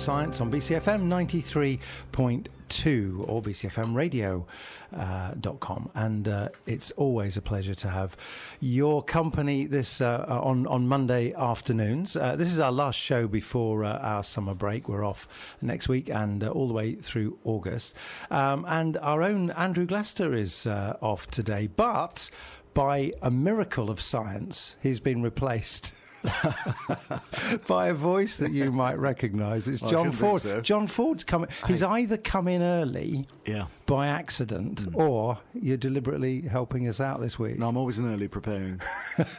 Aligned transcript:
Science 0.00 0.40
on 0.40 0.50
BCFM 0.50 1.08
93.2 1.08 3.28
or 3.28 3.42
BCFMradio.com. 3.42 5.90
and 5.94 6.26
uh, 6.26 6.48
it's 6.64 6.90
always 6.92 7.36
a 7.36 7.42
pleasure 7.42 7.74
to 7.74 7.90
have 7.90 8.16
your 8.60 9.02
company 9.02 9.66
this 9.66 10.00
uh, 10.00 10.24
on, 10.26 10.66
on 10.66 10.88
Monday 10.88 11.34
afternoons. 11.34 12.16
Uh, 12.16 12.34
this 12.34 12.50
is 12.50 12.58
our 12.58 12.72
last 12.72 12.98
show 12.98 13.28
before 13.28 13.84
uh, 13.84 13.98
our 13.98 14.22
summer 14.22 14.54
break. 14.54 14.88
We're 14.88 15.04
off 15.04 15.28
next 15.60 15.90
week 15.90 16.08
and 16.08 16.42
uh, 16.42 16.48
all 16.48 16.66
the 16.66 16.72
way 16.72 16.94
through 16.94 17.36
August. 17.44 17.94
Um, 18.30 18.64
and 18.66 18.96
our 19.02 19.22
own 19.22 19.50
Andrew 19.50 19.86
Glester 19.86 20.34
is 20.34 20.66
uh, 20.66 20.96
off 21.02 21.26
today, 21.26 21.66
but 21.66 22.30
by 22.72 23.12
a 23.20 23.30
miracle 23.30 23.90
of 23.90 24.00
science, 24.00 24.76
he's 24.80 24.98
been 24.98 25.22
replaced. 25.22 25.92
by 27.66 27.88
a 27.88 27.94
voice 27.94 28.36
that 28.36 28.52
you 28.52 28.70
might 28.72 28.98
recognise. 28.98 29.68
It's 29.68 29.82
I 29.84 29.90
John 29.90 30.12
Ford. 30.12 30.42
so. 30.42 30.60
John 30.60 30.86
Ford's 30.86 31.24
coming. 31.24 31.48
He's 31.66 31.82
either 31.82 32.16
come 32.16 32.48
in 32.48 32.62
early 32.62 33.26
Yeah. 33.46 33.66
by 33.86 34.06
accident, 34.08 34.86
or 34.94 35.38
you're 35.54 35.76
deliberately 35.76 36.42
helping 36.42 36.88
us 36.88 37.00
out 37.00 37.20
this 37.20 37.38
week. 37.38 37.58
No, 37.58 37.68
I'm 37.68 37.76
always 37.76 37.98
in 37.98 38.12
early 38.12 38.28
preparing. 38.28 38.80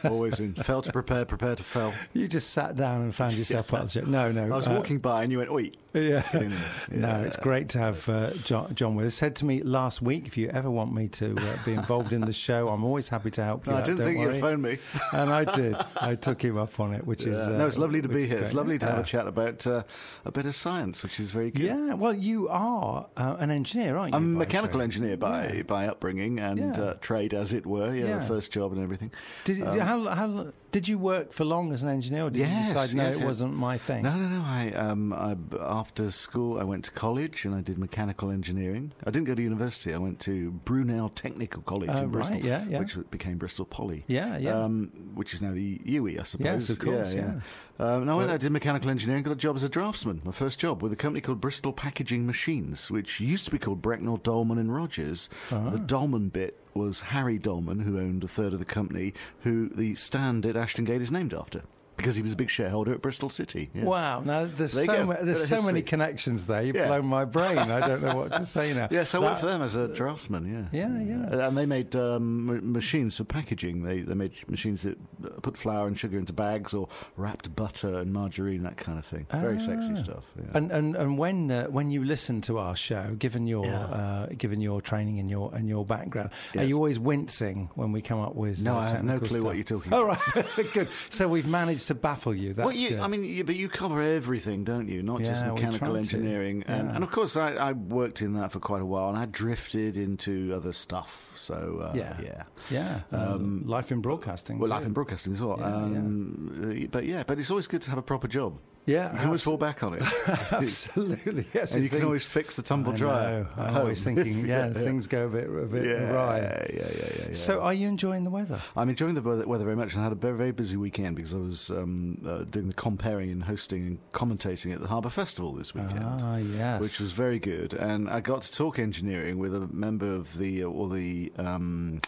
always 0.04 0.40
in. 0.40 0.54
Fail 0.54 0.82
to 0.82 0.92
prepare, 0.92 1.24
prepare 1.24 1.56
to 1.56 1.62
fail. 1.62 1.92
You 2.12 2.28
just 2.28 2.50
sat 2.50 2.76
down 2.76 3.00
and 3.02 3.14
found 3.14 3.32
yourself 3.34 3.68
part 3.68 3.82
of 3.84 3.92
the 3.92 4.00
show. 4.00 4.06
No, 4.06 4.30
no. 4.32 4.44
I 4.44 4.56
was 4.56 4.66
uh, 4.68 4.72
walking 4.72 4.98
by 4.98 5.22
and 5.22 5.32
you 5.32 5.38
went, 5.38 5.50
oi. 5.50 5.70
Yeah. 5.94 6.22
There. 6.32 6.50
No, 6.90 7.20
it's 7.22 7.36
great 7.36 7.68
to 7.70 7.78
have 7.78 8.08
uh, 8.08 8.30
John, 8.44 8.74
John 8.74 8.94
with 8.94 9.06
us. 9.06 9.14
Said 9.14 9.36
to 9.36 9.44
me 9.46 9.62
last 9.62 10.00
week, 10.02 10.26
if 10.26 10.36
you 10.36 10.48
ever 10.48 10.70
want 10.70 10.94
me 10.94 11.08
to 11.08 11.34
uh, 11.38 11.56
be 11.64 11.72
involved 11.72 12.12
in 12.12 12.22
the 12.22 12.32
show, 12.32 12.68
I'm 12.68 12.84
always 12.84 13.08
happy 13.08 13.30
to 13.32 13.44
help 13.44 13.66
you. 13.66 13.72
No, 13.72 13.78
I 13.78 13.82
didn't 13.82 13.98
don't 13.98 14.06
think 14.06 14.18
worry. 14.18 14.34
you'd 14.34 14.40
phone 14.40 14.62
me. 14.62 14.78
and 15.12 15.30
I 15.30 15.44
did. 15.44 15.76
I 16.00 16.14
took 16.14 16.42
him 16.42 16.56
up 16.58 16.70
on 16.80 16.94
it, 16.94 17.06
which 17.06 17.24
is 17.24 17.38
uh, 17.38 17.50
no, 17.58 17.66
it's 17.66 17.78
lovely 17.78 18.02
to 18.02 18.08
be 18.08 18.26
here. 18.26 18.38
It's 18.38 18.54
lovely 18.54 18.78
to 18.78 18.86
have 18.86 18.98
a 18.98 19.02
chat 19.02 19.26
about 19.26 19.66
uh, 19.66 19.82
a 20.24 20.32
bit 20.32 20.46
of 20.46 20.54
science, 20.54 21.02
which 21.02 21.18
is 21.20 21.30
very 21.30 21.50
good. 21.50 21.62
Yeah, 21.62 21.94
well, 21.94 22.14
you 22.14 22.48
are 22.48 23.06
uh, 23.16 23.36
an 23.38 23.50
engineer, 23.50 23.96
aren't 23.96 24.12
you? 24.12 24.16
I'm 24.16 24.36
a 24.36 24.38
mechanical 24.38 24.78
trade? 24.78 24.84
engineer 24.84 25.16
by, 25.16 25.48
Yeah. 25.52 25.62
by 25.62 25.86
upbringing 25.86 26.38
and 26.38 26.58
Yeah. 26.58 26.82
uh, 26.82 26.94
trade, 27.00 27.34
as 27.34 27.52
it 27.52 27.66
were. 27.66 27.94
Yeah, 27.94 28.04
Yeah. 28.06 28.18
the 28.18 28.24
first 28.24 28.52
job 28.52 28.72
and 28.72 28.82
everything. 28.82 29.10
Did 29.44 29.58
you, 29.58 29.64
how, 29.66 30.04
how 30.08 30.52
did 30.72 30.88
you 30.88 30.98
work 30.98 31.32
for 31.32 31.44
long 31.44 31.72
as 31.72 31.82
an 31.82 31.90
engineer, 31.90 32.24
or 32.24 32.30
did 32.30 32.40
Yes, 32.40 32.68
you 32.68 32.74
decide 32.74 32.96
no, 32.96 33.02
yes, 33.04 33.16
it 33.16 33.20
yeah. 33.20 33.26
wasn't 33.26 33.54
my 33.54 33.78
thing? 33.78 34.02
No, 34.02 34.16
no, 34.16 34.26
no. 34.28 34.42
I, 34.44 34.72
um, 34.72 35.12
I, 35.12 35.36
after 35.60 36.10
school, 36.10 36.58
I 36.58 36.64
went 36.64 36.84
to 36.86 36.90
college 36.90 37.44
and 37.44 37.54
I 37.54 37.60
did 37.60 37.78
mechanical 37.78 38.30
engineering. 38.30 38.92
I 39.06 39.10
didn't 39.10 39.26
go 39.26 39.34
to 39.34 39.42
university. 39.42 39.92
I 39.94 39.98
went 39.98 40.18
to 40.20 40.50
Brunel 40.50 41.10
Technical 41.10 41.62
College 41.62 41.90
Oh, 41.92 41.98
in 41.98 42.08
Bristol, 42.08 42.36
right, 42.36 42.44
yeah, 42.44 42.64
yeah. 42.68 42.78
which 42.78 42.96
became 43.10 43.36
Bristol 43.36 43.66
Poly. 43.66 44.04
Yeah, 44.06 44.38
yeah. 44.38 44.58
Um, 44.58 44.90
which 45.14 45.34
is 45.34 45.42
now 45.42 45.52
the 45.52 45.80
UE, 45.84 46.16
I 46.18 46.22
suppose. 46.22 46.44
Yes, 46.46 46.70
of 46.70 46.78
course, 46.78 47.12
Yeah, 47.14 47.34
yeah. 47.78 47.94
Um, 47.94 48.06
no, 48.06 48.14
I 48.14 48.16
went 48.16 48.28
there, 48.30 48.38
did 48.38 48.52
mechanical 48.52 48.88
engineering, 48.90 49.22
got 49.24 49.32
a 49.32 49.36
job 49.36 49.56
as 49.56 49.64
a 49.64 49.68
draftsman, 49.68 50.22
my 50.24 50.32
first 50.32 50.58
job, 50.58 50.82
with 50.82 50.92
a 50.92 50.96
company 50.96 51.20
called 51.20 51.40
Bristol 51.40 51.72
Packaging 51.72 52.26
Machines, 52.26 52.90
which 52.90 53.20
used 53.20 53.44
to 53.44 53.50
be 53.50 53.58
called 53.58 53.82
Brecknell, 53.82 54.22
Dolman 54.22 54.56
and 54.58 54.74
Rogers. 54.74 55.28
Ah. 55.50 55.68
The 55.70 55.78
Dolman 55.78 56.28
bit 56.28 56.58
was 56.74 57.00
Harry 57.00 57.38
Dolman, 57.38 57.80
who 57.80 57.98
owned 57.98 58.24
a 58.24 58.28
third 58.28 58.52
of 58.52 58.58
the 58.58 58.64
company, 58.64 59.14
who 59.42 59.68
the 59.68 59.94
stand 59.94 60.46
at 60.46 60.56
Ashton 60.56 60.84
Gate 60.84 61.02
is 61.02 61.12
named 61.12 61.34
after. 61.34 61.62
Because 61.96 62.16
he 62.16 62.22
was 62.22 62.32
a 62.32 62.36
big 62.36 62.50
shareholder 62.50 62.92
at 62.94 63.02
Bristol 63.02 63.28
City. 63.30 63.70
yeah. 63.74 63.84
Wow! 63.84 64.20
Now 64.24 64.46
there's 64.46 64.72
There 64.72 64.86
so 64.86 65.06
ma- 65.06 65.16
there's 65.20 65.46
so 65.46 65.62
many 65.62 65.82
connections 65.82 66.46
there. 66.46 66.62
You've 66.62 66.74
Yeah. 66.76 66.86
blown 66.88 67.06
my 67.06 67.24
brain. 67.24 67.58
I 67.58 67.86
don't 67.86 68.02
know 68.02 68.16
what 68.16 68.32
to 68.32 68.46
say 68.46 68.72
now. 68.74 68.88
Yes, 68.90 69.14
I 69.14 69.18
worked 69.18 69.40
for 69.40 69.46
them 69.46 69.62
as 69.62 69.76
a 69.76 69.88
draftsman. 69.88 70.70
Yeah, 70.72 70.86
Yeah, 70.86 71.00
yeah. 71.02 71.28
Uh, 71.44 71.48
And 71.48 71.56
they 71.56 71.66
made 71.66 71.94
um, 71.94 72.50
m- 72.50 72.72
machines 72.72 73.16
for 73.18 73.24
packaging. 73.24 73.82
They 73.84 74.00
they 74.00 74.14
made 74.14 74.32
machines 74.48 74.82
that 74.82 74.98
uh, 75.24 75.28
put 75.42 75.56
flour 75.56 75.86
and 75.86 75.98
sugar 75.98 76.18
into 76.18 76.32
bags 76.32 76.72
or 76.74 76.88
wrapped 77.16 77.54
butter 77.54 77.98
and 77.98 78.12
margarine, 78.12 78.62
that 78.62 78.76
kind 78.76 78.98
of 78.98 79.04
thing. 79.06 79.26
Very 79.30 79.60
sexy 79.60 79.92
Ah. 79.92 79.96
stuff. 79.96 80.24
Yeah. 80.36 80.44
And 80.54 80.72
and 80.72 80.96
and 80.96 81.18
when 81.18 81.50
uh, 81.50 81.66
when 81.66 81.90
you 81.90 82.04
listen 82.04 82.40
to 82.42 82.58
our 82.58 82.74
show, 82.74 83.14
given 83.18 83.46
your 83.46 83.64
Yeah. 83.66 83.84
uh, 83.84 84.26
given 84.36 84.60
your 84.60 84.80
training 84.80 85.18
and 85.20 85.30
your 85.30 85.54
and 85.54 85.68
your 85.68 85.84
background, 85.84 86.30
are 86.56 86.64
you 86.64 86.76
always 86.76 86.98
wincing 86.98 87.68
when 87.74 87.92
we 87.92 88.00
come 88.02 88.20
up 88.20 88.34
with? 88.34 88.60
No, 88.62 88.76
uh, 88.76 88.80
I 88.80 88.88
have 88.88 89.04
no 89.04 89.12
technical 89.18 89.36
clue 89.36 89.44
what 89.46 89.56
you're 89.56 89.64
talking 89.64 89.92
Oh 89.92 90.04
right, 90.04 90.18
good. 90.72 90.88
So 91.10 91.28
we've 91.28 91.46
managed 91.48 91.81
to 91.88 91.94
baffle 91.94 92.34
you. 92.34 92.52
That's 92.54 92.66
well, 92.66 92.74
you. 92.74 93.00
I 93.00 93.06
mean, 93.06 93.24
you, 93.24 93.44
but 93.44 93.56
you 93.56 93.68
cover 93.68 94.02
everything, 94.02 94.64
don't 94.64 94.88
you? 94.88 95.02
Not 95.02 95.20
just 95.22 95.44
Yeah, 95.44 95.52
we 95.52 95.60
mechanical 95.60 95.96
engineering, 95.96 96.64
and, 96.66 96.88
Yeah. 96.88 96.94
and 96.94 97.04
of 97.04 97.10
course, 97.10 97.36
I, 97.36 97.52
I 97.54 97.72
worked 97.72 98.22
in 98.22 98.34
that 98.34 98.52
for 98.52 98.60
quite 98.60 98.82
a 98.82 98.86
while, 98.86 99.08
and 99.08 99.18
I 99.18 99.26
drifted 99.26 99.96
into 99.96 100.52
other 100.54 100.72
stuff. 100.72 101.32
So 101.36 101.88
uh, 101.90 101.96
Yeah. 101.96 102.16
yeah. 102.22 102.42
yeah, 102.70 103.00
um, 103.12 103.64
life 103.66 103.90
in 103.92 104.00
broadcasting. 104.00 104.58
Well, 104.58 104.68
too. 104.68 104.74
life 104.74 104.86
in 104.86 104.92
broadcasting 104.92 105.32
as 105.32 105.42
well. 105.42 105.56
Yeah, 105.58 105.66
um, 105.66 106.82
uh, 106.82 106.86
But 106.90 107.04
yeah, 107.04 107.22
but 107.26 107.38
it's 107.38 107.50
always 107.50 107.66
good 107.66 107.82
to 107.82 107.90
have 107.90 107.98
a 107.98 108.02
proper 108.02 108.28
job. 108.28 108.58
Yeah, 108.84 109.12
You 109.12 109.18
can 109.18 109.26
always 109.26 109.42
fall 109.42 109.56
back 109.56 109.84
on 109.84 109.94
it. 109.94 110.02
absolutely. 110.52 111.46
Yes, 111.54 111.74
and 111.74 111.84
you 111.84 111.86
if 111.86 111.92
can 111.92 112.04
always 112.04 112.24
fix 112.24 112.56
the 112.56 112.62
tumble 112.62 112.92
dryer. 112.92 113.46
I'm 113.56 113.76
always 113.76 114.02
thinking, 114.02 114.44
yeah, 114.46 114.72
things 114.72 115.06
go 115.06 115.26
a 115.26 115.28
bit 115.28 115.48
a 115.48 115.66
bit 115.66 115.84
yeah, 115.84 116.10
awry. 116.10 116.38
Yeah, 116.38 116.66
yeah, 116.68 116.80
yeah, 116.80 116.88
yeah, 116.96 117.24
yeah. 117.28 117.34
So, 117.34 117.60
are 117.60 117.72
you 117.72 117.86
enjoying 117.86 118.24
the 118.24 118.30
weather? 118.30 118.58
I'm 118.76 118.88
enjoying 118.88 119.14
the 119.14 119.22
weather, 119.22 119.46
weather 119.46 119.64
very 119.64 119.76
much, 119.76 119.96
I 119.96 120.02
had 120.02 120.12
a 120.12 120.16
very, 120.16 120.36
very 120.36 120.50
busy 120.50 120.76
weekend 120.76 121.14
because 121.14 121.32
I 121.32 121.38
was 121.38 121.70
um, 121.70 122.20
uh, 122.26 122.38
doing 122.44 122.66
the 122.66 122.74
comparing 122.74 123.30
and 123.30 123.44
hosting 123.44 123.86
and 123.86 124.12
commentating 124.12 124.74
at 124.74 124.80
the 124.80 124.88
Harbour 124.88 125.10
Festival 125.10 125.52
this 125.54 125.74
weekend. 125.74 126.04
Ah, 126.04 126.36
yes. 126.38 126.80
Which 126.80 126.98
was 126.98 127.12
very 127.12 127.38
good, 127.38 127.74
and 127.74 128.10
I 128.10 128.20
got 128.20 128.42
to 128.42 128.52
talk 128.52 128.80
engineering 128.80 129.38
with 129.38 129.54
a 129.54 129.68
member 129.68 130.12
of 130.12 130.36
the 130.38 130.64
or 130.64 130.88
the 130.88 131.32
um, 131.38 132.00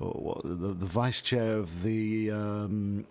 or 0.00 0.10
what, 0.12 0.42
the, 0.42 0.74
the 0.74 0.86
vice 0.86 1.20
chair 1.20 1.58
of 1.58 1.82
the 1.82 2.30
um, 2.30 3.04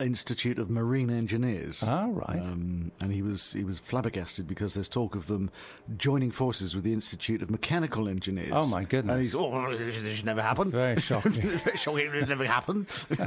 Institute 0.00 0.58
of 0.58 0.68
Marine 0.70 1.10
Engineers. 1.10 1.82
Ah, 1.86 2.06
right. 2.10 2.40
Um, 2.42 2.90
and 3.00 3.12
he 3.12 3.22
was 3.22 3.52
he 3.52 3.64
was 3.64 3.78
flabbergasted 3.78 4.46
because 4.46 4.74
there's 4.74 4.88
talk 4.88 5.14
of 5.14 5.26
them 5.26 5.50
joining 5.96 6.30
forces 6.30 6.74
with 6.74 6.84
the 6.84 6.92
Institute 6.92 7.42
of 7.42 7.50
Mechanical 7.50 8.08
Engineers. 8.08 8.50
Oh, 8.52 8.66
my 8.66 8.84
goodness. 8.84 9.14
And 9.14 9.22
he's 9.22 9.34
oh, 9.34 9.74
this 9.76 10.16
should 10.16 10.26
never 10.26 10.42
happen. 10.42 10.70
Very 10.76 11.00
shocking. 11.00 11.32
Very 11.32 11.76
shocking. 11.76 12.10
It 12.14 12.28
never 12.28 12.44
happened. 12.46 12.86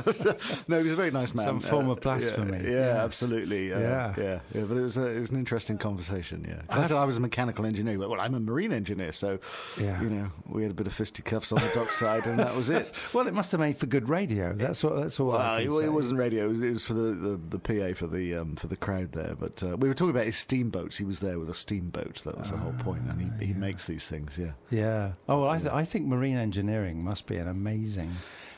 no, 0.68 0.78
he 0.78 0.84
was 0.84 0.94
a 0.94 0.96
very 0.96 1.12
nice 1.12 1.34
man. 1.34 1.46
Some 1.46 1.60
form 1.60 1.90
Uh, 1.90 1.94
of 1.94 2.02
blasphemy. 2.02 2.58
Yeah, 2.64 2.70
yeah 2.70 2.80
Yes. 2.80 2.98
absolutely. 2.98 3.74
Uh, 3.74 3.80
Yeah. 3.80 4.14
yeah, 4.18 4.40
yeah. 4.54 4.62
But 4.62 4.78
it 4.78 4.82
was 4.82 4.98
a, 4.98 5.06
it 5.06 5.20
was 5.20 5.30
an 5.32 5.38
interesting 5.38 5.78
conversation. 5.78 6.46
Yeah, 6.48 6.62
I, 6.70 6.86
said 6.86 6.98
I 6.98 7.06
was 7.06 7.18
a 7.18 7.20
mechanical 7.20 7.66
engineer. 7.66 7.98
Went, 8.00 8.12
well, 8.12 8.22
I'm 8.22 8.34
a 8.36 8.40
marine 8.40 8.72
engineer, 8.72 9.12
so 9.12 9.40
Yeah. 9.80 10.02
you 10.02 10.10
know, 10.10 10.32
we 10.48 10.62
had 10.64 10.72
a 10.72 10.76
bit 10.76 10.88
of 10.88 10.94
fisticuffs 10.94 11.52
on 11.52 11.60
the 11.60 11.72
dockside, 11.74 12.26
and 12.26 12.40
that 12.40 12.56
was 12.56 12.70
it. 12.70 12.94
Well, 13.14 13.28
it 13.28 13.34
must 13.34 13.52
have 13.52 13.60
made 13.60 13.78
for 13.78 13.86
good 13.88 14.08
radio. 14.08 14.54
That's 14.54 14.84
what. 14.84 14.96
That's 15.02 15.20
all. 15.20 15.36
I 15.36 15.66
Well, 15.68 15.80
it, 15.80 15.86
it 15.86 15.90
wasn't 15.94 16.20
radio. 16.20 16.50
It 16.62 16.62
was, 16.62 16.70
it 16.70 16.72
was 16.74 16.86
for 16.86 16.94
the, 16.94 17.12
the, 17.14 17.58
the 17.58 17.60
PA 17.60 17.94
for 17.98 18.08
the 18.08 18.36
um, 18.36 18.56
for 18.56 18.68
the 18.68 18.78
crowd 18.78 19.12
there. 19.14 19.36
But 19.40 19.62
uh, 19.64 19.78
we 19.78 19.88
were 19.88 19.94
talking 19.94 20.12
about 20.12 20.26
his 20.26 20.38
steamboats. 20.38 20.98
He 20.98 21.06
was 21.06 21.20
there 21.20 21.40
with 21.40 21.50
a 21.50 21.56
steamboat. 21.56 22.22
That 22.26 22.38
was 22.38 22.52
the 22.52 22.58
whole 22.58 22.74
point. 22.80 23.04
And 23.10 23.34
he, 23.40 23.48
he 23.48 23.54
makes 23.54 23.86
these 23.88 24.08
things. 24.08 24.38
Yeah. 24.38 24.52
Yeah. 24.70 25.12
Oh, 25.28 25.42
well, 25.42 25.50
I, 25.50 25.58
th- 25.58 25.72
I 25.72 25.86
think 25.86 26.08
marine 26.08 26.38
engineering 26.38 27.04
must 27.04 27.26
be 27.28 27.38
an 27.38 27.48
amazing 27.48 28.12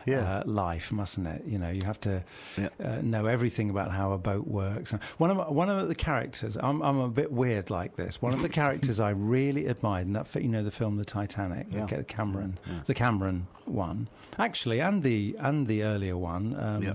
Yeah. 0.06 0.40
uh, 0.40 0.44
life, 0.46 0.92
mustn't 0.92 1.28
it? 1.28 1.44
You 1.46 1.60
know, 1.60 1.70
you 1.70 1.82
have 1.86 2.00
to 2.02 2.24
Yeah. 2.58 2.70
uh, 2.84 3.02
know 3.02 3.26
everything 3.28 3.70
about 3.70 3.92
how 3.92 4.12
a 4.14 4.18
boat 4.18 4.48
works. 4.48 4.92
One 5.18 5.30
of 5.32 5.38
my, 5.38 5.50
one 5.50 5.70
of 5.70 5.88
the 5.88 5.96
characters, 5.96 6.58
I'm 6.58 6.82
I'm 6.82 6.98
a 7.00 7.10
bit 7.10 7.32
weird 7.32 7.70
like 7.70 7.96
this. 7.96 8.22
One 8.22 8.34
of 8.34 8.42
the 8.42 8.50
characters 8.50 9.00
I 9.00 9.12
really 9.12 9.68
admired, 9.68 10.08
and 10.08 10.16
that 10.16 10.34
you 10.42 10.50
know 10.50 10.64
the 10.64 10.72
film 10.72 10.98
The 10.98 11.06
Titanic, 11.06 11.68
Yeah. 11.72 11.86
the 11.86 12.04
Cameron, 12.04 12.58
the 12.86 12.94
Cameron 12.94 13.48
one, 13.66 14.08
actually, 14.40 14.80
and 14.82 15.04
the 15.04 15.36
and 15.40 15.68
the 15.68 15.84
earlier 15.84 16.18
one, 16.18 16.56
um, 16.60 16.84
Yeah. 16.84 16.94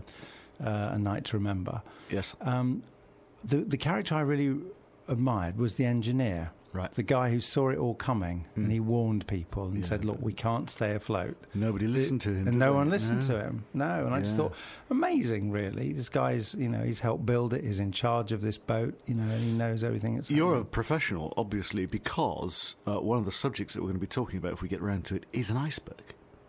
Uh, 0.64 0.90
A 0.92 0.98
Night 0.98 1.24
to 1.26 1.36
Remember. 1.36 1.82
Yes. 2.10 2.34
Um, 2.40 2.82
the 3.44 3.58
the 3.58 3.76
character 3.76 4.14
I 4.14 4.20
really 4.22 4.58
admired 5.08 5.56
was 5.58 5.74
the 5.74 5.84
engineer. 5.84 6.50
Right. 6.72 6.92
The 6.92 7.02
guy 7.04 7.30
who 7.30 7.40
saw 7.40 7.70
it 7.70 7.78
all 7.78 7.94
coming 7.94 8.44
and 8.54 8.66
Mm. 8.66 8.70
he 8.72 8.80
warned 8.80 9.26
people 9.26 9.64
and 9.66 9.78
Yeah. 9.78 9.82
said, 9.84 10.04
"Look, 10.04 10.20
we 10.20 10.34
can't 10.34 10.68
stay 10.68 10.94
afloat." 10.94 11.36
Nobody 11.54 11.86
listened 11.86 12.20
to 12.22 12.34
him. 12.34 12.46
and 12.48 12.58
no 12.58 12.66
they? 12.72 12.76
one 12.76 12.90
listened 12.90 13.20
No. 13.20 13.26
to 13.28 13.40
him. 13.44 13.64
No, 13.72 14.04
and 14.04 14.14
I 14.14 14.20
just 14.20 14.36
thought, 14.36 14.52
amazing, 14.90 15.50
really. 15.52 15.92
This 15.94 16.10
guy's, 16.10 16.54
you 16.54 16.68
know, 16.68 16.82
he's 16.82 17.00
helped 17.00 17.24
build 17.24 17.54
it. 17.54 17.64
He's 17.64 17.80
in 17.80 17.92
charge 17.92 18.30
of 18.32 18.42
this 18.42 18.58
boat, 18.58 18.98
you 19.06 19.14
know, 19.14 19.22
and 19.22 19.42
he 19.42 19.52
knows 19.52 19.82
everything 19.82 20.16
that's 20.16 20.30
You're 20.30 20.56
a 20.56 20.64
professional, 20.64 21.32
obviously, 21.38 21.86
because 21.86 22.76
uh, 22.86 23.00
one 23.00 23.18
of 23.18 23.24
the 23.24 23.32
subjects 23.32 23.72
that 23.74 23.80
we're 23.80 23.88
going 23.88 23.96
to 23.96 24.00
be 24.00 24.06
talking 24.06 24.38
about, 24.38 24.52
if 24.52 24.60
we 24.60 24.68
get 24.68 24.82
round 24.82 25.06
to 25.06 25.14
it, 25.14 25.24
is 25.32 25.50
an 25.50 25.56
iceberg 25.56 26.02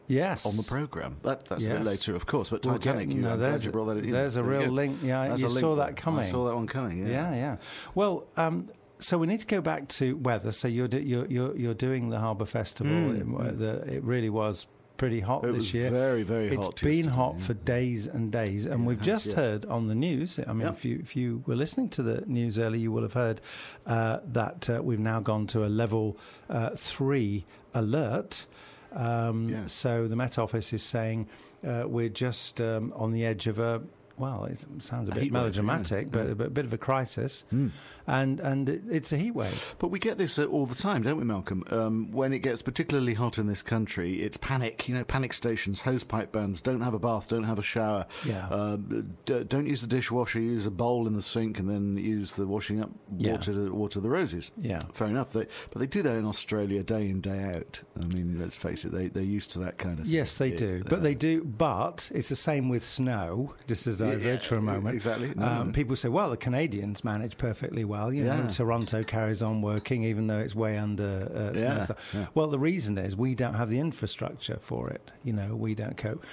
yes 0.08 0.46
on 0.46 0.56
the 0.58 0.64
program. 0.64 1.18
That, 1.24 1.46
that's 1.46 1.66
a 1.66 1.70
bit 1.70 1.84
later, 1.84 2.16
of 2.16 2.26
course. 2.26 2.50
But 2.50 2.66
We'll 2.66 2.76
Titanic, 2.80 3.10
get- 3.10 3.16
you, 3.18 3.22
no, 3.22 3.34
I'm 3.34 3.40
there's 3.40 3.66
you 3.66 3.72
brought 3.72 3.86
that 3.86 3.98
in. 3.98 4.12
there's 4.12 4.38
a 4.38 4.42
There 4.42 4.52
real 4.60 4.72
link. 4.72 5.00
Yeah, 5.04 5.28
That's 5.28 5.42
you 5.42 5.48
link 5.48 5.60
saw 5.60 5.76
that 5.76 5.96
coming. 5.96 6.22
I 6.22 6.24
saw 6.24 6.46
that 6.48 6.56
one 6.56 6.68
coming. 6.68 7.00
Yeah. 7.06 7.32
Yeah, 7.32 7.36
yeah. 7.36 7.58
Well, 7.96 8.28
um, 8.38 8.70
so 9.00 9.18
we 9.18 9.28
need 9.28 9.42
to 9.42 9.48
go 9.48 9.62
back 9.62 9.88
to 9.90 10.16
weather. 10.18 10.52
So 10.52 10.68
you're 10.68 10.88
do, 10.88 11.00
you're, 11.00 11.28
you're 11.28 11.56
you're 11.56 11.74
doing 11.74 12.10
the 12.10 12.20
Harbour 12.20 12.46
Festival. 12.46 12.92
Mm, 12.94 13.18
It, 13.20 13.28
mm. 13.28 13.58
the, 13.58 13.94
it 13.96 14.04
really 14.04 14.30
was 14.30 14.66
pretty 14.98 15.20
hot 15.20 15.44
It 15.44 15.50
this 15.50 15.56
was 15.58 15.74
year. 15.76 15.92
very, 15.92 16.24
very 16.24 16.48
It's 16.48 16.56
hot. 16.56 16.70
It's 16.74 16.82
been 16.82 17.08
hot 17.10 17.36
yeah. 17.38 17.46
for 17.46 17.54
days 17.54 18.08
and 18.08 18.32
days, 18.32 18.66
and 18.66 18.82
Yeah, 18.82 18.88
we've 18.88 19.02
just 19.02 19.28
yeah. 19.28 19.36
heard 19.36 19.66
on 19.66 19.86
the 19.88 19.94
news. 19.94 20.40
I 20.40 20.52
mean, 20.54 20.62
Yep. 20.62 20.74
if 20.74 20.86
you 20.86 21.00
if 21.04 21.16
you 21.16 21.44
were 21.46 21.56
listening 21.56 21.90
to 21.90 22.02
the 22.02 22.24
news 22.26 22.58
earlier, 22.58 22.82
you 22.82 22.92
will 22.92 23.04
have 23.04 23.14
heard 23.14 23.40
uh, 23.86 24.18
that 24.26 24.68
uh, 24.68 24.82
we've 24.82 24.98
now 25.00 25.20
gone 25.20 25.46
to 25.48 25.64
a 25.64 25.70
level 25.70 26.18
uh, 26.50 26.72
three 26.76 27.46
alert. 27.76 28.48
Um, 28.94 29.50
Yeah. 29.50 29.66
So 29.68 30.08
the 30.08 30.16
Met 30.16 30.38
Office 30.38 30.74
is 30.74 30.84
saying 30.84 31.28
uh, 31.68 31.84
we're 31.88 32.10
just 32.10 32.62
um, 32.62 32.94
on 32.96 33.12
the 33.12 33.26
edge 33.26 33.48
of 33.48 33.60
a. 33.60 33.82
Well, 34.18 34.46
it 34.46 34.60
sounds 34.80 35.10
a 35.10 35.12
A 35.12 35.16
bit 35.16 35.24
wave, 35.26 35.32
melodramatic, 35.32 36.08
yeah, 36.08 36.12
but 36.12 36.26
yeah. 36.26 36.46
a 36.46 36.50
bit- 36.50 36.66
of 36.66 36.74
a 36.74 36.78
crisis, 36.78 37.46
Mm. 37.54 37.70
and 38.08 38.40
and 38.40 38.68
it, 38.68 38.82
it's 38.90 39.12
a 39.14 39.18
heat 39.18 39.32
wave. 39.36 39.76
But 39.80 39.90
we 39.90 40.00
get 40.00 40.18
this 40.18 40.38
uh, 40.40 40.46
all 40.46 40.66
the 40.66 40.76
time, 40.76 41.04
don't 41.04 41.18
we, 41.18 41.24
Malcolm? 41.24 41.64
Um, 41.70 42.12
when 42.12 42.34
it 42.34 42.40
gets 42.40 42.62
particularly 42.62 43.14
hot 43.14 43.38
in 43.38 43.48
this 43.48 43.62
country, 43.62 44.22
it's 44.24 44.38
panic. 44.38 44.90
You 44.90 44.96
know, 44.96 45.04
panic 45.04 45.34
stations, 45.34 45.84
hosepipe 45.84 46.32
bans. 46.32 46.62
Don't 46.62 46.82
have 46.82 46.94
a 46.94 47.00
bath. 47.00 47.28
Don't 47.28 47.44
have 47.44 47.60
a 47.60 47.64
shower. 47.64 48.06
Yeah. 48.26 48.48
Um, 48.50 49.16
d- 49.26 49.44
don't 49.44 49.68
use 49.68 49.82
the 49.82 49.88
dishwasher. 49.88 50.40
Use 50.40 50.66
a 50.66 50.72
bowl 50.72 51.06
in 51.08 51.16
the 51.16 51.22
sink, 51.22 51.60
and 51.60 51.70
then 51.70 51.96
use 51.98 52.36
the 52.36 52.48
washing 52.48 52.82
up 52.82 52.90
Yeah. 53.18 53.34
water 53.34 53.54
to 53.54 53.72
water 53.74 54.00
the 54.00 54.10
roses. 54.10 54.52
Yeah. 54.60 54.80
Fair 54.94 55.08
enough. 55.08 55.32
They, 55.32 55.46
but 55.72 55.80
they 55.80 55.88
do 55.88 56.02
that 56.02 56.16
in 56.16 56.26
Australia 56.26 56.84
day 56.84 57.10
in 57.10 57.22
day 57.22 57.44
out. 57.56 57.84
I 58.02 58.06
mean, 58.06 58.38
let's 58.40 58.58
face 58.58 58.84
it, 58.84 58.92
they 58.92 59.08
they're 59.10 59.24
used 59.24 59.52
to 59.52 59.60
that 59.60 59.78
kind 59.78 60.00
of. 60.00 60.06
Thing. 60.06 60.14
Yes, 60.14 60.36
they 60.38 60.50
It, 60.50 60.58
do. 60.58 60.84
uh, 60.86 60.90
But 60.90 61.04
they 61.04 61.14
do. 61.16 61.44
But 61.44 62.10
it's 62.14 62.30
the 62.30 62.36
same 62.36 62.68
with 62.68 62.84
snow. 62.84 63.54
Just 63.68 63.86
as 63.88 63.98
Yeah, 64.16 64.38
for 64.40 64.56
a 64.58 64.62
moment. 64.62 64.96
exactly. 64.96 65.34
No, 65.36 65.46
um, 65.46 65.68
no. 65.68 65.74
People 65.74 65.96
say, 65.96 66.10
"Well, 66.10 66.30
the 66.30 66.38
Canadians 66.38 67.04
manage 67.04 67.38
perfectly 67.38 67.84
well." 67.84 68.12
You 68.14 68.24
know, 68.24 68.34
Yeah. 68.34 68.42
and 68.42 68.50
Toronto 68.50 69.04
carries 69.04 69.42
on 69.42 69.62
working 69.62 70.04
even 70.04 70.28
though 70.28 70.40
it's 70.40 70.56
way 70.56 70.78
under 70.78 71.30
uh. 71.34 71.58
Yeah, 71.60 71.88
yeah. 72.14 72.26
Well, 72.34 72.48
the 72.48 72.60
reason 72.60 72.98
is 72.98 73.16
we 73.16 73.36
don't 73.36 73.56
have 73.56 73.70
the 73.70 73.80
infrastructure 73.80 74.58
for 74.60 74.90
it. 74.90 75.12
You 75.24 75.34
know, 75.34 75.56
we 75.56 75.76
don't 75.76 75.98
cope. 75.98 76.24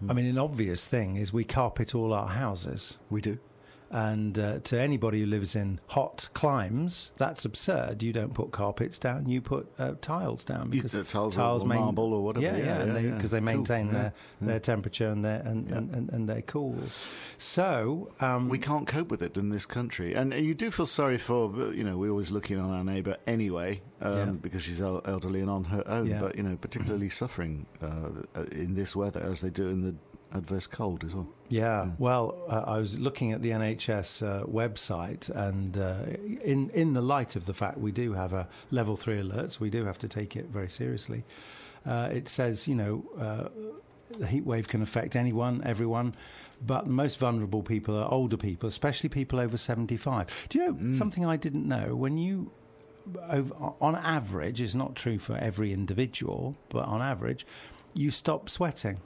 Hmm. 0.00 0.10
I 0.10 0.14
mean, 0.14 0.26
an 0.26 0.38
obvious 0.38 0.84
thing 0.86 1.16
is 1.16 1.32
we 1.32 1.44
carpet 1.44 1.94
all 1.94 2.12
our 2.12 2.28
houses. 2.28 2.98
We 3.10 3.20
do. 3.20 3.38
And 3.94 4.36
uh, 4.40 4.58
to 4.58 4.80
anybody 4.80 5.20
who 5.20 5.26
lives 5.26 5.54
in 5.54 5.78
hot 5.86 6.28
climes, 6.34 7.12
that's 7.16 7.44
absurd. 7.44 8.02
You 8.02 8.12
don't 8.12 8.34
put 8.34 8.50
carpets 8.50 8.98
down; 8.98 9.28
you 9.28 9.40
put 9.40 9.72
uh, 9.78 9.92
tiles 10.00 10.42
down 10.42 10.68
because 10.68 10.96
uh, 10.96 11.04
tiles 11.04 11.38
or- 11.38 11.42
or 11.62 11.66
main- 11.68 11.78
marble 11.80 12.12
or 12.12 12.24
whatever. 12.24 12.44
Yeah, 12.44 12.56
Yeah, 12.56 12.64
yeah, 12.64 12.84
yeah, 12.86 12.92
they 12.92 13.02
yeah. 13.04 13.14
because 13.14 13.30
they 13.30 13.38
It's 13.38 13.46
cool. 13.46 13.54
maintain 13.56 13.92
their 13.92 14.12
their 14.40 14.58
temperature 14.58 15.08
and 15.08 15.24
their 15.24 15.40
and, 15.42 15.70
and, 15.70 15.94
and, 15.94 16.10
and 16.10 16.28
they're 16.28 16.42
cool. 16.42 16.76
So 17.38 18.10
um, 18.20 18.48
we 18.48 18.58
can't 18.58 18.86
cope 18.86 19.10
with 19.10 19.22
it 19.22 19.36
in 19.36 19.50
this 19.50 19.66
country, 19.66 20.14
and 20.14 20.32
you 20.34 20.54
do 20.54 20.70
feel 20.70 20.86
sorry 20.86 21.18
for. 21.18 21.72
You 21.72 21.84
know, 21.84 21.96
we're 21.96 22.10
always 22.10 22.30
looking 22.32 22.58
on 22.58 22.70
our 22.70 22.82
neighbour 22.84 23.16
anyway, 23.26 23.80
um, 24.00 24.38
because 24.38 24.62
she's 24.62 24.80
elderly 24.82 25.40
and 25.40 25.50
on 25.50 25.64
her 25.64 25.86
own. 25.86 26.18
But 26.20 26.36
you 26.36 26.42
know, 26.42 26.56
particularly 26.56 27.10
suffering 27.10 27.66
uh, 27.80 28.42
in 28.50 28.74
this 28.74 28.96
weather 28.96 29.20
as 29.20 29.40
they 29.40 29.50
do 29.50 29.68
in 29.68 29.82
the 29.82 29.94
adverse 30.34 30.66
cold 30.66 31.04
as 31.04 31.14
well. 31.14 31.28
Yeah, 31.48 31.90
well, 31.98 32.34
uh, 32.48 32.64
I 32.66 32.78
was 32.78 32.98
looking 32.98 33.32
at 33.32 33.42
the 33.42 33.50
NHS 33.50 34.22
uh, 34.22 34.44
website, 34.46 35.28
and 35.30 35.76
uh, 35.76 36.04
in 36.42 36.70
in 36.70 36.92
the 36.94 37.00
light 37.02 37.36
of 37.36 37.46
the 37.46 37.54
fact 37.54 37.78
we 37.78 37.92
do 37.92 38.12
have 38.14 38.32
a 38.32 38.48
level 38.70 38.96
three 38.96 39.20
alert, 39.20 39.52
so 39.52 39.58
we 39.60 39.70
do 39.70 39.84
have 39.84 39.98
to 39.98 40.08
take 40.08 40.36
it 40.36 40.46
very 40.46 40.68
seriously. 40.68 41.24
Uh, 41.86 42.08
it 42.12 42.28
says, 42.28 42.66
you 42.66 42.74
know, 42.74 43.04
uh, 43.20 43.48
the 44.18 44.26
heat 44.26 44.44
wave 44.46 44.66
can 44.68 44.80
affect 44.82 45.14
anyone, 45.16 45.62
everyone, 45.64 46.14
but 46.66 46.84
the 46.86 46.90
most 46.90 47.18
vulnerable 47.18 47.62
people 47.62 47.96
are 47.96 48.10
older 48.10 48.36
people, 48.38 48.66
especially 48.68 49.08
people 49.10 49.38
over 49.38 49.56
seventy 49.56 49.96
five. 49.96 50.26
Do 50.48 50.58
you 50.58 50.66
know 50.66 50.74
Mm. 50.74 50.96
something 50.98 51.24
I 51.24 51.36
didn't 51.36 51.66
know? 51.68 51.94
When 51.94 52.16
you 52.18 52.50
on 53.80 53.96
average, 53.96 54.60
it's 54.60 54.74
not 54.74 54.94
true 54.96 55.18
for 55.18 55.36
every 55.36 55.72
individual, 55.72 56.56
but 56.70 56.84
on 56.86 57.02
average, 57.02 57.46
you 57.92 58.10
stop 58.10 58.48
sweating 58.48 58.98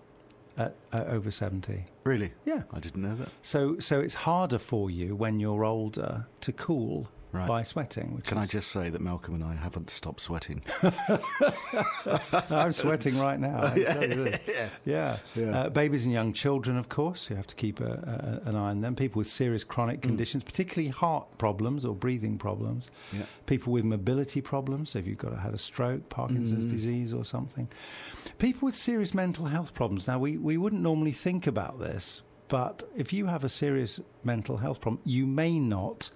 at, 0.59 0.75
at 0.93 1.07
over 1.07 1.31
seventy. 1.31 1.85
Really, 2.05 2.33
Yeah. 2.45 2.63
I 2.73 2.81
didn't 2.81 3.03
know 3.03 3.15
that. 3.15 3.29
So, 3.43 3.79
so 3.79 4.01
it's 4.01 4.15
harder 4.15 4.59
for 4.59 4.91
you 4.91 5.15
when 5.17 5.41
you're 5.41 5.65
older 5.65 6.27
to 6.41 6.53
cool 6.53 7.09
Right. 7.31 7.47
by 7.47 7.63
sweating. 7.63 8.15
Which 8.17 8.25
Can 8.25 8.39
I 8.39 8.47
just 8.47 8.71
say 8.71 8.89
that 8.89 9.01
Malcolm 9.03 9.35
and 9.35 9.45
I 9.45 9.55
haven't 9.55 9.91
stopped 9.91 10.21
sweating? 10.23 10.63
I'm 12.51 12.73
sweating 12.73 13.19
right 13.19 13.39
now. 13.39 13.69
Tell 13.69 13.79
yeah. 14.29 14.69
Yeah, 14.85 15.17
Yeah. 15.35 15.61
Uh, 15.61 15.69
babies 15.69 16.05
and 16.05 16.13
young 16.13 16.33
children, 16.33 16.77
of 16.77 16.89
course, 16.89 17.29
you 17.31 17.37
have 17.37 17.47
to 17.49 17.55
keep 17.55 17.81
a, 17.81 18.41
a, 18.45 18.49
an 18.49 18.57
eye 18.57 18.71
on 18.71 18.81
them. 18.81 18.95
People 18.97 19.19
with 19.21 19.29
serious 19.29 19.65
chronic 19.65 20.01
conditions, 20.03 20.43
particularly 20.43 20.89
heart 20.89 21.27
problems 21.39 21.85
or 21.85 21.95
breathing 21.95 22.39
problems. 22.39 22.91
Yeah. 23.13 23.23
People 23.47 23.73
with 23.73 23.85
mobility 23.85 24.41
problems, 24.41 24.91
so 24.91 24.99
if 24.99 25.07
you've 25.07 25.19
got 25.19 25.39
had 25.39 25.55
a 25.55 25.59
stroke, 25.59 26.09
Parkinson's 26.09 26.67
Mm. 26.67 26.71
disease, 26.71 27.13
or 27.13 27.25
something. 27.25 27.69
People 28.39 28.67
with 28.67 28.75
serious 28.75 29.15
mental 29.15 29.47
health 29.47 29.75
problems. 29.75 30.07
Now, 30.07 30.19
we, 30.19 30.37
we 30.37 30.57
wouldn't 30.57 30.83
normally 30.83 31.13
think 31.13 31.47
about 31.47 31.79
this, 31.79 32.23
but 32.49 32.89
if 32.97 33.13
you 33.13 33.27
have 33.27 33.45
a 33.45 33.49
serious 33.49 34.01
mental 34.25 34.57
health 34.59 34.81
problem, 34.81 35.01
you 35.05 35.27
may 35.27 35.59
not 35.59 36.11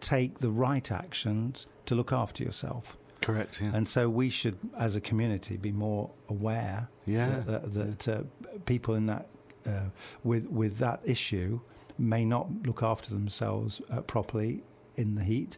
take 0.00 0.38
the 0.38 0.50
right 0.50 0.90
actions 0.90 1.66
to 1.86 1.94
look 1.94 2.12
after 2.12 2.42
yourself. 2.42 2.96
Correct. 3.20 3.60
Yeah. 3.60 3.72
And 3.74 3.88
so 3.88 4.08
we 4.08 4.30
should, 4.30 4.58
as 4.78 4.94
a 4.96 5.00
community, 5.00 5.56
be 5.56 5.72
more 5.72 6.10
aware 6.28 6.88
Yeah, 7.04 7.42
that, 7.46 7.74
that, 7.74 7.98
that 7.98 8.08
uh, 8.08 8.22
people 8.64 8.94
in 8.94 9.06
that 9.06 9.26
uh, 9.66 9.90
with 10.22 10.46
with 10.46 10.78
that 10.78 11.00
issue 11.04 11.60
may 11.98 12.24
not 12.24 12.46
look 12.64 12.82
after 12.82 13.10
themselves 13.10 13.82
uh, 13.90 14.00
properly 14.02 14.62
in 14.98 15.14
the 15.14 15.22
heat. 15.24 15.56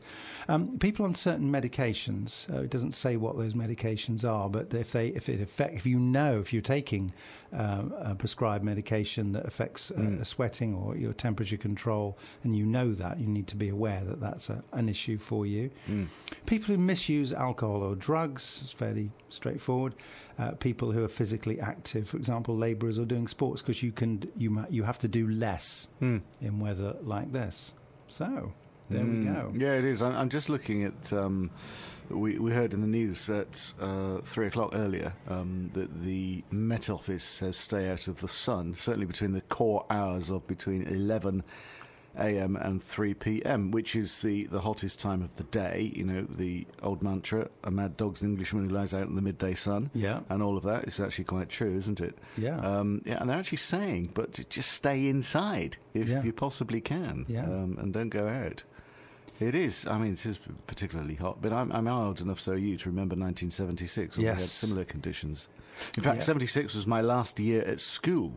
Um, 0.49 0.79
people 0.79 1.05
on 1.05 1.15
certain 1.15 1.51
medications, 1.51 2.53
uh, 2.55 2.63
it 2.63 2.71
doesn't 2.71 2.93
say 2.93 3.17
what 3.17 3.37
those 3.39 3.55
medications 3.55 4.25
are, 4.29 4.49
but 4.49 4.73
if 4.75 4.93
they 4.93 5.09
if 5.09 5.29
it 5.29 5.41
affect 5.41 5.75
if 5.75 5.87
you 5.87 5.99
know 5.99 6.39
if 6.41 6.53
you're 6.53 6.63
taking 6.63 7.13
um, 7.53 7.93
a 7.99 8.15
prescribed 8.15 8.63
medication 8.65 9.33
that 9.33 9.45
affects 9.47 9.91
uh, 9.91 9.95
Mm. 9.95 10.25
sweating 10.27 10.75
or 10.75 10.97
your 10.97 11.13
temperature 11.13 11.57
control, 11.57 12.17
and 12.45 12.55
you 12.57 12.65
know 12.67 12.93
that, 12.95 13.19
you 13.19 13.27
need 13.27 13.47
to 13.49 13.57
be 13.57 13.69
aware 13.69 14.05
that 14.05 14.21
that's 14.21 14.51
a, 14.51 14.63
an 14.73 14.89
issue 14.89 15.19
for 15.19 15.47
you. 15.47 15.71
Mm. 15.89 16.07
People 16.47 16.67
who 16.75 16.79
misuse 16.79 17.33
alcohol 17.33 17.83
or 17.83 17.95
drugs, 17.97 18.61
it's 18.63 18.73
fairly 18.73 19.11
straightforward. 19.29 19.95
Uh, 20.39 20.53
people 20.53 20.93
who 20.93 21.03
are 21.05 21.09
physically 21.09 21.61
active, 21.61 22.09
for 22.09 22.17
example, 22.17 22.57
labourers 22.57 22.99
or 22.99 23.05
doing 23.05 23.27
sports, 23.29 23.61
because 23.63 23.83
you 23.83 23.93
can 23.93 24.23
you 24.37 24.65
you 24.71 24.85
have 24.85 24.99
to 24.99 25.09
do 25.09 25.27
less 25.29 25.89
Mm. 26.01 26.23
in 26.41 26.61
weather 26.61 26.97
like 27.03 27.33
this. 27.33 27.73
So 28.09 28.53
there 28.91 29.01
Mm. 29.05 29.19
we 29.21 29.25
go. 29.25 29.65
Yeah, 29.67 29.75
it 29.79 29.85
is. 29.85 30.03
I'm, 30.03 30.29
just 30.29 30.49
looking 30.49 30.85
at. 30.85 31.13
Um, 31.13 31.51
we 32.09 32.39
we 32.39 32.51
heard 32.53 32.75
in 32.75 32.81
the 32.81 32.89
news 32.89 33.31
at 33.31 33.73
uh, 33.81 34.19
three 34.25 34.49
o'clock 34.49 34.71
earlier 34.75 35.15
um, 35.29 35.71
that 35.75 36.03
the 36.03 36.43
Met 36.51 36.91
Office 36.91 37.23
says 37.23 37.57
stay 37.57 37.89
out 37.89 38.09
of 38.09 38.21
the 38.21 38.27
sun, 38.29 38.75
certainly 38.75 39.07
between 39.07 39.33
the 39.33 39.43
core 39.43 39.87
hours 39.89 40.29
of 40.31 40.45
between 40.49 40.83
11 40.83 41.45
a.m. 42.19 42.57
and 42.57 42.83
3 42.83 43.15
p.m., 43.15 43.71
which 43.71 43.95
is 43.95 44.21
the, 44.23 44.47
the 44.47 44.63
hottest 44.63 44.99
time 44.99 45.23
of 45.23 45.37
the 45.37 45.45
day. 45.45 45.93
You 45.95 46.03
know, 46.03 46.23
the 46.29 46.67
old 46.83 47.01
mantra: 47.05 47.49
"A 47.63 47.71
mad 47.71 47.97
dog's 47.97 48.23
an 48.23 48.31
Englishman 48.31 48.69
who 48.69 48.75
lies 48.75 48.93
out 48.93 49.07
in 49.07 49.15
the 49.15 49.23
midday 49.23 49.55
sun." 49.55 49.91
Yeah, 49.95 50.21
And 50.29 50.43
all 50.43 50.57
of 50.57 50.65
that 50.65 50.89
is 50.89 50.99
actually 50.99 51.27
quite 51.27 51.49
true, 51.49 51.77
isn't 51.77 52.01
it? 52.01 52.19
yeah, 52.37 52.59
Um, 52.59 53.03
yeah, 53.07 53.19
and 53.21 53.31
they're 53.31 53.39
actually 53.39 53.59
saying, 53.59 54.11
but 54.15 54.49
just 54.49 54.73
stay 54.73 55.07
inside 55.07 55.77
if 55.95 56.09
Yeah. 56.09 56.25
you 56.25 56.33
possibly 56.33 56.81
can, 56.81 57.25
Yeah. 57.29 57.45
um, 57.45 57.77
and 57.81 57.93
don't 57.93 58.09
go 58.09 58.27
out. 58.27 58.65
It 59.41 59.55
is. 59.55 59.87
I 59.87 59.97
mean, 59.99 60.13
it 60.13 60.27
is 60.27 60.39
particularly 60.67 61.15
hot, 61.15 61.41
but 61.41 61.51
I'm, 61.53 61.73
I'm 61.73 61.89
old 61.89 62.21
enough, 62.21 62.41
so 62.41 62.53
are 62.53 62.57
you, 62.59 62.77
to 62.77 62.89
remember 62.91 63.15
1976 63.15 64.17
when 64.19 64.27
we 64.27 64.33
had 64.33 64.41
similar 64.43 64.85
conditions. 64.85 65.49
In 65.97 66.03
fact, 66.03 66.19
Yeah. 66.19 66.23
76 66.25 66.75
was 66.75 66.87
my 66.87 67.01
last 67.01 67.41
year 67.41 67.63
at 67.63 67.81
school. 67.81 68.35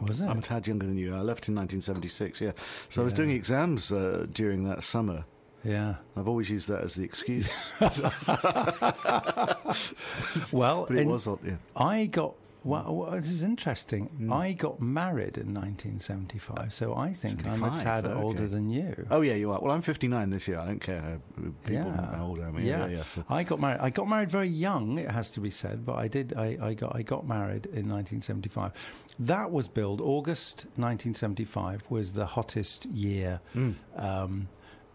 was 0.00 0.20
it? 0.20 0.26
I'm 0.28 0.38
a 0.38 0.42
tad 0.42 0.66
younger 0.68 0.86
than 0.86 0.96
you. 0.96 1.12
I 1.14 1.20
left 1.22 1.48
in 1.48 1.54
1976. 1.56 2.40
Yeah, 2.40 2.52
so 2.88 3.02
I 3.02 3.04
was 3.04 3.12
doing 3.14 3.30
exams 3.30 3.90
uh, 3.92 4.26
during 4.32 4.62
that 4.68 4.84
summer. 4.84 5.24
yeah. 5.64 5.96
I've 6.16 6.28
always 6.28 6.50
used 6.50 6.68
that 6.68 6.82
as 6.82 6.94
the 6.94 7.02
excuse, 7.04 7.48
Well, 10.52 10.86
but 10.88 10.96
it 10.98 11.06
was 11.06 11.24
hot. 11.24 11.40
Yeah. 11.44 11.56
I 11.76 12.06
got. 12.06 12.34
Well, 12.64 12.94
well, 12.94 13.10
this 13.12 13.30
is 13.30 13.42
interesting. 13.42 14.08
Mm. 14.20 14.32
I 14.32 14.52
got 14.52 14.80
married 14.80 15.36
in 15.36 15.52
1975, 15.52 16.72
so 16.72 16.94
I 16.94 17.12
think 17.12 17.46
I'm 17.46 17.62
a 17.62 17.76
tad 17.76 18.06
okay. 18.06 18.14
older 18.20 18.46
than 18.46 18.70
you. 18.70 19.06
Oh 19.10 19.20
yeah, 19.22 19.34
you 19.34 19.50
are. 19.50 19.60
Well, 19.60 19.72
I'm 19.72 19.82
59 19.82 20.30
this 20.30 20.46
year. 20.46 20.58
I 20.58 20.66
don't 20.66 20.80
care 20.80 21.00
how 21.00 21.18
people 21.64 21.74
Yeah. 21.74 22.16
how 22.16 22.26
old 22.26 22.40
I 22.40 22.48
am. 22.48 22.58
Yeah. 22.60 22.86
yeah. 22.86 23.02
so. 23.02 23.24
I 23.28 23.42
got 23.42 23.60
married. 23.60 23.80
I 23.80 23.90
got 23.90 24.08
married 24.08 24.30
very 24.30 24.48
young. 24.48 24.98
It 24.98 25.10
has 25.10 25.30
to 25.30 25.40
be 25.40 25.50
said, 25.50 25.84
but 25.84 25.96
I 25.96 26.06
did. 26.06 26.34
I, 26.36 26.56
I 26.60 26.74
got. 26.74 26.94
I 26.94 27.02
got 27.02 27.26
married 27.26 27.66
in 27.66 27.88
1975. 27.88 28.72
That 29.18 29.50
was 29.50 29.66
billed. 29.66 30.00
August 30.00 30.66
1975 30.76 31.82
was 31.90 32.12
the 32.12 32.26
hottest 32.26 32.84
year. 32.86 33.40
Mm. 33.56 33.74
Um, 33.96 34.48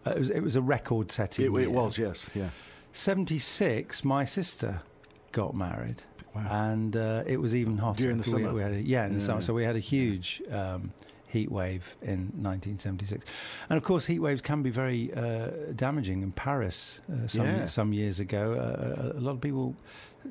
it 0.06 0.18
was. 0.18 0.30
It 0.30 0.40
was 0.40 0.56
a 0.56 0.62
record-setting. 0.62 1.44
It, 1.44 1.52
year. 1.52 1.60
it 1.60 1.70
was, 1.70 1.98
yes, 1.98 2.30
yeah. 2.34 2.50
76. 2.92 4.04
My 4.04 4.24
sister 4.24 4.80
got 5.32 5.54
married, 5.54 6.02
and 6.50 6.96
uh, 6.96 7.22
it 7.26 7.38
was 7.40 7.54
even 7.54 7.78
hotter 7.78 8.02
During 8.04 8.18
the 8.18 8.24
We- 8.30 8.42
summer? 8.42 8.54
We, 8.54 8.62
a, 8.62 8.70
yeah, 8.70 9.06
in 9.06 9.14
the 9.14 9.20
Yeah. 9.20 9.26
summer. 9.26 9.42
So 9.42 9.54
we 9.54 9.64
had 9.64 9.76
a 9.76 9.80
huge 9.80 10.42
um, 10.50 10.92
heat 11.26 11.50
wave 11.50 11.96
in 12.02 12.32
1976. 12.40 13.24
And 13.68 13.76
of 13.76 13.82
course, 13.84 14.06
heat 14.06 14.20
waves 14.20 14.40
can 14.40 14.62
be 14.62 14.70
very 14.70 15.12
uh, 15.14 15.48
damaging. 15.76 16.22
In 16.22 16.32
Paris, 16.32 17.00
uh, 17.12 17.26
some, 17.26 17.46
Yeah. 17.46 17.66
some 17.66 17.92
years 17.92 18.18
ago, 18.20 18.52
uh, 18.54 19.18
a 19.18 19.20
lot 19.20 19.32
of 19.32 19.40
people 19.40 19.76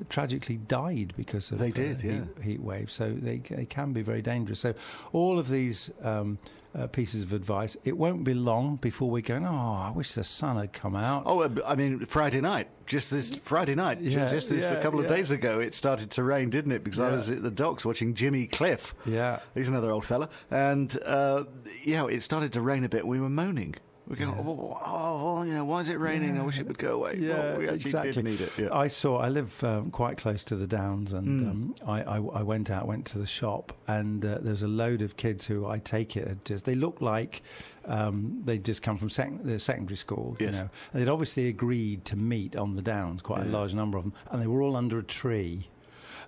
tragically 0.08 0.56
died 0.56 1.12
because 1.16 1.50
of 1.50 1.58
They 1.58 1.70
uh, 1.70 1.74
did, 1.74 2.02
yeah. 2.02 2.12
heat, 2.12 2.22
heat 2.42 2.60
waves. 2.62 2.92
So 2.92 3.12
they, 3.12 3.38
they 3.38 3.64
can 3.64 3.92
be 3.92 4.02
very 4.02 4.22
dangerous. 4.22 4.60
So 4.60 4.74
all 5.12 5.38
of 5.38 5.48
these 5.48 5.90
um, 6.02 6.38
uh, 6.78 6.86
pieces 6.86 7.22
of 7.22 7.32
advice, 7.32 7.76
it 7.84 7.96
won't 7.96 8.24
be 8.24 8.34
long 8.34 8.76
before 8.76 9.10
we're 9.10 9.22
going, 9.22 9.44
oh, 9.44 9.82
I 9.84 9.90
wish 9.90 10.12
the 10.12 10.24
sun 10.24 10.56
had 10.56 10.72
come 10.72 10.94
out. 10.94 11.24
Oh, 11.26 11.42
uh, 11.42 11.48
I 11.66 11.74
mean, 11.74 12.04
Friday 12.04 12.40
night. 12.40 12.68
Just 12.86 13.10
this 13.10 13.36
Friday 13.36 13.74
night. 13.74 14.00
Yeah, 14.00 14.30
just 14.30 14.48
this 14.48 14.64
yeah, 14.64 14.78
a 14.78 14.82
couple 14.82 14.98
of 14.98 15.10
yeah. 15.10 15.16
days 15.16 15.30
ago, 15.30 15.60
it 15.60 15.74
started 15.74 16.10
to 16.12 16.22
rain, 16.22 16.48
didn't 16.48 16.72
it? 16.72 16.84
Because 16.84 17.00
I 17.00 17.10
was 17.10 17.30
at 17.30 17.42
the 17.42 17.50
docks 17.50 17.84
watching 17.84 18.14
Jimmy 18.14 18.46
Cliff. 18.46 18.94
Yeah. 19.04 19.40
He's 19.54 19.68
another 19.68 19.90
old 19.90 20.04
fella. 20.04 20.30
And, 20.50 20.98
uh, 21.04 21.44
yeah, 21.84 22.06
it 22.06 22.22
started 22.22 22.52
to 22.54 22.60
rain 22.60 22.84
a 22.84 22.88
bit. 22.88 23.06
We 23.06 23.20
were 23.20 23.28
moaning. 23.28 23.74
We're 24.08 24.16
going, 24.16 24.30
Yeah. 24.30 24.42
oh, 24.46 24.78
oh, 24.86 25.34
well, 25.34 25.46
you 25.46 25.52
know, 25.52 25.64
why 25.66 25.80
is 25.80 25.90
it 25.90 25.98
raining? 25.98 26.38
I 26.38 26.42
wish 26.42 26.58
it 26.58 26.66
would 26.66 26.78
go 26.78 26.94
away. 26.94 27.18
well, 27.20 27.58
we 27.58 27.68
exactly. 27.68 28.22
need 28.22 28.40
it. 28.40 28.50
Yeah. 28.56 28.68
I 28.72 28.88
saw. 28.88 29.18
I 29.18 29.28
live 29.28 29.62
um, 29.62 29.90
quite 29.90 30.16
close 30.16 30.42
to 30.44 30.56
the 30.56 30.66
Downs, 30.66 31.12
and 31.12 31.28
Mm. 31.28 31.50
um, 31.50 31.74
I, 31.86 32.02
I, 32.02 32.16
I 32.16 32.42
went 32.42 32.70
out, 32.70 32.86
went 32.86 33.04
to 33.06 33.18
the 33.18 33.26
shop, 33.26 33.72
and 33.86 34.24
uh, 34.24 34.38
there's 34.40 34.62
a 34.62 34.68
load 34.68 35.02
of 35.02 35.16
kids 35.18 35.46
who 35.46 35.66
I 35.66 35.78
take 35.78 36.16
it 36.16 36.44
just 36.46 36.64
they 36.64 36.74
look 36.74 37.02
like 37.02 37.42
um, 37.84 38.40
they'd 38.44 38.64
just 38.64 38.82
come 38.82 38.96
from 38.96 39.10
sec- 39.10 39.42
the 39.44 39.58
secondary 39.58 39.96
school, 39.96 40.36
Yes. 40.40 40.54
you 40.54 40.60
know. 40.62 40.70
And 40.94 41.02
they'd 41.02 41.08
obviously 41.10 41.48
agreed 41.48 42.04
to 42.06 42.16
meet 42.16 42.56
on 42.56 42.72
the 42.72 42.82
Downs, 42.82 43.20
quite 43.22 43.42
a 43.42 43.48
large 43.48 43.74
number 43.74 43.98
of 43.98 44.04
them, 44.04 44.14
and 44.30 44.40
they 44.40 44.46
were 44.46 44.62
all 44.62 44.74
under 44.76 44.98
a 44.98 45.02
tree. 45.04 45.68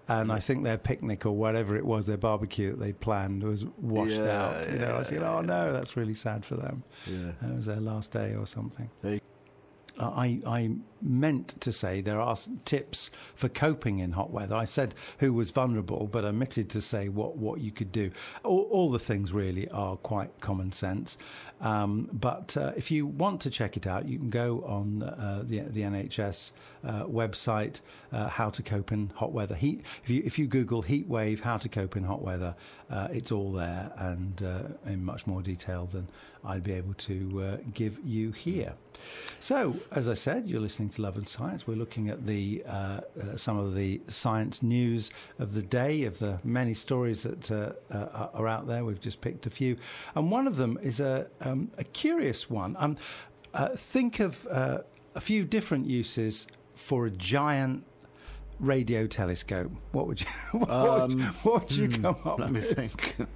And 0.08 0.32
I 0.32 0.40
think 0.40 0.64
their 0.64 0.78
picnic 0.78 1.24
or 1.24 1.30
whatever 1.32 1.76
it 1.76 1.86
was, 1.86 2.06
their 2.06 2.16
barbecue 2.16 2.70
that 2.72 2.80
they 2.80 2.92
planned 2.92 3.44
was 3.44 3.64
washed 3.78 4.14
Yeah, 4.18 4.46
out. 4.58 4.68
You 4.68 4.78
know, 4.78 4.86
I 4.94 4.98
was 4.98 5.06
yeah, 5.08 5.18
thinking, 5.18 5.28
oh 5.28 5.40
yeah. 5.40 5.46
no, 5.46 5.72
that's 5.72 5.96
really 5.96 6.14
sad 6.14 6.44
for 6.44 6.56
them. 6.56 6.82
yeah. 7.06 7.30
It 7.48 7.54
was 7.56 7.66
their 7.66 7.80
last 7.80 8.10
day 8.10 8.34
or 8.34 8.44
something. 8.46 8.90
Uh, 9.04 9.18
I, 9.98 10.40
I 10.46 10.70
meant 11.02 11.60
to 11.60 11.72
say 11.72 12.00
there 12.00 12.20
are 12.20 12.36
tips 12.64 13.10
for 13.34 13.48
coping 13.48 13.98
in 13.98 14.12
hot 14.12 14.30
weather. 14.30 14.56
I 14.56 14.64
said 14.64 14.94
who 15.18 15.32
was 15.32 15.50
vulnerable, 15.50 16.08
but 16.10 16.24
omitted 16.24 16.70
to 16.70 16.80
say 16.80 17.08
what, 17.08 17.36
what 17.36 17.60
you 17.60 17.70
could 17.70 17.92
do. 17.92 18.10
All, 18.42 18.66
all 18.70 18.90
the 18.90 18.98
things 18.98 19.32
really 19.32 19.68
are 19.68 19.96
quite 19.96 20.40
common 20.40 20.72
sense. 20.72 21.18
Um, 21.60 22.08
but 22.12 22.56
uh, 22.56 22.72
if 22.76 22.90
you 22.90 23.06
want 23.06 23.42
to 23.42 23.50
check 23.50 23.76
it 23.76 23.86
out, 23.86 24.06
you 24.08 24.18
can 24.18 24.30
go 24.30 24.64
on 24.66 25.02
uh, 25.02 25.42
the, 25.44 25.60
the 25.60 25.82
NHS 25.82 26.52
uh, 26.82 27.04
website, 27.04 27.80
uh, 28.12 28.28
how 28.28 28.48
to 28.48 28.62
cope 28.62 28.90
in 28.90 29.12
hot 29.16 29.32
weather. 29.32 29.54
Heat, 29.54 29.84
if, 30.02 30.08
you, 30.08 30.22
if 30.24 30.38
you 30.38 30.46
Google 30.46 30.82
heat 30.82 31.06
wave, 31.06 31.40
how 31.40 31.58
to 31.58 31.68
cope 31.68 31.96
in 31.96 32.04
hot 32.04 32.22
weather, 32.22 32.54
uh, 32.90 33.08
it's 33.12 33.30
all 33.30 33.52
there 33.52 33.92
and 33.96 34.42
uh, 34.42 34.90
in 34.90 35.04
much 35.04 35.26
more 35.26 35.42
detail 35.42 35.86
than 35.92 36.08
I'd 36.42 36.62
be 36.62 36.72
able 36.72 36.94
to 36.94 37.60
give 37.74 37.98
you 38.02 38.32
here. 38.32 38.72
So, 39.38 39.76
as 39.92 40.08
I 40.08 40.14
said, 40.14 40.48
you're 40.48 40.60
listening 40.60 40.88
to 40.90 41.02
Love 41.02 41.18
and 41.18 41.28
Science. 41.28 41.66
We're 41.66 41.74
looking 41.74 42.08
at 42.08 42.26
the 42.26 42.64
some 43.36 43.58
of 43.58 43.74
the 43.74 44.00
science 44.08 44.62
news 44.62 45.10
of 45.38 45.52
the 45.52 45.60
day, 45.60 46.04
of 46.04 46.18
the 46.18 46.38
many 46.42 46.72
stories 46.72 47.24
that 47.24 47.50
are 47.50 48.48
out 48.48 48.66
there. 48.66 48.86
We've 48.86 49.00
just 49.00 49.20
picked 49.20 49.44
a 49.44 49.50
few, 49.50 49.76
and 50.14 50.30
one 50.30 50.46
of 50.46 50.56
them 50.56 50.78
is 50.82 50.98
a 50.98 51.26
um, 51.50 51.70
a 51.78 51.84
curious 51.84 52.48
one. 52.50 52.76
Um, 52.78 52.96
uh, 53.54 53.68
think 53.74 54.20
of 54.20 54.46
uh, 54.50 54.78
a 55.14 55.20
few 55.20 55.44
different 55.44 55.86
uses 55.86 56.46
for 56.74 57.06
a 57.06 57.10
giant 57.10 57.84
radio 58.60 59.06
telescope. 59.06 59.72
What 59.92 60.06
would 60.06 60.20
you 60.20 60.26
what, 60.52 60.68
would, 60.68 61.12
Um, 61.12 61.20
what 61.42 61.62
would 61.62 61.76
you 61.76 61.88
come 61.88 62.16
up 62.24 62.38
Let 62.38 62.50
me 62.52 62.60
with? 62.60 62.72
think. 62.76 63.16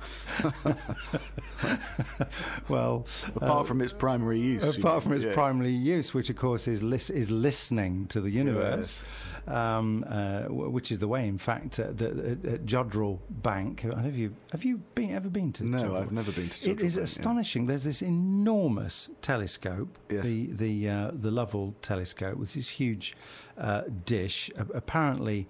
Well, 2.69 3.07
Apart 3.37 3.67
from 3.67 3.81
its 3.81 3.93
primary 3.93 4.41
use. 4.41 4.77
apart 4.79 5.03
from 5.03 5.13
its 5.13 5.25
yeah. 5.25 5.35
primary 5.35 5.71
use, 5.71 6.15
which 6.15 6.31
of 6.31 6.37
course 6.37 6.67
is 6.69 6.83
lis- 6.83 7.11
is 7.11 7.31
listening 7.31 8.07
to 8.09 8.21
the 8.21 8.31
universe, 8.31 9.05
um, 9.47 10.05
uh, 10.09 10.43
w- 10.43 10.71
which 10.71 10.91
is 10.93 10.99
the 11.01 11.09
way, 11.09 11.29
in 11.29 11.39
fact, 11.39 11.79
uh, 11.79 11.89
the, 11.93 12.07
at, 12.45 12.53
at 12.53 12.65
Jodrell 12.67 13.19
Bank. 13.29 13.85
I 13.85 13.89
don't 13.89 14.03
know 14.03 14.09
if 14.09 14.17
you 14.17 14.35
have 14.53 14.65
you 14.65 14.79
been 14.95 15.13
ever 15.13 15.29
been 15.29 15.53
to? 15.55 15.65
No, 15.65 15.79
Jodrell? 15.79 16.03
I've 16.03 16.13
never 16.13 16.33
been 16.33 16.49
to 16.49 16.71
It 16.71 16.77
Jodrell 16.79 16.81
is 16.81 16.95
Bank, 16.95 16.97
yeah. 16.97 17.03
astonishing. 17.03 17.67
There's 17.67 17.85
this 17.85 18.03
enormous 18.03 19.11
telescope, 19.23 19.99
Yes. 20.11 20.25
the 20.25 20.47
the 20.47 20.89
uh, 20.89 21.11
the 21.13 21.31
Lovell 21.31 21.75
telescope, 21.83 22.37
with 22.39 22.55
this 22.55 22.69
huge 22.69 23.17
uh, 23.59 23.83
dish. 24.05 24.51
Apparently. 24.75 25.47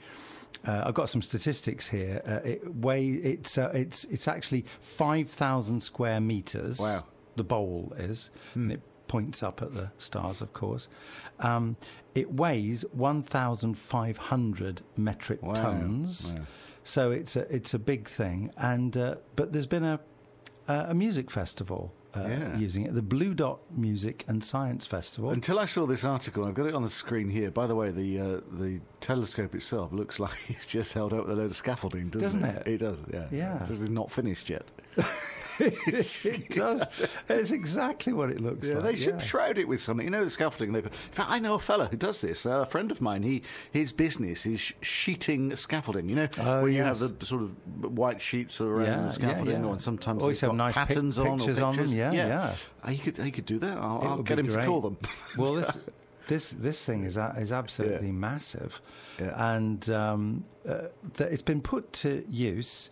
Uh, 0.67 0.85
I've 0.87 0.95
got 0.95 1.11
some 1.11 1.21
statistics 1.21 1.89
here. 1.89 2.23
Uh, 2.27 2.41
it 2.49 2.75
weigh 2.75 3.09
it's 3.09 3.59
uh, 3.59 3.71
it's 3.75 4.05
it's 4.05 4.27
actually 4.27 4.65
five 4.81 5.29
thousand 5.29 5.83
square 5.83 6.21
meters. 6.23 6.81
Wow. 6.81 7.05
The 7.37 7.45
bowl 7.45 7.93
is, 7.99 8.31
Hmm. 8.55 8.63
and 8.63 8.73
it 8.73 8.81
points 9.07 9.43
up 9.43 9.61
at 9.61 9.75
the 9.75 9.91
stars, 9.99 10.41
of 10.41 10.55
course. 10.55 10.89
Um, 11.41 11.77
it 12.15 12.33
weighs 12.33 12.85
one 12.93 13.23
thousand 13.23 13.75
five 13.75 14.17
hundred 14.17 14.83
metric 14.97 15.43
Wow. 15.43 15.55
tons. 15.55 16.35
Wow. 16.35 16.43
So 16.83 17.11
it's 17.11 17.35
a 17.37 17.53
it's 17.55 17.73
a 17.75 17.79
big 17.79 18.09
thing, 18.09 18.51
and 18.57 18.97
uh, 18.97 19.17
but 19.37 19.53
there's 19.53 19.67
been 19.67 19.85
a 19.85 20.01
a 20.69 20.95
music 20.95 21.31
festival 21.31 21.93
uh, 22.17 22.27
Yeah. 22.27 22.57
using 22.57 22.85
it, 22.87 22.95
the 22.95 23.03
Blue 23.03 23.35
Dot 23.35 23.59
Music 23.71 24.25
and 24.29 24.43
Science 24.43 24.87
Festival. 24.87 25.31
Until 25.31 25.59
I 25.59 25.67
saw 25.67 25.85
this 25.87 26.05
article, 26.05 26.45
I've 26.47 26.55
got 26.55 26.67
it 26.67 26.75
on 26.75 26.83
the 26.83 26.89
screen 26.89 27.29
here. 27.29 27.51
By 27.51 27.67
the 27.67 27.75
way, 27.75 27.91
the 27.91 28.21
uh, 28.21 28.41
the 28.53 28.81
telescope 29.01 29.55
itself 29.55 29.93
looks 29.93 30.19
like 30.25 30.39
it's 30.49 30.67
just 30.67 30.93
held 30.93 31.13
up 31.13 31.27
with 31.27 31.33
a 31.33 31.41
load 31.41 31.51
of 31.51 31.57
scaffolding, 31.57 32.09
doesn't, 32.11 32.41
Doesn't 32.41 32.57
it? 32.67 32.69
It 32.69 32.79
does, 32.79 32.99
yeah. 33.13 33.27
Yeah. 33.33 33.67
This 33.69 33.81
is 33.81 33.89
not 33.91 34.11
finished 34.11 34.49
yet. 34.49 34.65
it 35.61 36.49
does. 36.51 36.83
It's 37.29 37.51
exactly 37.51 38.13
what 38.13 38.31
it 38.31 38.41
looks 38.41 38.69
Yeah, 38.69 38.77
like. 38.77 38.85
they 38.85 38.97
should 38.97 39.15
yeah. 39.21 39.25
shroud 39.25 39.59
it 39.59 39.69
with 39.69 39.81
something. 39.81 40.05
You 40.05 40.11
know, 40.11 40.25
the 40.25 40.31
scaffolding. 40.31 40.73
They, 40.73 40.81
in 40.81 40.89
fact, 40.89 41.31
I 41.31 41.39
know 41.39 41.55
a 41.55 41.59
fella 41.59 41.87
who 41.87 41.97
does 41.97 42.21
this. 42.21 42.45
Uh, 42.47 42.61
a 42.63 42.67
friend 42.67 42.91
of 42.91 43.01
mine. 43.01 43.23
He 43.23 43.43
his 43.73 43.93
business 43.93 44.47
is 44.47 44.73
sheeting 44.81 45.55
scaffolding. 45.57 46.09
You 46.09 46.17
know, 46.17 46.29
Oh, 46.41 46.63
where 46.63 46.71
you 46.71 46.83
have 46.83 46.99
the 46.99 47.15
sort 47.25 47.43
of 47.43 47.53
white 47.97 48.21
sheets 48.21 48.61
around 48.61 48.85
Yeah, 48.87 49.03
the 49.03 49.11
scaffolding, 49.11 49.63
yeah, 49.63 49.69
or 49.69 49.79
sometimes 49.79 50.23
Always 50.23 50.41
they've 50.41 50.51
have 50.51 50.59
got 50.59 50.65
nice 50.65 50.75
pic- 50.77 50.89
patterns 50.89 51.19
on 51.19 51.27
or 51.27 51.37
pictures 51.39 51.61
on 51.61 51.77
them, 51.77 51.89
yeah, 51.89 52.13
yeah. 52.13 52.55
Uh, 52.83 52.89
He 52.91 52.99
could 52.99 53.17
he 53.19 53.31
could 53.31 53.47
do 53.47 53.59
that. 53.61 53.79
I'll, 53.79 54.01
I'll 54.03 54.23
get 54.23 54.39
him 54.39 54.47
great. 54.47 54.61
to 54.63 54.67
call 54.67 54.81
them. 54.81 54.99
well, 55.39 55.55
this 55.55 55.79
this 56.27 56.51
this 56.51 56.81
thing 56.83 57.05
is 57.05 57.17
is 57.17 57.53
absolutely 57.53 58.13
massive, 58.13 58.81
and 59.19 59.89
um, 59.91 60.45
uh, 60.69 60.89
it's 61.19 61.43
been 61.43 61.61
put 61.61 61.93
to 61.95 62.25
use. 62.29 62.91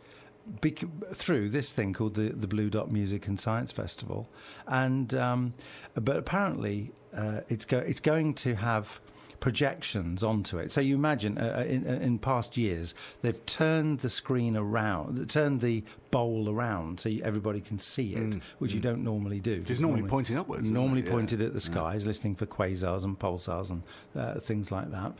Bec- 0.60 0.84
through 1.14 1.50
this 1.50 1.72
thing 1.72 1.92
called 1.92 2.14
the, 2.14 2.30
the 2.30 2.48
Blue 2.48 2.68
Dot 2.68 2.90
Music 2.90 3.28
and 3.28 3.38
Science 3.38 3.70
Festival, 3.70 4.28
and 4.66 5.14
um, 5.14 5.54
but 5.94 6.16
apparently 6.16 6.90
uh, 7.16 7.42
it's 7.48 7.64
go- 7.64 7.78
it's 7.78 8.00
going 8.00 8.34
to 8.34 8.56
have 8.56 9.00
projections 9.38 10.22
onto 10.22 10.56
it. 10.58 10.70
So 10.70 10.80
you 10.80 10.94
imagine 10.94 11.36
uh, 11.36 11.64
in, 11.66 11.84
in 11.84 12.18
past 12.20 12.56
years 12.56 12.94
they've 13.22 13.44
turned 13.44 13.98
the 13.98 14.08
screen 14.08 14.56
around, 14.56 15.28
turned 15.30 15.60
the 15.60 15.82
bowl 16.12 16.48
around 16.48 17.00
so 17.00 17.08
you, 17.08 17.22
everybody 17.24 17.60
can 17.60 17.78
see 17.80 18.14
it, 18.14 18.36
which 18.60 18.72
you 18.72 18.78
don't 18.80 19.02
normally 19.02 19.40
do. 19.40 19.60
It's 19.66 19.80
normally 19.80 20.04
pointing 20.04 20.38
upwards, 20.38 20.70
Normally? 20.70 21.02
Yeah. 21.02 21.10
pointed 21.10 21.40
at 21.42 21.54
the 21.54 21.60
skies, 21.60 22.06
listening 22.06 22.36
for 22.36 22.46
quasars 22.46 23.02
and 23.04 23.18
pulsars 23.18 23.70
and 23.70 23.82
uh, 24.16 24.38
things 24.38 24.70
like 24.70 24.90
that. 24.92 25.12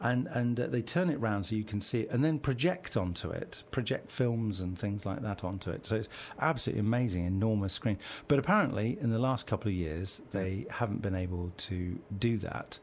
And 0.00 0.28
and 0.28 0.58
uh, 0.60 0.68
they 0.68 0.80
turn 0.80 1.10
it 1.10 1.18
round 1.20 1.46
so 1.46 1.56
you 1.56 1.64
can 1.64 1.80
see 1.80 2.02
it, 2.02 2.10
and 2.10 2.24
then 2.24 2.38
project 2.38 2.96
onto 2.96 3.30
it, 3.30 3.64
project 3.72 4.12
films 4.12 4.60
and 4.60 4.78
things 4.78 5.04
like 5.04 5.22
that 5.22 5.42
onto 5.42 5.70
it. 5.70 5.86
So 5.86 5.96
it's 5.96 6.08
absolutely 6.38 6.80
amazing, 6.80 7.24
enormous 7.24 7.72
screen. 7.72 7.98
But 8.28 8.38
apparently, 8.38 8.96
in 9.00 9.10
the 9.10 9.18
last 9.18 9.48
couple 9.48 9.68
of 9.68 9.74
years, 9.74 10.20
they 10.30 10.66
haven't 10.70 11.02
been 11.02 11.16
able 11.16 11.52
to 11.56 11.98
do 12.16 12.38
that. 12.38 12.78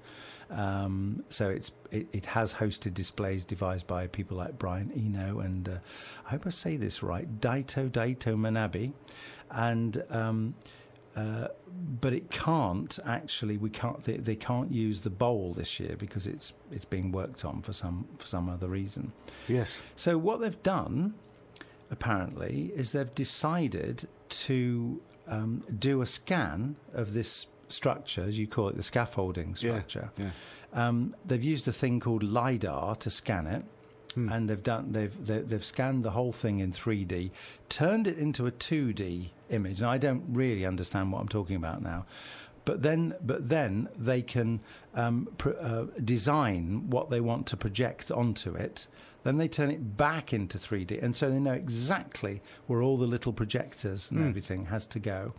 Um, 0.49 1.23
so 1.29 1.49
it's 1.49 1.71
it, 1.91 2.07
it 2.13 2.25
has 2.27 2.53
hosted 2.53 2.93
displays 2.93 3.45
devised 3.45 3.87
by 3.87 4.07
people 4.07 4.37
like 4.37 4.59
Brian 4.59 4.91
Eno 4.95 5.39
and 5.39 5.67
uh, 5.67 5.77
I 6.25 6.31
hope 6.31 6.45
I 6.45 6.49
say 6.49 6.77
this 6.77 7.01
right, 7.01 7.39
Daito 7.39 7.89
Daito 7.89 8.35
Manabe, 8.35 8.91
and 9.49 10.03
um, 10.09 10.55
uh, 11.15 11.47
but 12.01 12.13
it 12.13 12.29
can't 12.29 12.97
actually. 13.05 13.57
We 13.57 13.69
can't. 13.69 14.03
They, 14.03 14.17
they 14.17 14.35
can't 14.35 14.71
use 14.71 15.01
the 15.01 15.09
bowl 15.09 15.53
this 15.53 15.79
year 15.79 15.95
because 15.97 16.27
it's 16.27 16.53
it's 16.71 16.85
being 16.85 17.11
worked 17.11 17.45
on 17.45 17.61
for 17.61 17.73
some 17.73 18.07
for 18.17 18.27
some 18.27 18.49
other 18.49 18.67
reason. 18.67 19.13
Yes. 19.47 19.81
So 19.95 20.17
what 20.17 20.41
they've 20.41 20.61
done, 20.63 21.13
apparently, 21.89 22.71
is 22.75 22.91
they've 22.91 23.13
decided 23.15 24.07
to 24.29 25.01
um, 25.27 25.63
do 25.77 26.01
a 26.01 26.05
scan 26.05 26.75
of 26.93 27.13
this 27.13 27.47
structure, 27.67 28.23
as 28.23 28.37
you 28.37 28.47
call 28.47 28.69
it, 28.69 28.75
the 28.75 28.83
scaffolding 28.83 29.55
structure. 29.55 30.11
Yeah. 30.17 30.31
Um, 30.73 31.15
they've 31.25 31.43
used 31.43 31.67
a 31.67 31.71
thing 31.71 31.99
called 31.99 32.23
lidar 32.23 32.95
to 32.97 33.09
scan 33.09 33.47
it, 33.47 33.63
Hmm. 34.15 34.29
and 34.31 34.49
they've 34.49 34.63
done 34.63 34.93
they've, 34.93 35.25
they've 35.25 35.47
they've 35.47 35.63
scanned 35.63 36.03
the 36.03 36.11
whole 36.11 36.31
thing 36.31 36.59
in 36.59 36.71
3D, 36.71 37.31
turned 37.69 38.07
it 38.07 38.17
into 38.17 38.47
a 38.47 38.51
2D 38.51 39.27
image. 39.49 39.79
And 39.79 39.87
I 39.87 39.97
don't 39.97 40.23
really 40.29 40.65
understand 40.65 41.11
what 41.11 41.19
I'm 41.21 41.27
talking 41.27 41.57
about 41.57 41.81
now, 41.81 42.05
but 42.63 42.81
then 42.81 43.15
but 43.21 43.49
then 43.49 43.89
they 43.97 44.21
can 44.21 44.61
um, 44.95 45.27
pr- 45.37 45.59
uh, 45.59 45.85
design 46.03 46.89
what 46.89 47.09
they 47.09 47.19
want 47.19 47.45
to 47.47 47.57
project 47.57 48.09
onto 48.09 48.55
it. 48.55 48.87
Then 49.23 49.37
they 49.37 49.47
turn 49.47 49.71
it 49.71 49.97
back 49.97 50.33
into 50.33 50.59
3D, 50.59 51.01
and 51.01 51.15
so 51.15 51.31
they 51.31 51.39
know 51.39 51.53
exactly 51.53 52.41
where 52.67 52.83
all 52.83 52.95
the 52.95 53.07
little 53.07 53.33
projectors 53.33 54.11
and 54.11 54.23
everything 54.23 54.65
has 54.65 54.85
to 54.87 54.99
go. 54.99 55.33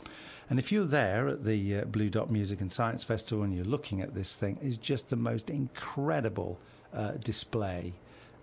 And 0.51 0.59
if 0.59 0.73
you're 0.73 0.85
there 0.85 1.29
at 1.29 1.45
the 1.45 1.77
uh, 1.79 1.85
Blue 1.85 2.11
Dot 2.11 2.29
Music 2.29 2.61
and 2.61 2.73
Science 2.73 3.05
Festival 3.05 3.45
and 3.45 3.55
you're 3.55 3.65
looking 3.65 4.01
at 4.01 4.15
this 4.15 4.35
thing, 4.35 4.59
it's 4.61 4.77
just 4.77 5.09
the 5.09 5.17
most 5.17 5.51
incredible 5.51 6.59
uh, 6.93 7.13
display 7.13 7.93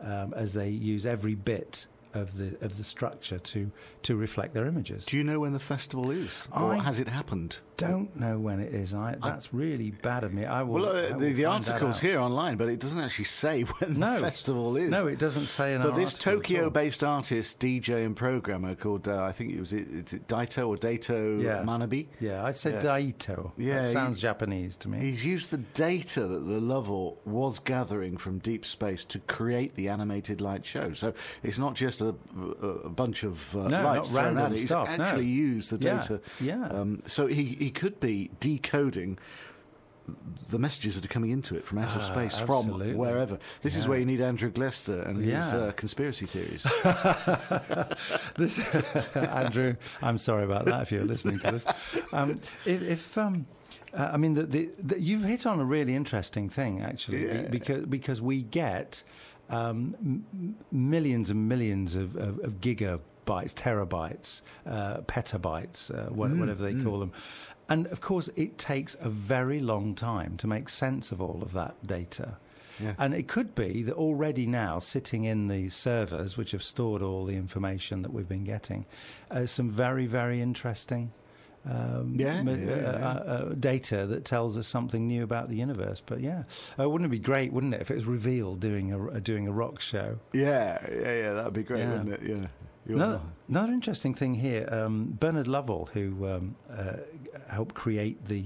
um, 0.03 0.33
as 0.35 0.53
they 0.53 0.69
use 0.69 1.05
every 1.05 1.35
bit 1.35 1.85
of 2.13 2.37
the 2.37 2.55
of 2.63 2.77
the 2.77 2.83
structure 2.83 3.39
to 3.39 3.71
to 4.03 4.15
reflect 4.15 4.53
their 4.53 4.65
images. 4.67 5.05
Do 5.05 5.17
you 5.17 5.23
know 5.23 5.39
when 5.39 5.53
the 5.53 5.59
festival 5.59 6.11
is, 6.11 6.47
or 6.55 6.73
I- 6.75 6.79
has 6.79 6.99
it 6.99 7.07
happened? 7.07 7.57
Don't 7.77 8.15
know 8.19 8.37
when 8.39 8.59
it 8.59 8.73
is. 8.73 8.93
I, 8.93 9.15
that's 9.21 9.53
really 9.53 9.91
bad 9.91 10.23
of 10.23 10.33
me. 10.33 10.45
I 10.45 10.61
will. 10.63 10.75
Well, 10.75 10.85
I 10.95 11.05
uh, 11.07 11.13
will 11.13 11.19
the, 11.19 11.33
the 11.33 11.45
article's 11.45 11.99
here 11.99 12.19
online, 12.19 12.55
but 12.57 12.69
it 12.69 12.79
doesn't 12.79 12.99
actually 12.99 13.25
say 13.25 13.61
when 13.79 13.99
No. 13.99 14.13
the 14.15 14.19
festival 14.19 14.77
is. 14.77 14.89
No, 14.89 15.07
it 15.07 15.17
doesn't 15.19 15.47
say 15.47 15.73
in 15.73 15.81
But 15.81 15.95
this 15.95 16.13
article 16.13 16.31
at 16.31 16.35
all. 16.35 16.41
Tokyo-based 16.41 17.03
artist, 17.03 17.59
DJ, 17.59 18.05
and 18.05 18.15
programmer 18.15 18.75
called 18.75 19.07
uh, 19.07 19.23
I 19.23 19.31
think 19.31 19.53
it 19.53 19.59
was 19.59 19.73
it, 19.73 19.87
it's 19.93 20.13
Daito 20.13 20.67
or 20.67 20.77
Daito 20.77 21.41
Yeah. 21.43 21.63
Manabe. 21.63 22.07
Yeah, 22.19 22.43
I 22.45 22.51
said 22.51 22.83
Yeah. 22.83 22.97
Daito. 22.99 23.51
Yeah, 23.57 23.81
that 23.81 23.87
he- 23.87 23.93
sounds 23.93 24.21
Japanese 24.21 24.77
to 24.77 24.89
me. 24.89 24.99
He's 24.99 25.25
used 25.25 25.49
the 25.51 25.57
data 25.57 26.21
that 26.27 26.39
the 26.47 26.59
Lovell 26.61 27.17
was 27.25 27.59
gathering 27.59 28.17
from 28.17 28.37
deep 28.39 28.65
space 28.65 29.03
to 29.05 29.19
create 29.19 29.75
the 29.75 29.89
animated 29.89 30.41
light 30.41 30.65
show. 30.65 30.93
So 30.93 31.13
it's 31.41 31.57
not 31.57 31.75
just 31.75 32.01
a, 32.01 32.13
a, 32.61 32.89
bunch 32.89 33.23
of 33.23 33.55
uh, 33.55 33.63
No, 33.63 33.67
not 33.69 33.83
lights 33.97 34.11
thrown 34.11 34.25
random 34.35 34.53
it. 34.53 34.59
He's 34.59 34.67
stuff, 34.67 34.97
no. 34.97 35.03
actually 35.03 35.25
used 35.25 35.71
the 35.71 35.85
Yeah, 35.85 35.99
data. 35.99 36.21
yeah. 36.39 36.67
Um, 36.67 37.01
so 37.07 37.27
he, 37.27 37.55
he 37.63 37.71
could 37.71 37.99
be 37.99 38.29
decoding 38.39 39.17
the 40.49 40.59
messages 40.59 40.95
that 40.95 41.05
are 41.05 41.13
coming 41.13 41.31
into 41.31 41.55
it 41.55 41.65
from 41.65 41.77
outer 41.77 41.99
Ah, 42.01 42.11
space, 42.13 42.37
from 42.37 42.67
wherever. 42.97 43.39
This 43.61 43.77
is 43.77 43.87
where 43.87 43.97
you 43.97 44.05
need 44.05 44.19
Andrew 44.19 44.51
Glester 44.51 45.07
and 45.07 45.23
his 45.23 45.53
uh, 45.53 45.71
conspiracy 45.77 46.25
theories. 46.25 46.63
this, 48.35 48.59
Andrew, 49.15 49.75
I'm 50.01 50.17
sorry 50.17 50.43
about 50.43 50.65
that 50.65 50.81
if 50.81 50.91
you're 50.91 51.05
listening 51.05 51.39
to 51.39 51.51
this. 51.51 51.65
Um, 52.11 52.31
if, 52.65 52.81
if 52.81 53.17
um, 53.17 53.45
uh, 53.93 54.09
I 54.13 54.17
mean, 54.17 54.33
the, 54.33 54.43
the, 54.43 54.69
the, 54.77 54.99
you've 54.99 55.23
hit 55.23 55.45
on 55.45 55.59
a 55.59 55.65
really 55.65 55.95
interesting 55.95 56.49
thing, 56.49 56.81
actually, 56.81 57.25
Yeah. 57.25 57.41
because 57.43 57.85
because 57.85 58.21
we 58.21 58.41
get 58.43 59.03
um, 59.49 59.95
m- 60.01 60.55
millions 60.71 61.29
and 61.29 61.47
millions 61.47 61.95
of, 61.95 62.15
of, 62.15 62.39
of 62.39 62.59
gigabytes, 62.59 62.99
terabytes, 63.53 64.41
uh, 64.67 64.97
petabytes, 65.01 65.91
uh, 65.91 66.11
wha- 66.13 66.27
Mm, 66.27 66.39
whatever 66.39 66.63
they 66.63 66.83
call 66.83 66.99
them. 66.99 67.11
And 67.69 67.87
of 67.87 68.01
course, 68.01 68.29
it 68.35 68.57
takes 68.57 68.95
a 68.99 69.09
very 69.09 69.59
long 69.59 69.95
time 69.95 70.37
to 70.37 70.47
make 70.47 70.69
sense 70.69 71.11
of 71.11 71.21
all 71.21 71.41
of 71.41 71.53
that 71.53 71.85
data. 71.85 72.37
Yeah. 72.79 72.95
And 72.97 73.13
it 73.13 73.27
could 73.27 73.53
be 73.53 73.83
that 73.83 73.93
already 73.93 74.47
now, 74.47 74.79
sitting 74.79 75.25
in 75.25 75.47
the 75.47 75.69
servers 75.69 76.37
which 76.37 76.51
have 76.51 76.63
stored 76.63 77.01
all 77.01 77.25
the 77.25 77.35
information 77.35 78.01
that 78.01 78.11
we've 78.11 78.27
been 78.27 78.43
getting, 78.43 78.85
uh, 79.29 79.45
some 79.45 79.69
very, 79.69 80.07
very 80.07 80.41
interesting 80.41 81.11
um, 81.69 82.15
Yeah, 82.17 82.41
uh, 82.45 82.51
yeah. 82.51 82.73
Uh, 82.73 83.23
uh, 83.25 83.53
data 83.53 84.05
that 84.07 84.25
tells 84.25 84.57
us 84.57 84.67
something 84.67 85.07
new 85.07 85.23
about 85.23 85.49
the 85.49 85.55
universe. 85.55 86.01
But 86.05 86.19
yeah, 86.19 86.43
uh, 86.79 86.89
wouldn't 86.89 87.07
it 87.07 87.11
be 87.11 87.19
great, 87.19 87.53
wouldn't 87.53 87.73
it, 87.73 87.81
if 87.81 87.91
it 87.91 87.95
was 87.95 88.05
revealed 88.05 88.59
doing 88.59 88.91
a 88.91 89.11
uh, 89.11 89.19
doing 89.19 89.47
a 89.47 89.51
rock 89.51 89.79
show? 89.79 90.19
yeah, 90.33 90.79
yeah, 90.91 91.15
yeah, 91.15 91.33
that'd 91.33 91.53
be 91.53 91.63
great, 91.63 91.85
wouldn't 91.85 92.09
it? 92.09 92.21
Yeah. 92.23 92.47
Another, 92.87 93.13
not- 93.13 93.21
another 93.49 93.73
interesting 93.73 94.13
thing 94.13 94.35
here, 94.35 94.67
um, 94.71 95.17
Bernard 95.19 95.47
Lovell, 95.47 95.89
who 95.93 96.27
um, 96.27 96.55
uh, 96.71 96.93
helped 97.47 97.75
create 97.75 98.25
the 98.27 98.45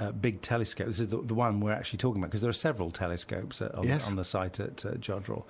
uh, 0.00 0.12
big 0.12 0.42
telescope. 0.42 0.86
This 0.88 1.00
is 1.00 1.08
the, 1.08 1.18
the 1.22 1.34
one 1.34 1.60
we're 1.60 1.72
actually 1.72 1.98
talking 1.98 2.20
about 2.20 2.30
because 2.30 2.40
there 2.40 2.50
are 2.50 2.54
several 2.54 2.90
telescopes 2.90 3.60
uh, 3.62 3.70
on, 3.74 3.86
Yes. 3.86 4.08
on 4.08 4.16
the 4.16 4.24
site 4.24 4.58
at 4.60 4.84
uh, 4.84 4.90
Jodrell. 4.92 5.44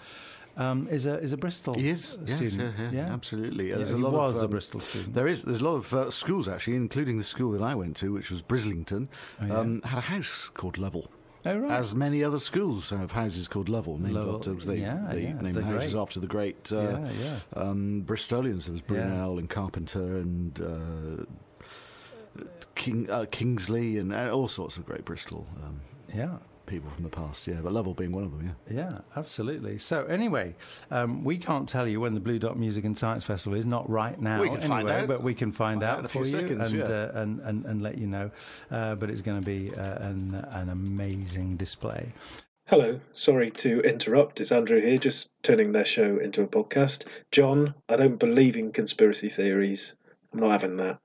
Um, 0.56 0.88
is 0.90 1.06
a 1.06 1.20
is 1.20 1.32
a 1.32 1.36
Bristol 1.36 1.74
He 1.74 1.88
is, 1.88 2.18
yes, 2.26 2.34
student. 2.36 2.74
yeah, 2.78 2.90
yeah, 2.90 3.12
absolutely. 3.12 3.68
Yeah, 3.68 3.76
There's 3.76 3.92
a 3.92 3.96
lot 3.98 4.08
of, 4.08 4.34
was 4.34 4.42
a 4.42 4.46
um, 4.46 4.50
Bristol 4.50 4.80
student. 4.80 5.14
There 5.14 5.28
is. 5.28 5.42
There's 5.44 5.60
a 5.60 5.64
lot 5.64 5.76
of 5.76 5.94
uh, 5.94 6.10
schools 6.10 6.48
actually, 6.48 6.74
including 6.74 7.16
the 7.16 7.22
school 7.22 7.52
that 7.52 7.62
I 7.62 7.76
went 7.76 7.96
to, 7.98 8.12
which 8.12 8.28
was 8.32 8.42
Brislington, 8.42 9.06
Oh, 9.40 9.46
yeah. 9.46 9.56
um, 9.56 9.82
had 9.82 9.98
a 9.98 10.02
house 10.02 10.50
called 10.52 10.76
Lovell. 10.76 11.12
Oh 11.48 11.58
right. 11.58 11.70
As 11.70 11.94
many 11.94 12.22
other 12.24 12.40
schools 12.40 12.90
have 12.90 13.12
houses 13.12 13.48
called 13.48 13.68
Lovell, 13.68 13.98
named 13.98 14.14
Lovell, 14.14 14.36
after 14.36 14.54
they, 14.54 14.78
yeah, 14.78 15.06
they 15.10 15.22
yeah, 15.22 15.40
named 15.40 15.54
the 15.54 15.64
houses 15.64 15.92
great. 15.92 16.00
after 16.00 16.20
the 16.20 16.26
great 16.26 16.72
uh, 16.72 17.00
yeah, 17.20 17.38
um, 17.56 18.02
Bristolians. 18.06 18.64
There 18.64 18.72
was. 18.72 18.80
Brunel 18.82 19.38
and 19.38 19.48
Carpenter 19.48 20.18
and 20.18 20.60
uh, 20.60 22.42
King 22.74 23.10
uh, 23.10 23.26
Kingsley 23.30 23.98
and 23.98 24.12
uh, 24.12 24.30
all 24.30 24.48
sorts 24.48 24.76
of 24.76 24.86
great 24.86 25.04
Bristol 25.04 25.46
um, 25.64 25.80
Yeah. 26.14 26.36
People 26.68 26.90
from 26.90 27.02
the 27.02 27.10
past. 27.10 27.46
Yeah, 27.46 27.60
but 27.62 27.72
Lovell 27.72 27.94
being 27.94 28.12
one 28.12 28.24
of 28.24 28.30
them. 28.30 28.54
Yeah. 28.70 28.76
Yeah, 28.76 28.98
absolutely. 29.16 29.78
So 29.78 30.04
anyway, 30.04 30.54
um, 30.90 31.24
we 31.24 31.38
can't 31.38 31.68
tell 31.68 31.88
you 31.88 32.00
when 32.00 32.14
the 32.14 32.20
Blue 32.20 32.38
Dot 32.38 32.56
Music 32.58 32.84
and 32.84 32.96
Science 32.96 33.24
Festival 33.24 33.58
is. 33.58 33.66
Not 33.66 33.88
right 33.90 34.20
now, 34.20 34.40
We 34.40 34.48
can 34.48 34.58
anyway, 34.58 34.68
find 34.68 34.88
out. 34.90 35.08
but 35.08 35.22
we 35.22 35.34
can 35.34 35.50
find, 35.52 35.80
Find 35.80 35.84
out, 35.84 36.04
out 36.04 36.10
for 36.10 36.24
you 36.24 36.30
seconds, 36.30 36.70
and, 36.70 36.78
yeah. 36.78 36.84
uh, 36.84 37.10
and, 37.14 37.40
and 37.40 37.64
and 37.66 37.82
let 37.82 37.98
you 37.98 38.06
know. 38.06 38.30
Uh, 38.70 38.94
but 38.94 39.10
it's 39.10 39.22
going 39.22 39.40
to 39.40 39.44
be 39.44 39.74
uh, 39.74 40.08
an 40.08 40.34
an 40.52 40.68
amazing 40.68 41.56
display. 41.56 42.12
Hello, 42.66 43.00
sorry 43.12 43.50
to 43.50 43.80
interrupt. 43.80 44.40
It's 44.42 44.52
Andrew 44.52 44.78
here, 44.78 44.98
just 44.98 45.30
turning 45.42 45.72
their 45.72 45.86
show 45.86 46.18
into 46.18 46.42
a 46.42 46.46
podcast. 46.46 47.06
John, 47.32 47.74
I 47.88 47.96
don't 47.96 48.18
believe 48.18 48.56
in 48.56 48.72
conspiracy 48.72 49.30
theories. 49.30 49.96
I'm 50.32 50.40
not 50.40 50.50
having 50.50 50.76
that. 50.76 50.98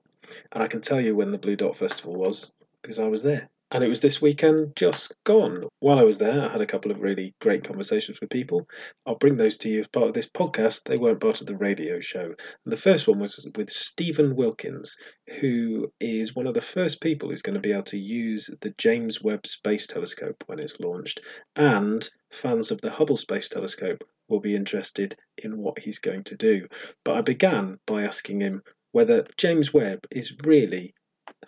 And 0.52 0.62
I 0.62 0.66
can 0.68 0.82
tell 0.82 1.00
you 1.00 1.16
when 1.16 1.30
the 1.30 1.38
Blue 1.38 1.56
Dot 1.56 1.76
Festival 1.76 2.14
was 2.14 2.52
because 2.82 2.98
I 2.98 3.06
was 3.08 3.22
there. 3.22 3.48
And 3.74 3.82
it 3.82 3.88
was 3.88 4.00
this 4.00 4.22
weekend 4.22 4.76
just 4.76 5.16
gone. 5.24 5.64
While 5.80 5.98
I 5.98 6.04
was 6.04 6.18
there, 6.18 6.42
I 6.42 6.48
had 6.48 6.60
a 6.60 6.66
couple 6.66 6.92
of 6.92 7.00
really 7.00 7.34
great 7.40 7.64
conversations 7.64 8.20
with 8.20 8.30
people. 8.30 8.68
I'll 9.04 9.16
bring 9.16 9.36
those 9.36 9.56
to 9.58 9.68
you 9.68 9.80
as 9.80 9.88
part 9.88 10.06
of 10.06 10.14
this 10.14 10.30
podcast. 10.30 10.84
They 10.84 10.96
weren't 10.96 11.18
part 11.18 11.40
of 11.40 11.48
the 11.48 11.56
radio 11.56 11.98
show. 11.98 12.22
And 12.22 12.72
the 12.72 12.76
first 12.76 13.08
one 13.08 13.18
was 13.18 13.50
with 13.56 13.70
Stephen 13.70 14.36
Wilkins, 14.36 14.96
who 15.40 15.90
is 15.98 16.36
one 16.36 16.46
of 16.46 16.54
the 16.54 16.60
first 16.60 17.00
people 17.00 17.30
who's 17.30 17.42
going 17.42 17.54
to 17.54 17.60
be 17.60 17.72
able 17.72 17.82
to 17.82 17.98
use 17.98 18.48
the 18.60 18.72
James 18.78 19.20
Webb 19.20 19.44
Space 19.44 19.88
Telescope 19.88 20.44
when 20.46 20.60
it's 20.60 20.78
launched 20.78 21.20
and 21.56 22.08
fans 22.30 22.70
of 22.70 22.80
the 22.80 22.92
Hubble 22.92 23.16
Space 23.16 23.48
Telescope 23.48 24.04
will 24.28 24.40
be 24.40 24.54
interested 24.54 25.16
in 25.36 25.58
what 25.58 25.80
he's 25.80 25.98
going 25.98 26.22
to 26.24 26.36
do. 26.36 26.68
But 27.04 27.16
I 27.16 27.22
began 27.22 27.80
by 27.88 28.04
asking 28.04 28.40
him 28.40 28.62
whether 28.92 29.26
James 29.36 29.74
Webb 29.74 30.06
is 30.12 30.36
really 30.44 30.94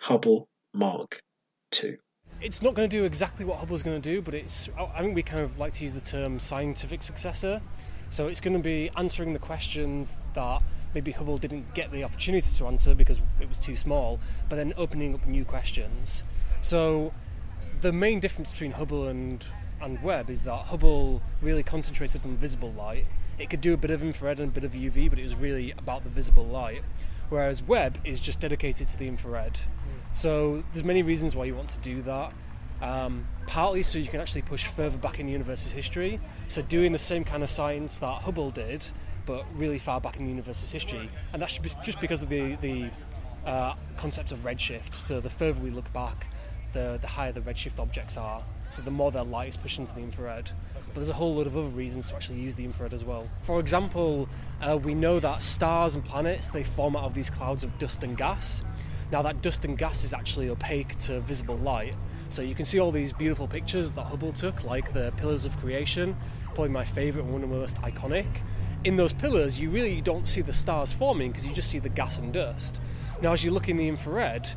Hubble 0.01 0.49
Mark 0.73 1.21
II. 1.81 1.97
It's 2.39 2.61
not 2.61 2.75
going 2.75 2.87
to 2.89 2.95
do 2.95 3.03
exactly 3.05 3.45
what 3.45 3.57
Hubble's 3.59 3.81
going 3.81 3.99
to 3.99 4.09
do, 4.09 4.21
but 4.21 4.33
it's. 4.33 4.69
I 4.77 5.01
think 5.01 5.15
we 5.15 5.23
kind 5.23 5.41
of 5.41 5.57
like 5.57 5.73
to 5.73 5.83
use 5.83 5.93
the 5.93 6.01
term 6.01 6.39
scientific 6.39 7.01
successor. 7.01 7.61
So 8.09 8.27
it's 8.27 8.39
going 8.39 8.53
to 8.53 8.63
be 8.63 8.89
answering 8.95 9.33
the 9.33 9.39
questions 9.39 10.15
that 10.33 10.61
maybe 10.93 11.11
Hubble 11.11 11.37
didn't 11.37 11.73
get 11.73 11.91
the 11.91 12.03
opportunity 12.03 12.47
to 12.47 12.67
answer 12.67 12.95
because 12.95 13.21
it 13.41 13.49
was 13.49 13.59
too 13.59 13.75
small, 13.75 14.19
but 14.49 14.55
then 14.55 14.73
opening 14.77 15.13
up 15.13 15.27
new 15.27 15.43
questions. 15.43 16.23
So 16.61 17.13
the 17.81 17.91
main 17.91 18.19
difference 18.19 18.51
between 18.51 18.71
Hubble 18.71 19.07
and 19.07 19.45
and 19.81 20.01
Webb 20.01 20.29
is 20.29 20.43
that 20.43 20.65
Hubble 20.65 21.21
really 21.41 21.63
concentrated 21.63 22.21
on 22.25 22.37
visible 22.37 22.71
light. 22.71 23.05
It 23.37 23.49
could 23.49 23.61
do 23.61 23.73
a 23.73 23.77
bit 23.77 23.91
of 23.91 24.03
infrared 24.03 24.39
and 24.39 24.49
a 24.49 24.51
bit 24.51 24.63
of 24.63 24.71
UV, 24.71 25.09
but 25.09 25.19
it 25.19 25.23
was 25.23 25.35
really 25.35 25.71
about 25.71 26.03
the 26.03 26.09
visible 26.09 26.45
light. 26.45 26.81
Whereas 27.29 27.61
Webb 27.61 27.99
is 28.03 28.19
just 28.19 28.39
dedicated 28.39 28.87
to 28.87 28.97
the 28.97 29.07
infrared. 29.07 29.59
So 30.17 30.63
there's 30.73 30.83
many 30.83 31.03
reasons 31.03 31.35
why 31.35 31.45
you 31.45 31.53
want 31.53 31.69
to 31.69 31.79
do 31.79 32.01
that. 32.01 32.33
Um, 32.81 33.27
partly 33.45 33.83
so 33.83 33.99
you 33.99 34.07
can 34.07 34.19
actually 34.19 34.41
push 34.41 34.65
further 34.65 34.97
back 34.97 35.19
in 35.19 35.27
the 35.27 35.31
universe's 35.31 35.71
history. 35.71 36.19
So 36.47 36.63
doing 36.63 36.91
the 36.91 36.97
same 36.97 37.23
kind 37.23 37.43
of 37.43 37.51
science 37.51 37.99
that 37.99 38.23
Hubble 38.23 38.49
did, 38.49 38.83
but 39.27 39.45
really 39.53 39.77
far 39.77 40.01
back 40.01 40.17
in 40.17 40.23
the 40.23 40.31
universe's 40.31 40.71
history, 40.71 41.11
and 41.33 41.41
that's 41.41 41.59
just 41.83 42.01
because 42.01 42.23
of 42.23 42.29
the 42.29 42.55
the 42.55 42.89
uh, 43.45 43.75
concept 43.97 44.31
of 44.31 44.39
redshift. 44.39 44.95
So 44.95 45.19
the 45.19 45.29
further 45.29 45.61
we 45.61 45.69
look 45.69 45.93
back, 45.93 46.25
the 46.73 46.97
the 46.99 47.07
higher 47.07 47.31
the 47.31 47.41
redshift 47.41 47.79
objects 47.79 48.17
are. 48.17 48.43
So 48.71 48.81
the 48.81 48.91
more 48.91 49.11
their 49.11 49.23
light 49.23 49.49
is 49.49 49.57
pushed 49.57 49.77
into 49.77 49.93
the 49.93 50.01
infrared. 50.01 50.49
But 50.73 50.95
there's 50.95 51.09
a 51.09 51.13
whole 51.13 51.35
lot 51.35 51.45
of 51.45 51.55
other 51.55 51.69
reasons 51.69 52.09
to 52.09 52.15
actually 52.15 52.39
use 52.39 52.55
the 52.55 52.65
infrared 52.65 52.93
as 52.93 53.05
well. 53.05 53.29
For 53.43 53.59
example, 53.59 54.27
uh, 54.61 54.77
we 54.77 54.95
know 54.95 55.19
that 55.19 55.43
stars 55.43 55.93
and 55.93 56.03
planets 56.03 56.49
they 56.49 56.63
form 56.63 56.95
out 56.95 57.03
of 57.03 57.13
these 57.13 57.29
clouds 57.29 57.63
of 57.63 57.77
dust 57.77 58.03
and 58.03 58.17
gas. 58.17 58.63
Now 59.11 59.21
that 59.21 59.41
dust 59.41 59.63
and 59.65 59.77
gas 59.77 60.03
is 60.03 60.13
actually 60.13 60.49
opaque 60.49 60.95
to 60.99 61.21
visible 61.21 61.57
light. 61.57 61.95
So 62.29 62.41
you 62.41 62.55
can 62.55 62.65
see 62.65 62.79
all 62.79 62.91
these 62.91 63.13
beautiful 63.13 63.47
pictures 63.47 63.93
that 63.93 64.03
Hubble 64.03 64.33
took, 64.33 64.65
like 64.65 64.91
the 64.91 65.13
pillars 65.17 65.45
of 65.45 65.57
creation, 65.57 66.15
probably 66.53 66.69
my 66.69 66.83
favourite 66.83 67.23
and 67.23 67.33
one 67.33 67.43
of 67.43 67.49
the 67.49 67.55
most 67.55 67.77
iconic. 67.77 68.27
In 68.83 68.95
those 68.95 69.13
pillars, 69.13 69.59
you 69.59 69.69
really 69.69 70.01
don't 70.01 70.27
see 70.27 70.41
the 70.41 70.53
stars 70.53 70.91
forming 70.91 71.31
because 71.31 71.45
you 71.45 71.53
just 71.53 71.69
see 71.69 71.79
the 71.79 71.89
gas 71.89 72.19
and 72.19 72.33
dust. 72.33 72.79
Now, 73.21 73.31
as 73.33 73.43
you 73.43 73.51
look 73.51 73.69
in 73.69 73.77
the 73.77 73.87
infrared, 73.87 74.47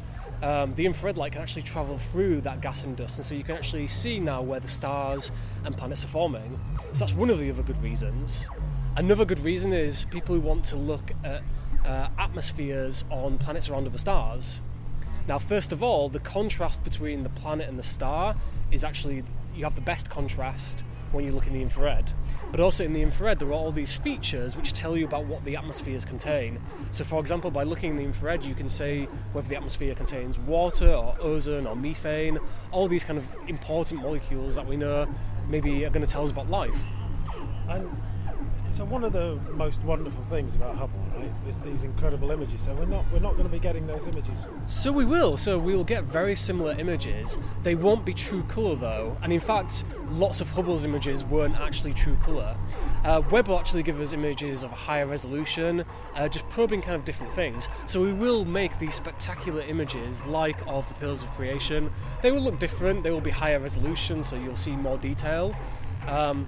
um, 0.42 0.74
the 0.74 0.86
infrared 0.86 1.16
light 1.16 1.32
can 1.32 1.42
actually 1.42 1.62
travel 1.62 1.96
through 1.98 2.40
that 2.42 2.60
gas 2.60 2.84
and 2.84 2.96
dust, 2.96 3.18
and 3.18 3.24
so 3.24 3.34
you 3.34 3.44
can 3.44 3.56
actually 3.56 3.86
see 3.86 4.18
now 4.18 4.42
where 4.42 4.60
the 4.60 4.68
stars 4.68 5.30
and 5.64 5.76
planets 5.76 6.04
are 6.04 6.08
forming. 6.08 6.58
So 6.92 7.04
that's 7.04 7.14
one 7.14 7.30
of 7.30 7.38
the 7.38 7.50
other 7.50 7.62
good 7.62 7.80
reasons. 7.82 8.48
Another 8.96 9.24
good 9.24 9.40
reason 9.40 9.72
is 9.72 10.06
people 10.06 10.34
who 10.34 10.40
want 10.40 10.64
to 10.66 10.76
look 10.76 11.12
at 11.24 11.42
uh, 11.84 12.08
atmospheres 12.18 13.04
on 13.10 13.38
planets 13.38 13.68
around 13.70 13.86
other 13.86 13.98
stars. 13.98 14.60
Now, 15.28 15.38
first 15.38 15.72
of 15.72 15.82
all, 15.82 16.08
the 16.08 16.20
contrast 16.20 16.82
between 16.82 17.22
the 17.22 17.28
planet 17.28 17.68
and 17.68 17.78
the 17.78 17.84
star 17.84 18.36
is 18.70 18.84
actually 18.84 19.22
you 19.54 19.64
have 19.64 19.74
the 19.74 19.80
best 19.80 20.08
contrast 20.10 20.84
when 21.12 21.24
you 21.24 21.32
look 21.32 21.46
in 21.46 21.52
the 21.52 21.62
infrared. 21.62 22.12
But 22.50 22.60
also 22.60 22.84
in 22.84 22.92
the 22.92 23.02
infrared, 23.02 23.38
there 23.38 23.48
are 23.48 23.52
all 23.52 23.72
these 23.72 23.92
features 23.92 24.56
which 24.56 24.72
tell 24.72 24.96
you 24.96 25.04
about 25.04 25.26
what 25.26 25.44
the 25.44 25.56
atmospheres 25.56 26.04
contain. 26.04 26.60
So, 26.92 27.04
for 27.04 27.20
example, 27.20 27.50
by 27.50 27.64
looking 27.64 27.90
in 27.90 27.96
the 27.96 28.04
infrared, 28.04 28.44
you 28.44 28.54
can 28.54 28.68
say 28.68 29.04
whether 29.32 29.48
the 29.48 29.56
atmosphere 29.56 29.94
contains 29.94 30.38
water 30.38 30.92
or 30.92 31.16
ozone 31.20 31.66
or 31.66 31.74
methane, 31.74 32.38
all 32.70 32.86
these 32.88 33.04
kind 33.04 33.18
of 33.18 33.26
important 33.48 34.02
molecules 34.02 34.54
that 34.54 34.66
we 34.66 34.76
know 34.76 35.08
maybe 35.48 35.84
are 35.84 35.90
going 35.90 36.04
to 36.04 36.10
tell 36.10 36.22
us 36.22 36.30
about 36.30 36.48
life. 36.48 36.80
So 38.70 38.84
one 38.84 39.04
of 39.04 39.12
the 39.12 39.38
most 39.52 39.82
wonderful 39.82 40.22
things 40.24 40.54
about 40.54 40.76
Hubble, 40.76 41.00
right, 41.16 41.30
is 41.48 41.58
these 41.58 41.84
incredible 41.84 42.30
images. 42.30 42.62
So 42.62 42.74
we're 42.74 42.84
not 42.84 43.04
we're 43.12 43.20
not 43.20 43.32
going 43.32 43.44
to 43.44 43.50
be 43.50 43.58
getting 43.58 43.86
those 43.86 44.06
images. 44.06 44.44
So 44.66 44.92
we 44.92 45.04
will. 45.04 45.36
So 45.36 45.58
we 45.58 45.74
will 45.74 45.84
get 45.84 46.04
very 46.04 46.36
similar 46.36 46.72
images. 46.78 47.38
They 47.62 47.74
won't 47.74 48.04
be 48.04 48.12
true 48.12 48.42
color 48.44 48.76
though, 48.76 49.16
and 49.22 49.32
in 49.32 49.40
fact, 49.40 49.84
lots 50.12 50.40
of 50.40 50.48
Hubble's 50.50 50.84
images 50.84 51.24
weren't 51.24 51.56
actually 51.56 51.94
true 51.94 52.16
color. 52.16 52.56
Uh, 53.04 53.22
Webb 53.30 53.48
will 53.48 53.58
actually 53.58 53.82
give 53.82 54.00
us 54.00 54.12
images 54.12 54.62
of 54.62 54.72
a 54.72 54.76
higher 54.76 55.06
resolution, 55.06 55.84
uh, 56.14 56.28
just 56.28 56.48
probing 56.48 56.82
kind 56.82 56.94
of 56.94 57.04
different 57.04 57.32
things. 57.32 57.68
So 57.86 58.02
we 58.02 58.12
will 58.12 58.44
make 58.44 58.78
these 58.78 58.94
spectacular 58.94 59.62
images 59.62 60.26
like 60.26 60.58
of 60.66 60.88
the 60.88 60.94
Pillars 60.94 61.22
of 61.22 61.32
Creation. 61.32 61.90
They 62.22 62.30
will 62.30 62.42
look 62.42 62.58
different. 62.58 63.02
They 63.02 63.10
will 63.10 63.20
be 63.20 63.30
higher 63.30 63.58
resolution, 63.58 64.22
so 64.22 64.36
you'll 64.36 64.56
see 64.56 64.76
more 64.76 64.98
detail. 64.98 65.54
Um, 66.06 66.46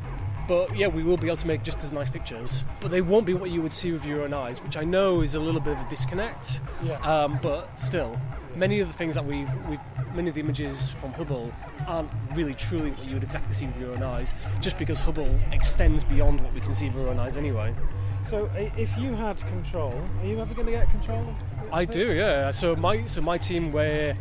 but 0.48 0.76
yeah, 0.76 0.87
we 0.87 1.02
will 1.02 1.16
be 1.16 1.28
able 1.28 1.37
to 1.37 1.46
make 1.46 1.62
just 1.62 1.83
as 1.85 1.92
nice 1.92 2.11
pictures. 2.11 2.64
But 2.81 2.90
they 2.90 3.00
won't 3.00 3.26
be 3.26 3.35
what 3.35 3.50
you 3.50 3.62
would 3.62 3.72
see 3.72 3.92
with 3.92 4.05
your 4.05 4.22
own 4.22 4.35
eyes, 4.35 4.62
which 4.62 4.76
I 4.76 4.85
know 4.85 5.20
is 5.20 5.35
a 5.35 5.40
little 5.40 5.61
bit 5.61 5.74
of 5.74 5.87
a 5.87 5.90
disconnect. 5.90 6.61
Yeah. 6.83 6.98
Um, 7.00 7.38
but 7.42 7.78
still, 7.78 8.18
many 8.57 8.81
of 8.81 8.88
the 8.88 8.94
things 8.94 9.14
that 9.14 9.24
we've, 9.24 9.48
we've, 9.68 9.81
many 10.14 10.28
of 10.28 10.35
the 10.35 10.40
images 10.40 10.90
from 10.92 11.12
Hubble 11.12 11.52
aren't 11.87 12.11
really 12.35 12.55
truly 12.55 12.90
what 12.90 13.07
you 13.07 13.14
would 13.14 13.24
exactly 13.24 13.55
see 13.55 13.66
with 13.66 13.78
your 13.78 13.92
own 13.92 14.02
eyes, 14.02 14.35
just 14.61 14.78
because 14.78 15.00
Hubble 15.00 15.38
extends 15.52 16.05
beyond 16.05 16.40
what 16.40 16.52
we 16.52 16.61
can 16.61 16.74
see 16.74 16.87
with 16.87 16.98
our 16.98 17.09
own 17.09 17.18
eyes 17.18 17.37
anyway. 17.37 17.74
So 18.22 18.50
if 18.55 18.96
you 18.98 19.14
had 19.14 19.38
control, 19.48 19.94
are 20.20 20.26
you 20.26 20.38
ever 20.40 20.55
going 20.55 20.66
to 20.66 20.72
get 20.72 20.90
control 20.90 21.20
of? 21.20 21.72
I 21.72 21.85
do, 21.85 22.12
yeah. 22.12 22.50
So 22.50 22.76
my 22.76 23.07
so 23.07 23.20
my 23.20 23.38
team, 23.38 23.72
we're 23.72 24.16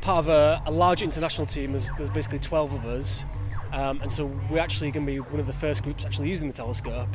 part 0.00 0.26
of 0.26 0.28
a, 0.28 0.62
a 0.66 0.70
large 0.70 1.02
international 1.02 1.46
team. 1.46 1.72
There's, 1.72 1.92
there's 1.92 2.10
basically 2.10 2.38
12 2.38 2.74
of 2.74 2.84
us, 2.84 3.24
um, 3.74 4.00
and 4.02 4.10
so 4.10 4.26
we're 4.48 4.60
actually 4.60 4.92
going 4.92 5.04
to 5.04 5.12
be 5.12 5.18
one 5.18 5.40
of 5.40 5.48
the 5.48 5.52
first 5.52 5.82
groups 5.82 6.06
actually 6.06 6.28
using 6.28 6.46
the 6.46 6.54
telescope. 6.54 7.08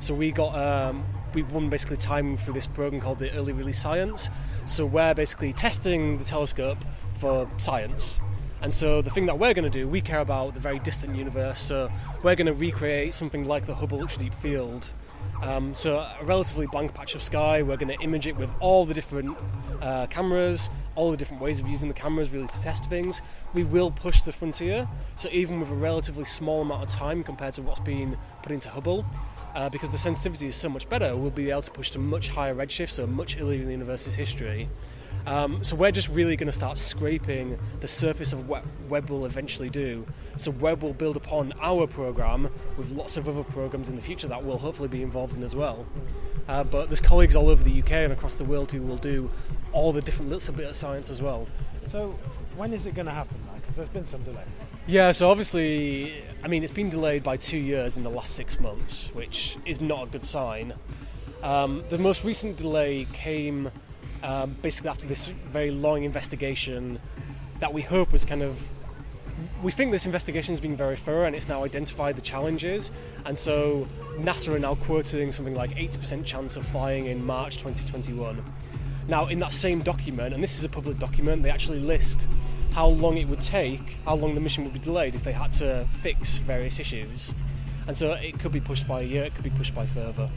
So 0.00 0.14
we 0.14 0.32
got 0.32 0.54
um, 0.58 1.04
we 1.34 1.42
won 1.42 1.68
basically 1.68 1.98
time 1.98 2.36
through 2.38 2.54
this 2.54 2.66
program 2.66 3.02
called 3.02 3.18
the 3.18 3.30
Early 3.32 3.52
Release 3.52 3.78
Science. 3.78 4.30
So 4.64 4.86
we're 4.86 5.12
basically 5.12 5.52
testing 5.52 6.16
the 6.16 6.24
telescope 6.24 6.78
for 7.18 7.46
science. 7.58 8.20
And 8.62 8.72
so 8.72 9.02
the 9.02 9.10
thing 9.10 9.26
that 9.26 9.38
we're 9.38 9.52
going 9.52 9.70
to 9.70 9.78
do, 9.78 9.86
we 9.86 10.00
care 10.00 10.20
about 10.20 10.54
the 10.54 10.60
very 10.60 10.78
distant 10.78 11.14
universe. 11.14 11.60
So 11.60 11.90
we're 12.22 12.36
going 12.36 12.46
to 12.46 12.54
recreate 12.54 13.12
something 13.12 13.44
like 13.44 13.66
the 13.66 13.74
Hubble 13.74 14.00
Ultra 14.00 14.18
Deep 14.18 14.34
Field. 14.34 14.90
Um, 15.42 15.74
so 15.74 15.98
a 15.98 16.24
relatively 16.24 16.66
blank 16.66 16.94
patch 16.94 17.14
of 17.14 17.22
sky. 17.22 17.62
We're 17.62 17.76
going 17.76 17.96
to 17.96 18.02
image 18.02 18.26
it 18.26 18.36
with 18.36 18.52
all 18.60 18.84
the 18.84 18.94
different 18.94 19.36
uh, 19.82 20.06
cameras, 20.06 20.70
all 20.98 21.12
the 21.12 21.16
different 21.16 21.40
ways 21.40 21.60
of 21.60 21.68
using 21.68 21.86
the 21.86 21.94
cameras, 21.94 22.32
really 22.32 22.48
to 22.48 22.60
test 22.60 22.86
things. 22.86 23.22
We 23.54 23.62
will 23.62 23.92
push 23.92 24.22
the 24.22 24.32
frontier. 24.32 24.88
So 25.14 25.28
even 25.30 25.60
with 25.60 25.70
a 25.70 25.74
relatively 25.74 26.24
small 26.24 26.62
amount 26.62 26.82
of 26.82 26.88
time 26.90 27.22
compared 27.22 27.54
to 27.54 27.62
what's 27.62 27.78
been 27.78 28.18
put 28.42 28.50
into 28.50 28.68
Hubble, 28.68 29.06
uh, 29.54 29.68
because 29.68 29.92
the 29.92 29.98
sensitivity 29.98 30.48
is 30.48 30.56
so 30.56 30.68
much 30.68 30.88
better, 30.88 31.16
we'll 31.16 31.30
be 31.30 31.50
able 31.50 31.62
to 31.62 31.70
push 31.70 31.92
to 31.92 32.00
much 32.00 32.30
higher 32.30 32.52
redshifts, 32.52 32.90
so 32.90 33.06
much 33.06 33.40
earlier 33.40 33.60
in 33.60 33.66
the 33.66 33.72
universe's 33.72 34.16
history. 34.16 34.68
Um, 35.28 35.62
so 35.62 35.76
we're 35.76 35.90
just 35.90 36.08
really 36.08 36.36
going 36.36 36.46
to 36.46 36.54
start 36.54 36.78
scraping 36.78 37.58
the 37.80 37.88
surface 37.88 38.32
of 38.32 38.48
what 38.48 38.64
Webb 38.88 39.10
will 39.10 39.26
eventually 39.26 39.68
do. 39.68 40.06
So 40.36 40.50
Webb 40.50 40.82
will 40.82 40.94
build 40.94 41.18
upon 41.18 41.52
our 41.60 41.86
program 41.86 42.48
with 42.78 42.92
lots 42.92 43.18
of 43.18 43.28
other 43.28 43.44
programs 43.44 43.90
in 43.90 43.96
the 43.96 44.00
future 44.00 44.26
that 44.26 44.42
we'll 44.42 44.56
hopefully 44.56 44.88
be 44.88 45.02
involved 45.02 45.36
in 45.36 45.42
as 45.42 45.54
well. 45.54 45.84
Uh, 46.48 46.64
but 46.64 46.88
there's 46.88 47.02
colleagues 47.02 47.36
all 47.36 47.50
over 47.50 47.62
the 47.62 47.82
UK 47.82 47.90
and 47.90 48.12
across 48.14 48.36
the 48.36 48.44
world 48.44 48.72
who 48.72 48.80
will 48.80 48.96
do 48.96 49.28
all 49.72 49.92
the 49.92 50.00
different 50.00 50.30
little 50.30 50.54
bit 50.54 50.66
of 50.66 50.74
science 50.74 51.10
as 51.10 51.20
well. 51.20 51.46
So 51.84 52.18
when 52.56 52.72
is 52.72 52.86
it 52.86 52.94
going 52.94 53.04
to 53.04 53.12
happen? 53.12 53.36
Because 53.56 53.76
there's 53.76 53.90
been 53.90 54.06
some 54.06 54.22
delays. 54.22 54.46
Yeah, 54.86 55.12
so 55.12 55.28
obviously, 55.28 56.24
I 56.42 56.48
mean, 56.48 56.62
it's 56.62 56.72
been 56.72 56.88
delayed 56.88 57.22
by 57.22 57.36
two 57.36 57.58
years 57.58 57.98
in 57.98 58.02
the 58.02 58.08
last 58.08 58.34
six 58.34 58.58
months, 58.58 59.10
which 59.14 59.58
is 59.66 59.82
not 59.82 60.04
a 60.04 60.10
good 60.10 60.24
sign. 60.24 60.72
Um, 61.42 61.84
the 61.90 61.98
most 61.98 62.24
recent 62.24 62.56
delay 62.56 63.06
came 63.12 63.70
um, 64.22 64.56
basically 64.62 64.90
after 64.90 65.06
this 65.06 65.28
very 65.28 65.70
long 65.70 66.04
investigation 66.04 67.00
that 67.60 67.72
we 67.72 67.82
hope 67.82 68.12
was 68.12 68.24
kind 68.24 68.42
of. 68.42 68.72
We 69.62 69.70
think 69.70 69.92
this 69.92 70.06
investigation 70.06 70.52
has 70.52 70.60
been 70.60 70.76
very 70.76 70.96
thorough 70.96 71.24
and 71.24 71.34
it's 71.34 71.48
now 71.48 71.64
identified 71.64 72.16
the 72.16 72.22
challenges. 72.22 72.90
And 73.24 73.38
so 73.38 73.88
NASA 74.16 74.54
are 74.54 74.58
now 74.58 74.74
quoting 74.76 75.30
something 75.32 75.54
like 75.54 75.70
80% 75.70 76.24
chance 76.24 76.56
of 76.56 76.66
flying 76.66 77.06
in 77.06 77.24
March 77.24 77.58
2021. 77.58 78.44
Now, 79.08 79.26
in 79.26 79.38
that 79.40 79.52
same 79.52 79.82
document, 79.82 80.34
and 80.34 80.42
this 80.42 80.58
is 80.58 80.64
a 80.64 80.68
public 80.68 80.98
document, 80.98 81.42
they 81.42 81.50
actually 81.50 81.80
list 81.80 82.28
how 82.72 82.88
long 82.88 83.16
it 83.16 83.26
would 83.26 83.40
take, 83.40 83.98
how 84.04 84.14
long 84.14 84.34
the 84.34 84.40
mission 84.40 84.64
would 84.64 84.74
be 84.74 84.78
delayed 84.78 85.14
if 85.14 85.24
they 85.24 85.32
had 85.32 85.50
to 85.52 85.86
fix 85.90 86.38
various 86.38 86.78
issues. 86.78 87.34
And 87.86 87.96
so 87.96 88.12
it 88.12 88.38
could 88.38 88.52
be 88.52 88.60
pushed 88.60 88.86
by 88.86 89.00
a 89.00 89.04
year, 89.04 89.24
it 89.24 89.34
could 89.34 89.44
be 89.44 89.50
pushed 89.50 89.74
by 89.74 89.86
further. 89.86 90.28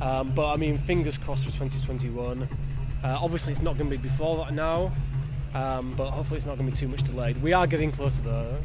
Um, 0.00 0.30
but 0.32 0.52
I 0.52 0.56
mean, 0.56 0.78
fingers 0.78 1.18
crossed 1.18 1.44
for 1.44 1.50
2021. 1.50 2.48
Uh, 3.04 3.18
obviously, 3.20 3.52
it's 3.52 3.62
not 3.62 3.76
going 3.76 3.90
to 3.90 3.96
be 3.96 4.02
before 4.02 4.38
that 4.38 4.54
now, 4.54 4.90
um, 5.52 5.94
but 5.94 6.10
hopefully, 6.10 6.38
it's 6.38 6.46
not 6.46 6.56
going 6.56 6.66
to 6.66 6.72
be 6.72 6.76
too 6.76 6.88
much 6.88 7.02
delayed. 7.02 7.40
We 7.42 7.52
are 7.52 7.66
getting 7.66 7.92
closer 7.92 8.22
though. 8.22 8.56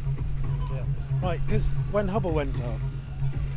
Yeah. 0.71 0.83
Right, 1.21 1.45
because 1.45 1.67
when 1.91 2.07
Hubble 2.07 2.31
went 2.31 2.61
up, 2.61 2.79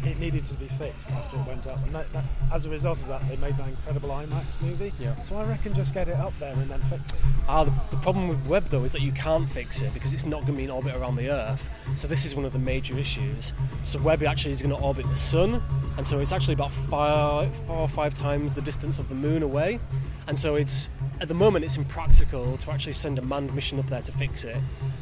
it 0.05 0.19
needed 0.19 0.45
to 0.47 0.55
be 0.55 0.67
fixed 0.67 1.13
after 1.13 1.37
it 1.37 1.47
went 1.47 1.67
up, 1.69 1.79
and 1.87 1.95
that, 1.95 2.13
that, 2.13 2.25
as 2.53 2.67
a 2.67 2.69
result 2.69 3.01
of 3.01 3.07
that, 3.09 3.27
they 3.29 3.37
made 3.37 3.57
that 3.57 3.69
incredible 3.69 4.09
IMAX 4.09 4.61
movie. 4.61 4.93
Yeah. 4.99 5.19
So 5.21 5.37
I 5.37 5.45
reckon 5.45 5.75
just 5.75 5.95
get 5.95 6.09
it 6.09 6.17
up 6.17 6.37
there 6.41 6.53
and 6.53 6.69
then 6.69 6.83
fix 6.83 7.11
it. 7.11 7.15
Ah, 7.47 7.63
the, 7.63 7.73
the 7.91 7.97
problem 7.99 8.27
with 8.27 8.45
Webb 8.47 8.65
though 8.65 8.83
is 8.83 8.93
that 8.93 9.03
you 9.03 9.13
can't 9.13 9.49
fix 9.49 9.83
it 9.83 9.95
because 9.95 10.13
it's 10.13 10.27
not 10.27 10.41
going 10.41 10.55
to 10.55 10.59
be 10.59 10.65
in 10.65 10.71
orbit 10.71 10.97
around 10.97 11.15
the 11.15 11.31
Earth. 11.31 11.71
So 11.95 12.09
this 12.09 12.25
is 12.25 12.35
one 12.35 12.45
of 12.45 12.53
the 12.53 12.59
major 12.59 12.99
issues. 12.99 13.53
So 13.83 14.01
Webb 14.01 14.25
actually 14.25 14.51
is 14.51 14.63
going 14.63 14.75
to 14.75 14.83
orbit 14.83 15.09
the 15.09 15.17
Sun, 15.17 15.63
and 15.97 16.05
so 16.05 16.19
it's 16.19 16.33
actually 16.33 16.55
about 16.55 16.73
five, 16.73 17.55
four 17.67 17.77
or 17.77 17.89
five 17.89 18.15
times 18.15 18.55
the 18.55 18.63
distance 18.63 18.99
of 18.99 19.09
the 19.09 19.15
Moon 19.15 19.45
away. 19.45 19.79
And 20.27 20.39
so 20.39 20.57
it's 20.57 20.89
at 21.21 21.29
the 21.29 21.35
moment 21.35 21.65
it's 21.65 21.77
impractical 21.77 22.57
to 22.57 22.71
actually 22.71 22.93
send 22.95 23.19
a 23.19 23.23
manned 23.23 23.55
mission 23.55 23.79
up 23.79 23.87
there 23.87 24.03
to 24.03 24.13
fix 24.13 24.45
it. 24.45 24.57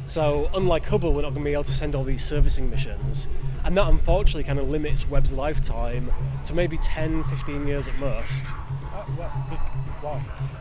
So 0.07 0.49
unlike 0.53 0.85
Hubble, 0.85 1.13
we're 1.13 1.21
not 1.21 1.29
going 1.29 1.43
to 1.43 1.49
be 1.49 1.53
able 1.53 1.63
to 1.63 1.73
send 1.73 1.95
all 1.95 2.03
these 2.03 2.23
servicing 2.23 2.69
missions, 2.69 3.27
and 3.63 3.77
that 3.77 3.87
unfortunately 3.87 4.43
kind 4.43 4.59
of 4.59 4.69
limits 4.69 5.07
Webb's 5.07 5.33
lifetime 5.33 6.11
to 6.45 6.53
maybe 6.53 6.77
10, 6.77 7.23
15 7.23 7.67
years 7.67 7.87
at 7.87 7.95
most. 7.95 8.45
Uh, 8.47 9.05
well, 9.17 9.80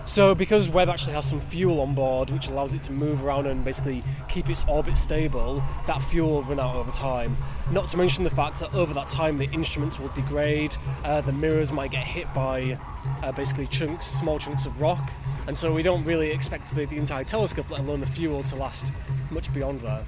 So, 0.04 0.34
because 0.34 0.68
Webb 0.68 0.88
actually 0.88 1.12
has 1.12 1.28
some 1.28 1.40
fuel 1.40 1.80
on 1.80 1.94
board, 1.94 2.30
which 2.30 2.48
allows 2.48 2.74
it 2.74 2.82
to 2.84 2.92
move 2.92 3.24
around 3.24 3.46
and 3.46 3.64
basically 3.64 4.02
keep 4.28 4.48
its 4.48 4.64
orbit 4.68 4.98
stable, 4.98 5.62
that 5.86 6.02
fuel 6.02 6.30
will 6.30 6.42
run 6.42 6.60
out 6.60 6.74
over 6.74 6.90
time. 6.90 7.36
Not 7.70 7.86
to 7.88 7.96
mention 7.96 8.24
the 8.24 8.30
fact 8.30 8.60
that 8.60 8.74
over 8.74 8.92
that 8.94 9.08
time 9.08 9.38
the 9.38 9.48
instruments 9.50 9.98
will 9.98 10.08
degrade, 10.08 10.76
uh, 11.04 11.20
the 11.20 11.32
mirrors 11.32 11.72
might 11.72 11.90
get 11.90 12.06
hit 12.06 12.32
by 12.34 12.78
uh, 13.22 13.32
basically 13.32 13.66
chunks, 13.66 14.06
small 14.06 14.38
chunks 14.38 14.66
of 14.66 14.80
rock, 14.80 15.10
and 15.46 15.56
so 15.56 15.72
we 15.72 15.82
don't 15.82 16.04
really 16.04 16.30
expect 16.30 16.74
the, 16.74 16.86
the 16.86 16.96
entire 16.96 17.24
telescope, 17.24 17.70
let 17.70 17.80
alone 17.80 18.00
the 18.00 18.06
fuel, 18.06 18.42
to 18.44 18.56
last 18.56 18.92
much 19.30 19.52
beyond 19.54 19.80
that. 19.82 20.04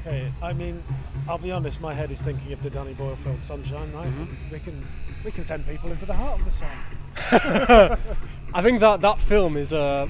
Okay, 0.00 0.32
I 0.42 0.52
mean, 0.52 0.82
I'll 1.28 1.38
be 1.38 1.52
honest. 1.52 1.80
My 1.80 1.94
head 1.94 2.10
is 2.10 2.20
thinking 2.22 2.52
of 2.52 2.62
the 2.62 2.70
Danny 2.70 2.92
Boyle 2.94 3.14
film 3.16 3.42
Sunshine. 3.42 3.92
Right, 3.92 4.10
we 4.50 4.58
can 4.58 4.84
we 5.24 5.30
can 5.30 5.44
send 5.44 5.66
people 5.66 5.90
into 5.90 6.06
the 6.06 6.14
heart 6.14 6.40
of 6.40 6.44
the 6.44 6.50
sun. 6.50 6.70
I 8.54 8.62
think 8.62 8.80
that 8.80 9.00
that 9.00 9.20
film 9.20 9.56
is 9.56 9.72
uh, 9.72 10.06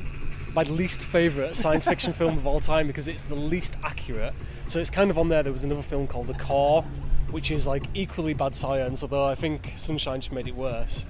my 0.55 0.63
least 0.65 1.03
favourite 1.03 1.57
science 1.57 1.85
fiction 1.85 2.13
film 2.13 2.37
of 2.37 2.47
all 2.47 2.61
time 2.61 2.87
because 2.87 3.09
it's 3.09 3.23
the 3.23 3.35
least 3.35 3.77
accurate. 3.83 4.35
So 4.67 4.81
it's 4.81 4.91
kind 4.91 5.11
of 5.11 5.19
on 5.19 5.29
there. 5.29 5.43
There 5.43 5.53
was 5.53 5.65
another 5.65 5.83
film 5.83 6.07
called 6.07 6.27
The 6.27 6.35
Core, 6.35 6.83
which 7.31 7.51
is 7.51 7.67
like 7.67 7.85
equally 7.95 8.35
bad 8.35 8.55
science, 8.55 9.03
although 9.03 9.25
I 9.25 9.35
think 9.35 9.73
Sunshine 9.77 10.21
just 10.21 10.33
made 10.33 10.47
it 10.47 10.55
worse. 10.55 11.07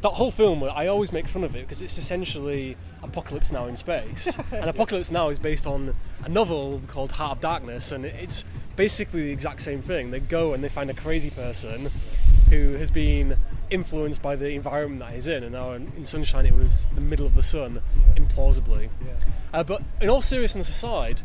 That 0.00 0.10
whole 0.10 0.30
film, 0.30 0.62
I 0.62 0.88
always 0.88 1.12
make 1.12 1.26
fun 1.28 1.44
of 1.44 1.54
it 1.54 1.60
because 1.62 1.82
it's 1.82 1.98
essentially 1.98 2.76
Apocalypse 3.02 3.52
Now 3.52 3.66
in 3.66 3.76
space. 3.76 4.38
and 4.52 4.68
Apocalypse 4.68 5.10
Now 5.10 5.28
is 5.28 5.38
based 5.38 5.66
on 5.66 5.94
a 6.24 6.28
novel 6.28 6.82
called 6.86 7.12
Heart 7.12 7.38
of 7.38 7.40
Darkness, 7.40 7.92
and 7.92 8.04
it's 8.04 8.44
basically 8.76 9.22
the 9.22 9.32
exact 9.32 9.62
same 9.62 9.82
thing. 9.82 10.10
They 10.10 10.20
go 10.20 10.54
and 10.54 10.62
they 10.62 10.68
find 10.68 10.90
a 10.90 10.94
crazy 10.94 11.30
person 11.30 11.90
who 12.50 12.74
has 12.74 12.90
been 12.90 13.36
influenced 13.70 14.22
by 14.22 14.36
the 14.36 14.50
environment 14.50 15.00
that 15.00 15.12
he's 15.12 15.26
in, 15.26 15.42
and 15.42 15.52
now 15.52 15.72
in 15.72 15.90
in 15.96 16.04
Sunshine 16.04 16.46
it 16.46 16.54
was 16.54 16.86
the 16.94 17.00
middle 17.00 17.26
of 17.26 17.34
the 17.34 17.42
sun, 17.42 17.82
implausibly. 18.14 18.88
Uh, 19.52 19.64
but 19.64 19.82
in 20.00 20.08
all 20.08 20.22
seriousness 20.22 20.68
aside, 20.68 21.22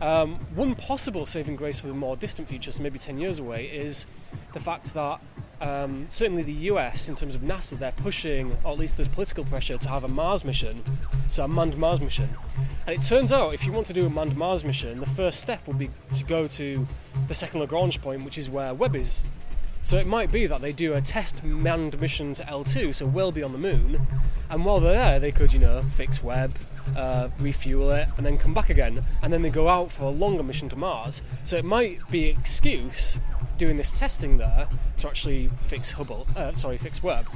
um, 0.00 0.36
one 0.54 0.74
possible 0.74 1.26
saving 1.26 1.56
grace 1.56 1.78
for 1.78 1.86
the 1.86 1.94
more 1.94 2.16
distant 2.16 2.48
future, 2.48 2.72
so 2.72 2.82
maybe 2.82 2.98
10 2.98 3.18
years 3.18 3.38
away, 3.38 3.66
is 3.66 4.06
the 4.52 4.60
fact 4.60 4.94
that 4.94 5.20
um, 5.62 6.06
certainly 6.08 6.42
the 6.42 6.52
US, 6.70 7.08
in 7.08 7.14
terms 7.14 7.36
of 7.36 7.40
NASA, 7.40 7.78
they're 7.78 7.92
pushing, 7.92 8.58
or 8.64 8.72
at 8.72 8.78
least 8.78 8.96
there's 8.96 9.08
political 9.08 9.44
pressure 9.44 9.78
to 9.78 9.88
have 9.88 10.02
a 10.02 10.08
Mars 10.08 10.44
mission, 10.44 10.82
so 11.30 11.44
a 11.44 11.48
manned 11.48 11.78
Mars 11.78 12.00
mission. 12.00 12.28
And 12.86 12.96
it 12.96 13.02
turns 13.02 13.32
out, 13.32 13.54
if 13.54 13.64
you 13.64 13.72
want 13.72 13.86
to 13.86 13.92
do 13.92 14.04
a 14.04 14.10
manned 14.10 14.36
Mars 14.36 14.64
mission, 14.64 14.98
the 14.98 15.06
first 15.06 15.40
step 15.40 15.64
will 15.66 15.74
be 15.74 15.88
to 16.14 16.24
go 16.24 16.48
to 16.48 16.86
the 17.28 17.34
second 17.34 17.60
Lagrange 17.60 18.02
point, 18.02 18.24
which 18.24 18.36
is 18.36 18.50
where 18.50 18.74
Webb 18.74 18.96
is. 18.96 19.24
So 19.84 19.98
it 19.98 20.06
might 20.06 20.32
be 20.32 20.46
that 20.46 20.60
they 20.62 20.72
do 20.72 20.94
a 20.94 21.00
test 21.00 21.44
manned 21.44 22.00
mission 22.00 22.34
to 22.34 22.42
L2, 22.42 22.96
so 22.96 23.06
well 23.06 23.30
beyond 23.30 23.54
the 23.54 23.58
moon, 23.58 24.04
and 24.50 24.64
while 24.64 24.80
they're 24.80 24.94
there, 24.94 25.20
they 25.20 25.30
could, 25.30 25.52
you 25.52 25.60
know, 25.60 25.82
fix 25.82 26.24
Webb, 26.24 26.58
uh, 26.96 27.28
refuel 27.38 27.92
it, 27.92 28.08
and 28.16 28.26
then 28.26 28.36
come 28.36 28.52
back 28.52 28.68
again, 28.68 29.04
and 29.22 29.32
then 29.32 29.42
they 29.42 29.50
go 29.50 29.68
out 29.68 29.92
for 29.92 30.04
a 30.04 30.10
longer 30.10 30.42
mission 30.42 30.68
to 30.70 30.76
Mars. 30.76 31.22
So 31.44 31.56
it 31.56 31.64
might 31.64 32.10
be 32.10 32.26
excuse 32.26 33.20
doing 33.62 33.76
this 33.76 33.92
testing 33.92 34.38
there 34.38 34.68
to 34.96 35.06
actually 35.06 35.48
fix 35.60 35.92
Hubble, 35.92 36.26
uh, 36.34 36.52
sorry, 36.52 36.78
fix 36.78 37.00
Webb. 37.00 37.28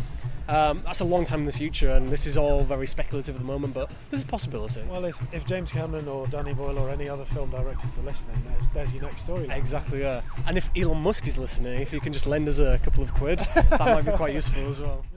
Um, 0.49 0.83
that's 0.85 0.99
a 0.99 1.05
long 1.05 1.25
time 1.25 1.41
in 1.41 1.47
the 1.47 1.53
future, 1.53 1.93
and 1.93 2.09
this 2.09 2.27
is 2.27 2.37
all 2.37 2.65
very 2.65 2.89
speculative 2.89 3.37
at 3.37 3.41
the 3.41 3.47
moment, 3.47 3.75
but 3.75 3.89
there's 4.11 4.25
a 4.25 4.27
possibility. 4.27 4.83
Well, 4.91 5.05
if, 5.05 5.17
if 5.33 5.47
James 5.47 5.71
Cameron 5.71 6.09
or 6.09 6.27
Danny 6.27 6.53
Boyle 6.53 6.81
or 6.81 6.91
any 6.91 7.09
other 7.09 7.25
film 7.25 7.51
directors 7.51 7.97
are 7.97 8.03
listening, 8.03 8.43
there's, 8.45 8.71
there's 8.71 8.93
your 8.93 9.05
next 9.05 9.21
story. 9.21 9.47
Exactly, 9.49 10.01
yeah. 10.01 10.21
And 10.49 10.59
if 10.59 10.69
Elon 10.77 11.01
Musk 11.01 11.29
is 11.29 11.39
listening, 11.39 11.81
if 11.81 11.93
you 11.93 12.01
can 12.01 12.13
just 12.13 12.27
lend 12.27 12.49
us 12.49 12.59
a 12.59 12.81
couple 12.83 13.05
of 13.05 13.15
quid, 13.15 13.39
that 13.39 13.79
might 13.79 14.05
be 14.05 14.11
quite 14.11 14.35
useful 14.35 14.69
as 14.69 14.81
well. 14.81 15.05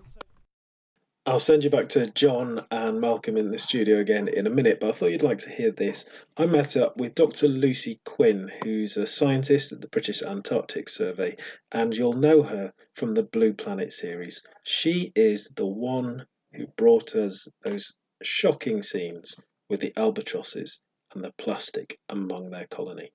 I'll 1.30 1.38
send 1.38 1.63
you 1.63 1.70
back 1.70 1.89
to 1.89 2.10
John 2.10 2.65
and 2.72 3.00
Malcolm 3.00 3.38
in 3.38 3.52
the 3.52 3.60
studio 3.60 4.00
again 4.00 4.28
in 4.28 4.48
a 4.48 4.50
minute, 4.50 4.80
but 4.80 4.89
I 4.89 4.92
thought 4.94 5.12
you'd 5.12 5.22
like 5.22 5.38
to 5.39 5.52
hear 5.52 5.70
this. 5.70 6.10
I 6.36 6.48
met 6.48 6.76
up 6.76 6.98
with 6.98 7.13
Dr. 7.13 7.48
Lucy 7.48 8.02
Quinn, 8.04 8.52
who's 8.63 8.98
a 8.98 9.06
scientist 9.06 9.72
at 9.72 9.80
the 9.80 9.89
British 9.89 10.24
Antarctic 10.24 10.89
Survey, 10.89 11.38
and 11.72 11.96
you'll 11.96 12.13
know 12.13 12.42
her 12.42 12.74
from 12.96 13.13
the 13.13 13.22
Blue 13.22 13.54
Planet 13.54 13.94
series. 13.94 14.42
She 14.63 15.12
is 15.15 15.50
the 15.50 15.68
one 15.68 16.26
who 16.54 16.65
brought 16.65 17.15
us 17.15 17.48
those 17.62 18.00
shocking 18.24 18.82
scenes 18.82 19.39
with 19.70 19.82
the 19.82 19.94
albatrosses 19.96 20.84
and 21.13 21.24
the 21.24 21.32
plastic 21.38 22.00
among 22.10 22.50
their 22.50 22.65
colony. 22.65 23.12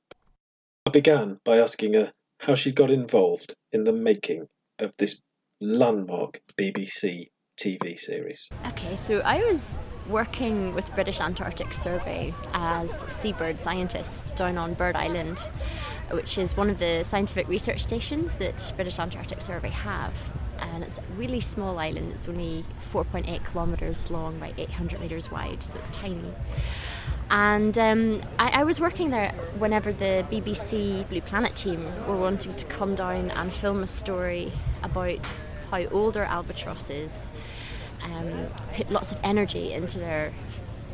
I 0.86 0.90
began 0.90 1.40
by 1.44 1.58
asking 1.58 1.94
her 1.94 2.12
how 2.38 2.54
she 2.54 2.70
got 2.70 2.92
involved 2.92 3.56
in 3.72 3.82
the 3.82 3.92
making 3.92 4.46
of 4.78 4.92
this 4.98 5.20
landmark 5.60 6.40
BBC 6.56 7.30
TV 7.56 7.98
series. 7.98 8.48
Okay, 8.66 8.96
so 8.96 9.20
I 9.20 9.38
was 9.44 9.78
working 10.08 10.74
with 10.74 10.92
British 10.94 11.20
Antarctic 11.20 11.72
Survey 11.72 12.34
as 12.52 12.90
seabird 13.10 13.60
scientist 13.60 14.36
down 14.36 14.58
on 14.58 14.74
Bird 14.74 14.96
Island, 14.96 15.38
which 16.10 16.36
is 16.36 16.56
one 16.56 16.68
of 16.68 16.78
the 16.78 17.04
scientific 17.04 17.48
research 17.48 17.80
stations 17.80 18.36
that 18.38 18.72
British 18.76 18.98
Antarctic 18.98 19.40
Survey 19.40 19.70
have. 19.70 20.32
And 20.58 20.82
it's 20.82 20.98
a 20.98 21.02
really 21.16 21.40
small 21.40 21.78
island. 21.78 22.12
It's 22.12 22.28
only 22.28 22.64
4.8 22.80 23.50
kilometres 23.50 24.10
long 24.10 24.38
by 24.38 24.52
800 24.56 25.00
metres 25.00 25.30
wide, 25.30 25.62
so 25.62 25.78
it's 25.78 25.90
tiny. 25.90 26.32
And 27.30 27.76
um, 27.78 28.20
I, 28.38 28.60
I, 28.60 28.64
was 28.64 28.80
working 28.80 29.10
there 29.10 29.32
whenever 29.58 29.92
the 29.92 30.26
BBC 30.30 31.08
Blue 31.08 31.22
Planet 31.22 31.56
team 31.56 31.84
were 32.06 32.16
wanting 32.16 32.54
to 32.56 32.66
come 32.66 32.94
down 32.94 33.30
and 33.30 33.52
film 33.52 33.82
a 33.82 33.86
story 33.86 34.52
about 34.82 35.34
how 35.74 35.88
older 35.90 36.22
albatrosses 36.22 37.32
um, 38.02 38.46
put 38.74 38.90
lots 38.90 39.12
of 39.12 39.18
energy 39.24 39.72
into 39.72 39.98
their 39.98 40.32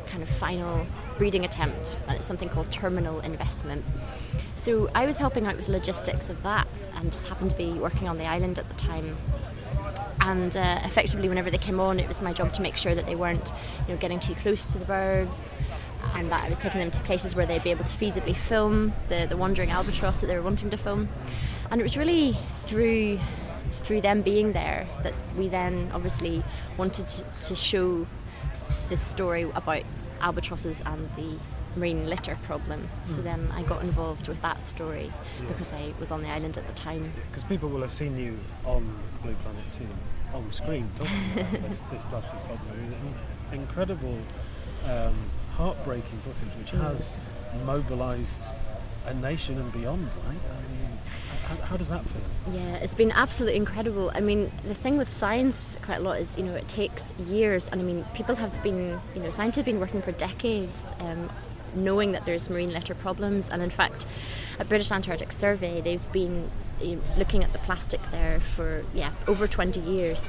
kind 0.07 0.23
of 0.23 0.29
final 0.29 0.85
breeding 1.17 1.45
attempt, 1.45 1.97
and 2.07 2.17
it's 2.17 2.25
something 2.25 2.49
called 2.49 2.71
terminal 2.71 3.19
investment. 3.19 3.85
So 4.55 4.89
I 4.95 5.05
was 5.05 5.17
helping 5.17 5.45
out 5.45 5.55
with 5.55 5.69
logistics 5.69 6.29
of 6.29 6.41
that, 6.43 6.67
and 6.95 7.11
just 7.11 7.27
happened 7.27 7.51
to 7.51 7.55
be 7.55 7.73
working 7.73 8.07
on 8.07 8.17
the 8.17 8.25
island 8.25 8.59
at 8.59 8.67
the 8.67 8.75
time. 8.75 9.17
And 10.19 10.55
uh, 10.55 10.79
effectively, 10.83 11.29
whenever 11.29 11.49
they 11.49 11.57
came 11.57 11.79
on, 11.79 11.99
it 11.99 12.07
was 12.07 12.21
my 12.21 12.33
job 12.33 12.53
to 12.53 12.61
make 12.61 12.77
sure 12.77 12.93
that 12.93 13.05
they 13.05 13.15
weren't, 13.15 13.51
you 13.87 13.93
know, 13.93 13.99
getting 13.99 14.19
too 14.19 14.35
close 14.35 14.73
to 14.73 14.79
the 14.79 14.85
birds, 14.85 15.55
and 16.15 16.31
that 16.31 16.43
I 16.43 16.49
was 16.49 16.57
taking 16.57 16.79
them 16.79 16.91
to 16.91 17.01
places 17.01 17.35
where 17.35 17.45
they'd 17.45 17.63
be 17.63 17.71
able 17.71 17.85
to 17.85 17.97
feasibly 17.97 18.35
film 18.35 18.93
the, 19.07 19.25
the 19.27 19.37
wandering 19.37 19.71
albatross 19.71 20.21
that 20.21 20.27
they 20.27 20.35
were 20.35 20.41
wanting 20.41 20.69
to 20.71 20.77
film. 20.77 21.09
And 21.69 21.79
it 21.79 21.83
was 21.83 21.97
really 21.97 22.37
through 22.57 23.19
through 23.71 24.01
them 24.01 24.21
being 24.21 24.53
there 24.53 24.87
that 25.03 25.13
we 25.37 25.47
then 25.47 25.91
obviously 25.93 26.43
wanted 26.77 27.07
to, 27.07 27.23
to 27.41 27.55
show 27.55 28.07
this 28.89 29.01
story 29.01 29.43
about 29.55 29.83
albatrosses 30.21 30.81
and 30.85 31.09
the 31.15 31.37
marine 31.75 32.09
litter 32.09 32.37
problem. 32.43 32.81
Mm. 32.81 33.07
So 33.07 33.21
hmm. 33.21 33.27
then 33.27 33.51
I 33.53 33.63
got 33.63 33.81
involved 33.81 34.27
with 34.27 34.41
that 34.41 34.61
story 34.61 35.11
yeah. 35.39 35.47
because 35.47 35.73
I 35.73 35.93
was 35.99 36.11
on 36.11 36.21
the 36.21 36.29
island 36.29 36.57
at 36.57 36.67
the 36.67 36.73
time. 36.73 37.11
Because 37.29 37.43
people 37.45 37.69
will 37.69 37.81
have 37.81 37.93
seen 37.93 38.17
you 38.17 38.37
on 38.65 38.97
Blue 39.23 39.35
Planet 39.35 39.63
2 39.73 39.87
on 40.33 40.51
screen 40.51 40.89
talking 40.95 41.13
about 41.33 41.51
this, 41.69 41.81
this, 41.91 42.03
plastic 42.03 42.39
problem. 42.45 43.15
Incredible, 43.51 44.17
um, 44.89 45.15
heartbreaking 45.55 46.19
footage 46.19 46.53
which 46.57 46.69
hmm. 46.69 46.81
has 46.81 47.17
mobilised 47.65 48.41
a 49.05 49.13
nation 49.13 49.59
and 49.59 49.71
beyond, 49.71 50.09
right? 50.25 50.37
I 50.51 50.61
mean, 50.71 50.80
how, 51.55 51.65
how, 51.65 51.77
does 51.77 51.89
that 51.89 52.03
feel? 52.05 52.21
Yeah, 52.53 52.75
it's 52.75 52.93
been 52.93 53.11
absolutely 53.11 53.57
incredible. 53.57 54.11
I 54.13 54.19
mean, 54.19 54.51
the 54.63 54.73
thing 54.73 54.97
with 54.97 55.09
science 55.09 55.77
quite 55.81 55.97
a 55.97 56.01
lot 56.01 56.19
is, 56.19 56.37
you 56.37 56.43
know, 56.43 56.53
it 56.53 56.67
takes 56.67 57.13
years, 57.27 57.67
and 57.69 57.81
I 57.81 57.83
mean, 57.83 58.05
people 58.13 58.35
have 58.35 58.61
been, 58.63 58.99
you 59.15 59.21
know, 59.21 59.29
scientists 59.29 59.57
have 59.57 59.65
been 59.65 59.79
working 59.79 60.01
for 60.01 60.11
decades. 60.13 60.93
Um, 60.99 61.29
knowing 61.73 62.11
that 62.11 62.25
there's 62.25 62.49
marine 62.49 62.73
litter 62.73 62.93
problems 62.93 63.47
and 63.47 63.61
in 63.61 63.69
fact 63.69 64.05
at 64.59 64.67
British 64.67 64.91
Antarctic 64.91 65.31
Survey 65.31 65.79
they've 65.79 66.11
been 66.11 66.51
looking 67.17 67.45
at 67.45 67.53
the 67.53 67.59
plastic 67.59 68.01
there 68.11 68.41
for 68.41 68.83
yeah 68.93 69.13
over 69.25 69.47
20 69.47 69.79
years 69.79 70.27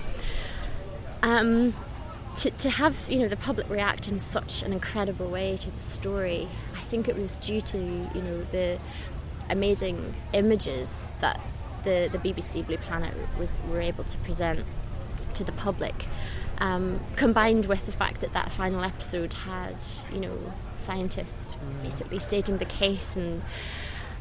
um, 1.22 1.74
to, 2.36 2.50
to 2.50 2.70
have 2.70 2.96
you 3.08 3.18
know 3.18 3.28
the 3.28 3.36
public 3.36 3.68
react 3.68 4.08
in 4.08 4.18
such 4.18 4.62
an 4.62 4.72
incredible 4.72 5.28
way 5.28 5.56
to 5.56 5.70
the 5.70 5.80
story 5.80 6.48
I 6.76 6.80
think 6.80 7.08
it 7.08 7.16
was 7.16 7.38
due 7.38 7.60
to 7.60 7.78
you 7.78 8.22
know 8.22 8.42
the 8.52 8.78
amazing 9.52 10.14
images 10.32 11.08
that 11.20 11.40
the, 11.84 12.08
the 12.10 12.18
BBC 12.18 12.66
Blue 12.66 12.78
Planet 12.78 13.14
was 13.38 13.50
were 13.68 13.80
able 13.80 14.04
to 14.04 14.18
present 14.18 14.64
to 15.34 15.44
the 15.44 15.52
public, 15.52 16.06
um, 16.58 17.00
combined 17.16 17.66
with 17.66 17.86
the 17.86 17.92
fact 17.92 18.20
that 18.20 18.32
that 18.32 18.52
final 18.52 18.84
episode 18.84 19.32
had, 19.32 19.76
you 20.12 20.20
know, 20.20 20.52
scientists 20.76 21.56
basically 21.82 22.18
stating 22.18 22.58
the 22.58 22.64
case 22.64 23.16
and 23.16 23.40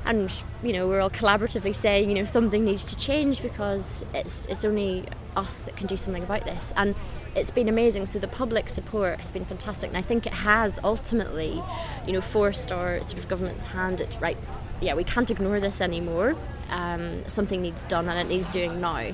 and 0.05 0.43
you 0.63 0.73
know 0.73 0.87
we're 0.87 0.99
all 0.99 1.09
collaboratively 1.09 1.75
saying 1.75 2.09
you 2.09 2.15
know 2.15 2.23
something 2.23 2.65
needs 2.65 2.85
to 2.85 2.95
change 2.95 3.41
because 3.41 4.05
it's 4.13 4.45
it's 4.47 4.65
only 4.65 5.05
us 5.35 5.63
that 5.63 5.75
can 5.77 5.87
do 5.87 5.97
something 5.97 6.23
about 6.23 6.43
this. 6.45 6.73
And 6.75 6.95
it's 7.35 7.51
been 7.51 7.69
amazing. 7.69 8.05
So 8.05 8.19
the 8.19 8.27
public 8.27 8.69
support 8.69 9.19
has 9.19 9.31
been 9.31 9.45
fantastic. 9.45 9.89
And 9.89 9.97
I 9.97 10.01
think 10.01 10.25
it 10.25 10.33
has 10.33 10.79
ultimately 10.83 11.61
you 12.05 12.13
know 12.13 12.21
forced 12.21 12.71
our 12.71 13.01
sort 13.01 13.23
of 13.23 13.29
government's 13.29 13.65
hand 13.65 14.01
at 14.01 14.19
right 14.21 14.37
yeah, 14.81 14.95
we 14.95 15.03
can't 15.03 15.29
ignore 15.29 15.59
this 15.59 15.79
anymore. 15.79 16.35
Um, 16.69 17.27
something 17.27 17.61
needs 17.61 17.83
done 17.83 18.09
and 18.09 18.19
it 18.19 18.31
needs 18.31 18.47
doing 18.47 18.81
now. 18.81 19.11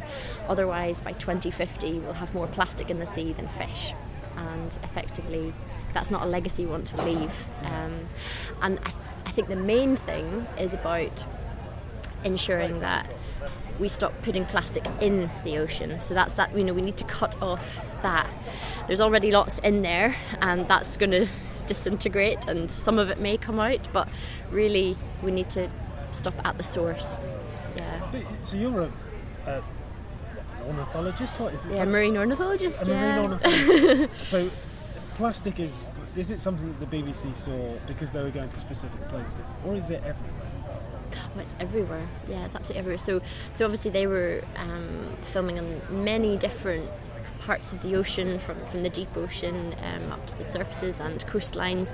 Otherwise, 0.48 1.02
by 1.02 1.12
2050, 1.14 2.00
we'll 2.00 2.14
have 2.14 2.34
more 2.34 2.48
plastic 2.48 2.90
in 2.90 3.00
the 3.00 3.06
sea 3.06 3.34
than 3.34 3.48
fish. 3.50 3.94
And 4.38 4.78
effectively, 4.84 5.54
that's 5.94 6.10
not 6.10 6.24
a 6.24 6.26
legacy 6.26 6.66
we 6.66 6.72
want 6.72 6.88
to 6.88 7.02
leave. 7.04 7.48
Um, 7.64 8.08
and 8.62 8.80
I, 8.80 8.84
th- 8.84 8.96
I 9.26 9.32
think 9.32 9.50
the 9.50 9.56
main 9.56 9.98
thing 9.98 10.48
is 10.58 10.74
about 10.74 11.26
ensuring 12.24 12.80
that 12.80 13.12
we 13.80 13.88
stop 13.88 14.14
putting 14.22 14.46
plastic 14.46 14.86
in 15.02 15.30
the 15.44 15.58
ocean. 15.58 16.00
So 16.00 16.14
that's 16.14 16.34
that, 16.34 16.56
you 16.58 16.64
know, 16.64 16.74
we 16.74 16.82
need 16.82 16.98
to 16.98 17.06
cut 17.06 17.40
off 17.42 17.86
that. 18.02 18.30
There's 18.88 19.02
already 19.02 19.32
lots 19.32 19.60
in 19.60 19.82
there, 19.82 20.16
and 20.42 20.68
that's 20.68 20.98
going 20.98 21.12
to 21.12 21.28
disintegrate 21.68 22.48
and 22.48 22.72
some 22.72 22.98
of 22.98 23.10
it 23.10 23.20
may 23.20 23.38
come 23.38 23.60
out, 23.60 23.88
but 23.94 24.08
really 24.52 24.98
we 25.22 25.32
need 25.32 25.50
to 25.52 25.70
stop 26.12 26.34
at 26.46 26.58
the 26.58 26.64
source. 26.64 27.18
Yeah. 27.76 28.22
So 28.42 28.58
you're 28.58 28.82
a, 28.82 28.92
a 29.46 29.64
ornithologist? 30.68 31.40
What 31.40 31.54
is 31.54 31.66
it? 31.66 31.74
Yeah, 31.74 31.86
marine 31.86 32.18
ornithologist. 32.18 32.88
A 32.88 32.92
yeah. 32.92 33.16
marine 33.16 33.32
ornithologist. 33.32 34.16
so 34.30 34.50
plastic 35.16 35.60
is 35.60 35.90
is 36.16 36.32
it 36.32 36.40
something 36.40 36.68
that 36.80 36.90
the 36.90 36.98
BBC 36.98 37.36
saw 37.36 37.78
because 37.86 38.12
they 38.12 38.24
were 38.24 38.32
going 38.32 38.50
to 38.50 38.60
specific 38.60 39.08
places, 39.10 39.54
or 39.66 39.76
is 39.76 39.90
it 39.90 40.04
everywhere? 40.04 40.48
Oh, 41.16 41.40
it's 41.40 41.56
everywhere. 41.60 42.08
Yeah, 42.28 42.46
it's 42.46 42.56
absolutely 42.56 42.80
everywhere. 42.80 42.98
So, 42.98 43.22
so 43.52 43.66
obviously 43.66 43.92
they 43.92 44.08
were 44.08 44.44
um, 44.56 45.16
filming 45.22 45.60
on 45.60 46.04
many 46.04 46.38
different 46.38 46.90
parts 47.40 47.74
of 47.74 47.82
the 47.82 47.96
ocean, 47.96 48.40
from, 48.40 48.64
from 48.66 48.84
the 48.84 48.90
deep 48.90 49.16
ocean 49.16 49.76
um, 49.84 50.12
up 50.12 50.26
to 50.28 50.38
the 50.38 50.44
surfaces 50.44 51.00
and 51.00 51.26
coastlines, 51.28 51.94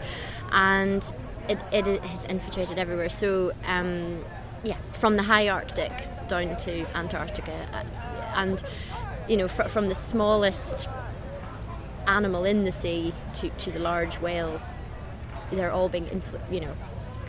and 0.51 1.11
it, 1.49 1.59
it 1.71 1.85
has 2.03 2.25
infiltrated 2.25 2.77
everywhere. 2.77 3.09
So, 3.09 3.53
um, 3.65 4.23
yeah, 4.63 4.77
from 4.91 5.15
the 5.17 5.23
high 5.23 5.49
Arctic 5.49 5.91
down 6.27 6.57
to 6.57 6.85
Antarctica, 6.95 7.67
uh, 7.73 7.83
and 8.35 8.63
you 9.27 9.37
know, 9.37 9.47
fr- 9.47 9.63
from 9.63 9.89
the 9.89 9.95
smallest 9.95 10.89
animal 12.07 12.43
in 12.45 12.65
the 12.65 12.71
sea 12.71 13.13
to, 13.33 13.49
to 13.49 13.71
the 13.71 13.79
large 13.79 14.19
whales, 14.19 14.75
they're 15.51 15.71
all 15.71 15.89
being, 15.89 16.05
influ- 16.05 16.51
you 16.51 16.59
know, 16.59 16.75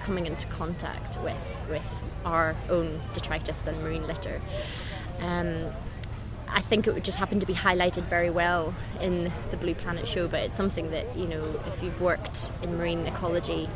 coming 0.01 0.27
into 0.27 0.47
contact 0.49 1.19
with 1.23 1.63
with 1.71 2.05
our 2.25 2.55
own 2.69 3.01
detritus 3.15 3.67
and 3.67 3.83
marine 3.83 4.07
litter. 4.07 4.41
Um, 5.21 5.73
I 6.55 6.61
think 6.61 6.87
it 6.87 6.95
would 6.95 7.05
just 7.05 7.19
happen 7.19 7.41
to 7.41 7.47
be 7.47 7.53
highlighted 7.53 8.05
very 8.05 8.31
well 8.31 8.73
in 9.01 9.33
the 9.51 9.57
Blue 9.57 9.75
Planet 9.75 10.07
show, 10.07 10.29
but 10.29 10.41
it's 10.41 10.55
something 10.55 10.93
that, 10.93 11.17
you 11.17 11.27
know, 11.27 11.61
if 11.67 11.83
you've 11.83 12.01
worked 12.01 12.53
in 12.63 12.79
marine 12.79 13.07
ecology, 13.09 13.69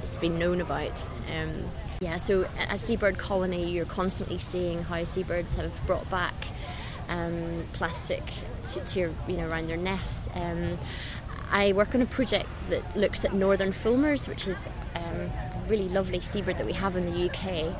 it's 0.00 0.16
been 0.16 0.38
known 0.38 0.60
about. 0.60 1.04
Um, 1.34 1.70
yeah, 2.00 2.18
so 2.18 2.46
a 2.70 2.78
seabird 2.78 3.18
colony, 3.18 3.68
you're 3.68 3.84
constantly 3.84 4.38
seeing 4.38 4.84
how 4.84 5.02
seabirds 5.02 5.56
have 5.56 5.84
brought 5.86 6.08
back 6.08 6.34
um, 7.08 7.64
plastic 7.72 8.22
to, 8.66 8.80
to, 8.84 9.14
you 9.26 9.36
know 9.36 9.48
around 9.48 9.68
their 9.68 9.76
nests. 9.76 10.28
Um, 10.34 10.78
I 11.50 11.72
work 11.72 11.94
on 11.94 12.02
a 12.02 12.06
project 12.06 12.48
that 12.70 12.96
looks 12.96 13.24
at 13.24 13.34
northern 13.34 13.72
fulmars, 13.72 14.28
which 14.28 14.46
is 14.46 14.68
um, 14.94 15.02
a 15.04 15.62
really 15.66 15.88
lovely 15.88 16.20
seabird 16.20 16.58
that 16.58 16.66
we 16.66 16.72
have 16.74 16.96
in 16.96 17.12
the 17.12 17.28
UK, 17.28 17.74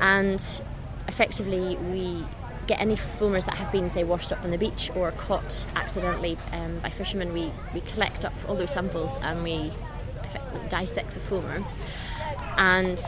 and 0.00 0.62
effectively 1.06 1.76
we 1.76 2.24
get 2.66 2.80
any 2.80 2.96
fulmars 2.96 3.46
that 3.46 3.56
have 3.56 3.70
been, 3.70 3.90
say, 3.90 4.04
washed 4.04 4.32
up 4.32 4.42
on 4.42 4.50
the 4.50 4.58
beach 4.58 4.90
or 4.94 5.12
caught 5.12 5.66
accidentally 5.76 6.36
um, 6.52 6.78
by 6.78 6.90
fishermen. 6.90 7.32
We, 7.32 7.52
we 7.72 7.80
collect 7.80 8.24
up 8.24 8.32
all 8.48 8.54
those 8.54 8.72
samples 8.72 9.18
and 9.22 9.42
we 9.42 9.72
dissect 10.68 11.14
the 11.14 11.20
fulmar. 11.20 11.64
And 12.56 13.00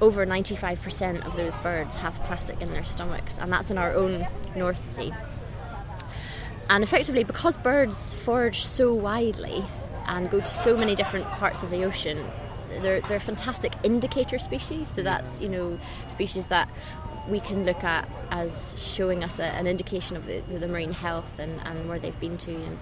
over 0.00 0.24
95% 0.26 1.26
of 1.26 1.36
those 1.36 1.56
birds 1.58 1.96
have 1.96 2.22
plastic 2.24 2.60
in 2.60 2.72
their 2.72 2.84
stomachs, 2.84 3.38
and 3.38 3.52
that's 3.52 3.70
in 3.70 3.78
our 3.78 3.94
own 3.94 4.26
North 4.54 4.82
Sea. 4.82 5.12
And 6.70 6.84
effectively, 6.84 7.24
because 7.24 7.56
birds 7.56 8.14
forage 8.14 8.62
so 8.62 8.92
widely 8.92 9.64
and 10.06 10.30
go 10.30 10.38
to 10.40 10.46
so 10.46 10.76
many 10.76 10.94
different 10.94 11.26
parts 11.26 11.62
of 11.62 11.70
the 11.70 11.84
ocean, 11.84 12.24
they're, 12.82 13.00
they're 13.02 13.20
fantastic 13.20 13.72
indicator 13.82 14.38
species. 14.38 14.88
So 14.88 15.02
that's 15.02 15.40
you 15.40 15.48
know 15.48 15.78
species 16.06 16.48
that 16.48 16.68
we 17.28 17.40
can 17.40 17.64
look 17.64 17.84
at 17.84 18.08
as 18.30 18.74
showing 18.94 19.24
us 19.24 19.38
a, 19.38 19.44
an 19.44 19.66
indication 19.66 20.16
of 20.16 20.26
the, 20.26 20.40
the, 20.40 20.68
marine 20.68 20.92
health 20.92 21.38
and, 21.38 21.60
and 21.62 21.88
where 21.88 21.98
they've 21.98 22.18
been 22.20 22.36
to. 22.38 22.54
And 22.54 22.78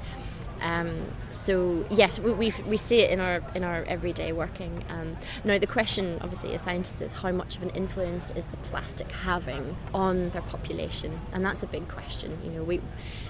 um, 0.60 1.12
so 1.30 1.84
yes, 1.90 2.18
we, 2.18 2.32
we, 2.32 2.76
see 2.76 3.00
it 3.00 3.10
in 3.10 3.20
our 3.20 3.42
in 3.54 3.62
our 3.62 3.84
everyday 3.84 4.32
working. 4.32 4.84
Um, 4.88 5.16
now 5.44 5.58
the 5.58 5.66
question, 5.66 6.18
obviously, 6.22 6.54
as 6.54 6.62
scientists, 6.62 7.00
is 7.00 7.12
how 7.12 7.32
much 7.32 7.56
of 7.56 7.62
an 7.62 7.70
influence 7.70 8.30
is 8.30 8.46
the 8.46 8.56
plastic 8.58 9.10
having 9.12 9.76
on 9.92 10.30
their 10.30 10.42
population, 10.42 11.20
and 11.32 11.44
that's 11.44 11.62
a 11.62 11.66
big 11.66 11.88
question. 11.88 12.38
You 12.42 12.50
know, 12.50 12.62
we 12.62 12.80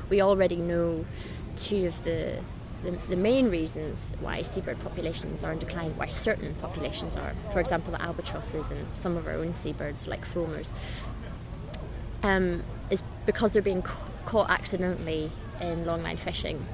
we 0.09 0.23
already 0.23 0.57
know 0.57 1.05
two 1.57 1.87
of 1.87 2.05
the 2.05 2.39
the, 2.87 2.93
the, 3.09 3.17
main 3.17 3.51
reasons 3.51 4.15
why 4.21 4.43
seabird 4.43 4.79
populations 4.81 5.43
are 5.43 5.53
in 5.53 5.59
decline, 5.59 5.91
why 5.97 6.07
certain 6.07 6.55
populations 6.55 7.17
are, 7.17 7.35
for 7.53 7.61
example, 7.61 7.93
the 7.93 8.01
albatrosses 8.01 8.71
and 8.71 8.87
some 8.97 9.17
of 9.17 9.27
our 9.27 9.35
own 9.35 9.53
seabirds 9.53 10.07
like 10.07 10.25
fulmars, 10.25 10.71
um, 12.23 12.63
is 12.91 13.03
because 13.27 13.53
they're 13.53 13.63
being 13.63 13.83
ca- 13.83 14.09
caught 14.25 14.51
accidentally 14.51 15.31
in 15.61 15.85
longline 15.85 16.19
fishing. 16.19 16.65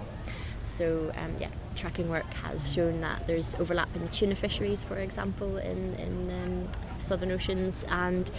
So 0.62 1.12
um, 1.16 1.35
yeah, 1.38 1.48
tracking 1.75 2.09
work 2.09 2.33
has 2.35 2.72
shown 2.72 3.01
that 3.01 3.27
there's 3.27 3.57
overlap 3.57 3.94
in 3.96 4.03
the 4.03 4.09
tuna 4.09 4.35
fisheries, 4.35 4.85
for 4.85 4.98
example, 4.98 5.57
in 5.57 5.94
in 5.94 6.31
um, 6.31 6.98
southern 6.98 7.33
oceans, 7.33 7.85
and 7.88 8.31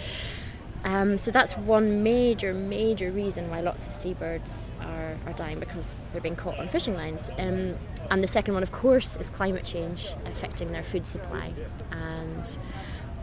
um, 0.84 1.16
so 1.16 1.30
that's 1.30 1.56
one 1.56 2.02
major, 2.02 2.52
major 2.52 3.10
reason 3.10 3.48
why 3.48 3.60
lots 3.60 3.86
of 3.86 3.94
seabirds 3.94 4.70
are, 4.82 5.16
are 5.26 5.32
dying 5.32 5.58
because 5.58 6.04
they're 6.12 6.20
being 6.20 6.36
caught 6.36 6.58
on 6.58 6.68
fishing 6.68 6.94
lines. 6.94 7.30
Um, 7.38 7.76
and 8.10 8.22
the 8.22 8.28
second 8.28 8.52
one, 8.52 8.62
of 8.62 8.70
course, 8.70 9.16
is 9.16 9.30
climate 9.30 9.64
change 9.64 10.14
affecting 10.26 10.72
their 10.72 10.82
food 10.82 11.06
supply 11.06 11.52
and 11.90 12.58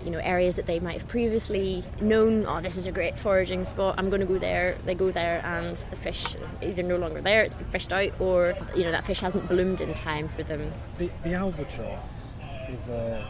you 0.04 0.10
know 0.10 0.18
areas 0.18 0.56
that 0.56 0.66
they 0.66 0.80
might 0.80 0.94
have 0.94 1.08
previously 1.08 1.84
known 2.02 2.44
oh 2.48 2.60
this 2.60 2.76
is 2.76 2.88
a 2.88 2.92
great 2.92 3.20
foraging 3.20 3.64
spot 3.64 3.94
i'm 4.00 4.10
going 4.10 4.20
to 4.20 4.26
go 4.26 4.40
there 4.40 4.76
they 4.84 4.96
go 4.96 5.12
there 5.12 5.46
and 5.46 5.78
the 5.78 5.96
fish 5.96 6.34
is 6.34 6.56
either 6.64 6.82
no 6.82 6.98
longer 6.98 7.22
there 7.22 7.44
it's 7.44 7.54
been 7.54 7.68
fished 7.68 7.94
out 7.94 8.10
or 8.20 8.56
you 8.76 8.84
know 8.84 8.92
that 8.92 9.06
fish 9.06 9.20
hasn't 9.20 9.48
bloomed 9.48 9.80
in 9.80 9.94
time 9.94 10.28
for 10.28 10.42
them 10.42 10.74
the, 10.98 11.08
the 11.24 11.36
albatross 11.36 12.06
is 12.68 12.88
a 12.88 13.28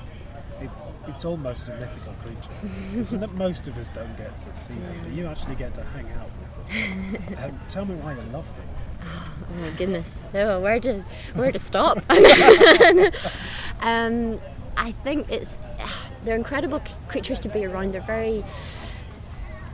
it's 1.13 1.25
almost 1.25 1.67
a 1.67 1.75
mythical 1.75 2.13
creature 2.23 3.17
that 3.17 3.33
most 3.33 3.67
of 3.67 3.77
us 3.77 3.89
don't 3.89 4.17
get 4.17 4.37
to 4.37 4.53
see 4.55 4.73
them 4.73 4.95
but 5.03 5.11
you 5.11 5.27
actually 5.27 5.55
get 5.55 5.73
to 5.73 5.83
hang 5.83 6.07
out 6.13 6.29
with 6.39 7.27
them 7.27 7.43
um, 7.43 7.59
tell 7.69 7.85
me 7.85 7.95
why 7.95 8.13
you 8.13 8.21
love 8.31 8.47
them 8.57 8.67
Oh 9.03 9.61
my 9.61 9.69
goodness! 9.71 10.25
Oh, 10.33 10.59
where 10.59 10.79
to 10.79 11.03
where 11.33 11.51
to 11.51 11.59
stop? 11.59 11.97
um, 13.81 14.39
I 14.77 14.91
think 15.03 15.31
it's 15.31 15.57
they're 16.23 16.35
incredible 16.35 16.81
creatures 17.07 17.39
to 17.41 17.49
be 17.49 17.65
around. 17.65 17.93
They're 17.93 18.01
very 18.01 18.43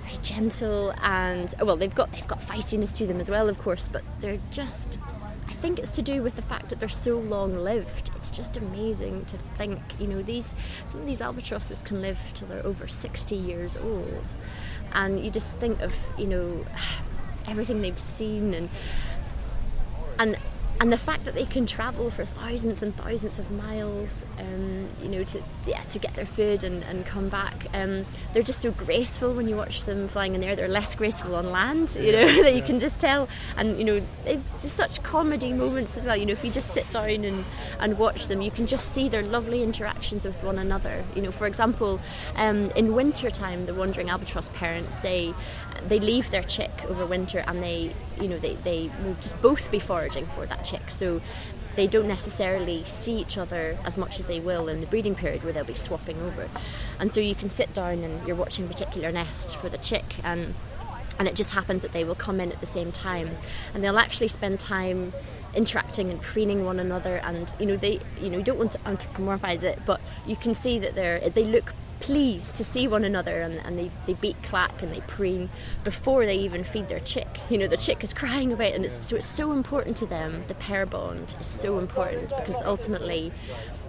very 0.03 0.17
gentle 0.21 0.93
and 1.01 1.53
well 1.61 1.75
they've 1.75 1.93
got 1.93 2.11
they've 2.13 2.27
got 2.27 2.39
feistiness 2.39 2.95
to 2.97 3.05
them 3.05 3.19
as 3.19 3.29
well 3.29 3.49
of 3.49 3.59
course 3.59 3.89
but 3.89 4.01
they're 4.21 4.39
just 4.51 4.97
think 5.57 5.79
it's 5.79 5.91
to 5.91 6.01
do 6.01 6.21
with 6.21 6.35
the 6.35 6.41
fact 6.41 6.69
that 6.69 6.79
they're 6.79 6.89
so 6.89 7.17
long 7.17 7.57
lived. 7.57 8.11
It's 8.15 8.31
just 8.31 8.57
amazing 8.57 9.25
to 9.25 9.37
think, 9.37 9.79
you 9.99 10.07
know, 10.07 10.21
these 10.21 10.53
some 10.85 11.01
of 11.01 11.07
these 11.07 11.21
albatrosses 11.21 11.83
can 11.83 12.01
live 12.01 12.19
till 12.33 12.47
they're 12.47 12.65
over 12.65 12.87
60 12.87 13.35
years 13.35 13.75
old. 13.75 14.33
And 14.93 15.23
you 15.23 15.31
just 15.31 15.57
think 15.57 15.81
of, 15.81 15.93
you 16.17 16.27
know, 16.27 16.65
everything 17.47 17.81
they've 17.81 17.99
seen 17.99 18.53
and 18.53 18.69
and 20.19 20.37
and 20.79 20.93
the 20.93 20.97
fact 20.97 21.25
that 21.25 21.33
they 21.33 21.45
can 21.45 21.65
travel 21.65 22.11
for 22.11 22.23
thousands 22.23 22.83
and 22.83 22.95
thousands 22.95 23.39
of 23.39 23.49
miles, 23.51 24.23
um, 24.37 24.87
you 25.01 25.09
know, 25.09 25.23
to 25.23 25.41
yeah 25.65 25.81
to 25.83 25.99
get 25.99 26.15
their 26.15 26.25
food 26.25 26.63
and, 26.63 26.83
and 26.83 27.05
come 27.05 27.29
back, 27.29 27.67
um, 27.73 28.05
they're 28.33 28.43
just 28.43 28.61
so 28.61 28.71
graceful 28.71 29.33
when 29.33 29.47
you 29.47 29.55
watch 29.55 29.85
them 29.85 30.07
flying 30.07 30.35
in 30.35 30.41
there. 30.41 30.55
They're 30.55 30.67
less 30.67 30.95
graceful 30.95 31.35
on 31.35 31.47
land, 31.47 31.97
you 31.99 32.11
know, 32.11 32.27
that 32.43 32.55
you 32.55 32.61
can 32.61 32.79
just 32.79 32.99
tell. 32.99 33.27
And 33.55 33.79
you 33.79 33.85
know, 33.85 34.01
they've 34.23 34.43
just 34.53 34.75
such 34.75 35.01
comedy 35.03 35.51
moments 35.51 35.97
as 35.97 36.05
well. 36.05 36.15
You 36.15 36.25
know, 36.25 36.33
if 36.33 36.43
you 36.43 36.51
just 36.51 36.73
sit 36.73 36.89
down 36.91 37.25
and, 37.25 37.43
and 37.79 37.97
watch 37.97 38.27
them, 38.27 38.41
you 38.41 38.51
can 38.51 38.67
just 38.67 38.93
see 38.93 39.09
their 39.09 39.23
lovely 39.23 39.63
interactions 39.63 40.25
with 40.25 40.43
one 40.43 40.59
another. 40.59 41.03
You 41.15 41.23
know, 41.23 41.31
for 41.31 41.47
example, 41.47 41.99
um, 42.35 42.69
in 42.71 42.93
winter 42.93 43.29
time, 43.29 43.65
the 43.65 43.73
wandering 43.73 44.09
albatross 44.09 44.49
parents 44.49 44.97
they 44.97 45.33
they 45.87 45.99
leave 45.99 46.29
their 46.31 46.43
chick 46.43 46.71
over 46.87 47.05
winter 47.05 47.43
and 47.47 47.61
they 47.61 47.93
you 48.19 48.27
know 48.27 48.37
they, 48.37 48.55
they 48.55 48.89
will 49.03 49.17
both 49.41 49.71
be 49.71 49.79
foraging 49.79 50.25
for 50.25 50.45
that 50.45 50.63
chick. 50.63 50.89
So 50.89 51.21
they 51.75 51.87
don't 51.87 52.07
necessarily 52.07 52.83
see 52.85 53.17
each 53.17 53.37
other 53.37 53.77
as 53.85 53.97
much 53.97 54.19
as 54.19 54.25
they 54.25 54.39
will 54.39 54.67
in 54.67 54.79
the 54.79 54.87
breeding 54.87 55.13
period 55.13 55.43
where 55.43 55.53
they'll 55.53 55.63
be 55.63 55.75
swapping 55.75 56.19
over. 56.21 56.49
And 56.99 57.11
so 57.11 57.21
you 57.21 57.35
can 57.35 57.51
sit 57.51 57.71
down 57.73 58.03
and 58.03 58.27
you're 58.27 58.35
watching 58.35 58.65
a 58.65 58.67
particular 58.67 59.11
nest 59.11 59.55
for 59.57 59.69
the 59.69 59.77
chick 59.77 60.15
and 60.23 60.55
and 61.19 61.27
it 61.27 61.35
just 61.35 61.53
happens 61.53 61.81
that 61.81 61.93
they 61.93 62.03
will 62.03 62.15
come 62.15 62.39
in 62.39 62.51
at 62.51 62.59
the 62.59 62.67
same 62.67 62.91
time. 62.91 63.37
And 63.73 63.83
they'll 63.83 63.97
actually 63.97 64.27
spend 64.27 64.59
time 64.59 65.13
interacting 65.55 66.11
and 66.11 66.21
preening 66.21 66.65
one 66.65 66.79
another 66.79 67.17
and 67.23 67.53
you 67.59 67.65
know 67.65 67.75
they 67.75 67.99
you 68.21 68.29
know 68.29 68.37
you 68.37 68.43
don't 68.43 68.59
want 68.59 68.71
to 68.71 68.77
anthropomorphize 68.79 69.63
it 69.63 69.79
but 69.85 69.99
you 70.25 70.35
can 70.35 70.53
see 70.53 70.77
that 70.77 70.93
they're 70.93 71.29
they 71.29 71.43
look 71.43 71.73
pleased 71.99 72.55
to 72.55 72.63
see 72.63 72.87
one 72.87 73.03
another 73.03 73.41
and, 73.41 73.59
and 73.65 73.77
they, 73.77 73.91
they 74.05 74.13
beat 74.13 74.41
clack 74.43 74.81
and 74.81 74.91
they 74.91 75.01
preen 75.01 75.49
before 75.83 76.25
they 76.25 76.37
even 76.37 76.63
feed 76.63 76.87
their 76.87 76.99
chick. 76.99 77.39
You 77.49 77.57
know, 77.57 77.67
the 77.67 77.77
chick 77.77 78.03
is 78.03 78.13
crying 78.13 78.51
about 78.51 78.67
it, 78.67 78.75
and 78.75 78.85
it's, 78.85 79.05
so 79.05 79.15
it's 79.15 79.25
so 79.25 79.51
important 79.51 79.97
to 79.97 80.05
them. 80.05 80.43
The 80.47 80.55
pair 80.55 80.85
bond 80.85 81.35
is 81.39 81.47
so 81.47 81.79
important 81.79 82.29
because 82.29 82.61
ultimately 82.63 83.31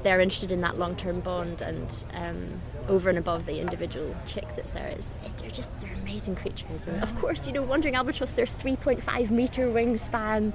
they're 0.02 0.20
interested 0.20 0.52
in 0.52 0.60
that 0.60 0.78
long 0.78 0.96
term 0.96 1.20
bond 1.20 1.62
and 1.62 2.04
um, 2.14 2.60
over 2.88 3.08
and 3.08 3.18
above 3.18 3.46
the 3.46 3.60
individual 3.60 4.14
chick 4.26 4.46
that's 4.56 4.72
there 4.72 4.88
is 4.96 5.10
they're 5.38 5.50
just 5.50 5.70
they're 5.80 5.94
amazing 5.94 6.36
creatures 6.36 6.86
and 6.86 7.02
of 7.02 7.14
course 7.18 7.46
you 7.46 7.52
know 7.52 7.62
wandering 7.62 7.94
albatross 7.94 8.32
they're 8.32 8.46
3.5 8.46 9.30
meter 9.30 9.66
wingspan 9.68 10.52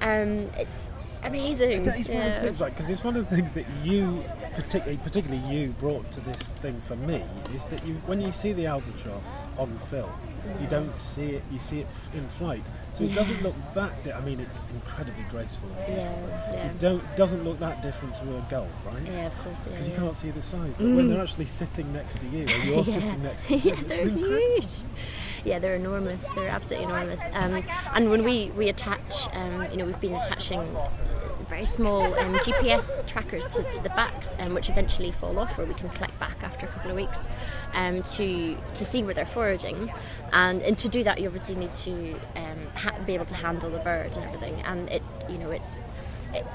um, 0.00 0.50
it's 0.58 0.90
amazing 1.22 1.86
it's 1.86 2.08
yeah. 2.08 2.14
one 2.18 2.26
of 2.26 2.34
the 2.34 2.40
things 2.40 2.60
right 2.60 2.74
because 2.74 2.90
it's 2.90 3.04
one 3.04 3.16
of 3.16 3.28
the 3.28 3.36
things 3.36 3.52
that 3.52 3.66
you 3.82 4.24
particularly, 4.56 4.96
particularly 4.98 5.54
you 5.54 5.68
brought 5.78 6.10
to 6.10 6.20
this 6.20 6.36
thing 6.36 6.80
for 6.86 6.96
me 6.96 7.22
is 7.54 7.64
that 7.66 7.86
you, 7.86 7.94
when 8.06 8.20
you 8.20 8.32
see 8.32 8.52
the 8.52 8.66
albatross 8.66 9.44
on 9.58 9.78
film, 9.90 10.10
you 10.60 10.66
don't 10.68 10.96
see 10.98 11.30
it. 11.36 11.42
You 11.50 11.58
see 11.58 11.80
it 11.80 11.86
in 12.14 12.26
flight, 12.28 12.62
so 12.92 13.04
it 13.04 13.14
doesn't 13.14 13.42
look 13.42 13.54
that. 13.74 14.04
Di- 14.04 14.12
I 14.12 14.20
mean, 14.20 14.40
it's 14.40 14.66
incredibly 14.74 15.24
graceful. 15.30 15.68
Yeah, 15.80 16.12
yeah. 16.52 16.66
It 16.66 16.78
don't 16.78 17.02
doesn't 17.16 17.44
look 17.44 17.58
that 17.60 17.82
different 17.82 18.14
to 18.16 18.22
a 18.22 18.46
gull, 18.50 18.68
right? 18.86 19.02
Yeah, 19.06 19.26
of 19.26 19.38
course. 19.40 19.60
Because 19.60 19.88
yeah, 19.88 19.94
you 19.94 20.00
can't 20.00 20.16
see 20.16 20.30
the 20.30 20.42
size, 20.42 20.76
but 20.76 20.86
mm. 20.86 20.96
when 20.96 21.08
they're 21.10 21.22
actually 21.22 21.44
sitting 21.46 21.92
next 21.92 22.20
to 22.20 22.26
you, 22.26 22.44
or 22.44 22.58
you're 22.64 22.84
sitting 22.84 23.22
next 23.22 23.48
to 23.48 23.56
them, 23.56 23.60
yeah, 23.64 23.82
they're 23.86 24.08
huge. 24.08 24.68
Yeah, 25.44 25.58
they're 25.58 25.76
enormous. 25.76 26.24
They're 26.34 26.48
absolutely 26.48 26.92
enormous. 26.92 27.22
Um, 27.32 27.62
and 27.94 28.10
when 28.10 28.24
we 28.24 28.50
we 28.56 28.68
attach, 28.68 29.28
um, 29.34 29.70
you 29.70 29.76
know, 29.76 29.84
we've 29.84 30.00
been 30.00 30.14
attaching 30.14 30.76
very 31.48 31.64
small 31.64 32.14
um, 32.18 32.34
GPS 32.36 33.06
trackers 33.06 33.46
to, 33.48 33.62
to 33.70 33.82
the 33.82 33.88
backs, 33.90 34.36
um, 34.38 34.54
which 34.54 34.68
eventually 34.68 35.12
fall 35.12 35.38
off, 35.38 35.58
or 35.58 35.64
we 35.64 35.74
can 35.74 35.88
collect 35.90 36.18
back 36.18 36.42
after 36.42 36.66
a 36.66 36.68
couple 36.68 36.90
of 36.90 36.96
weeks 36.96 37.28
um, 37.74 38.02
to 38.02 38.56
to 38.74 38.84
see 38.84 39.02
where 39.02 39.14
they're 39.14 39.24
foraging. 39.24 39.92
And, 40.32 40.62
and 40.62 40.76
to 40.78 40.88
do 40.88 41.02
that, 41.04 41.20
you 41.20 41.26
obviously 41.26 41.54
need 41.54 41.74
to 41.74 42.14
um, 42.36 42.58
ha- 42.74 42.98
be 43.06 43.14
able 43.14 43.26
to 43.26 43.34
handle 43.34 43.70
the 43.70 43.78
bird 43.78 44.16
and 44.16 44.24
everything. 44.26 44.60
And 44.62 44.88
it, 44.90 45.02
you 45.28 45.38
know, 45.38 45.50
it's 45.50 45.76
it- 45.76 45.82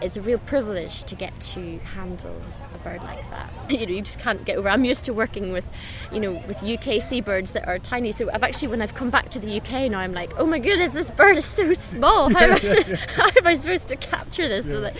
it's 0.01 0.17
a 0.17 0.21
real 0.21 0.39
privilege 0.39 1.03
to 1.05 1.15
get 1.15 1.39
to 1.41 1.79
handle 1.79 2.41
a 2.73 2.77
bird 2.79 3.03
like 3.03 3.27
that. 3.31 3.49
You 3.71 3.85
know, 3.87 3.93
you 3.93 4.01
just 4.01 4.19
can't 4.19 4.43
get 4.43 4.57
over. 4.57 4.67
I'm 4.67 4.83
used 4.83 5.05
to 5.05 5.13
working 5.13 5.53
with, 5.53 5.65
you 6.11 6.19
know, 6.19 6.43
with 6.45 6.61
UK 6.61 7.01
seabirds 7.01 7.51
that 7.51 7.65
are 7.67 7.79
tiny. 7.79 8.11
So 8.11 8.29
I've 8.29 8.43
actually, 8.43 8.67
when 8.67 8.81
I've 8.81 8.95
come 8.95 9.09
back 9.09 9.29
to 9.31 9.39
the 9.39 9.61
UK 9.61 9.89
now, 9.89 9.99
I'm 9.99 10.13
like, 10.13 10.33
oh 10.37 10.45
my 10.45 10.59
goodness, 10.59 10.91
this 10.93 11.09
bird 11.09 11.37
is 11.37 11.45
so 11.45 11.71
small. 11.73 12.29
How, 12.33 12.39
am, 12.41 12.51
I, 12.51 12.57
how 13.15 13.27
am 13.27 13.47
I 13.47 13.53
supposed 13.53 13.87
to 13.87 13.95
capture 13.95 14.47
this? 14.49 14.65
with 14.65 14.83
it? 14.83 14.95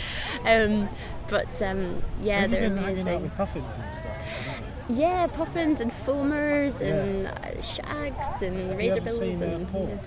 Um, 0.46 0.88
but 1.30 1.62
um, 1.62 2.02
yeah, 2.24 2.44
so 2.46 2.48
they're 2.52 2.70
been 2.70 2.78
hanging 2.78 3.00
out 3.00 3.08
amazing. 3.08 3.22
with 3.24 3.36
puffins 3.36 3.76
and 3.78 3.92
stuff. 3.94 4.62
Yeah, 4.90 5.28
puffins 5.28 5.80
and 5.82 5.92
fulmars 5.92 6.80
Yeah. 6.80 6.88
and 7.04 7.28
uh, 7.28 7.62
shags 7.62 8.42
and 8.42 8.72
razorbills 8.80 9.42
uh, 9.42 9.46
and? 9.46 10.00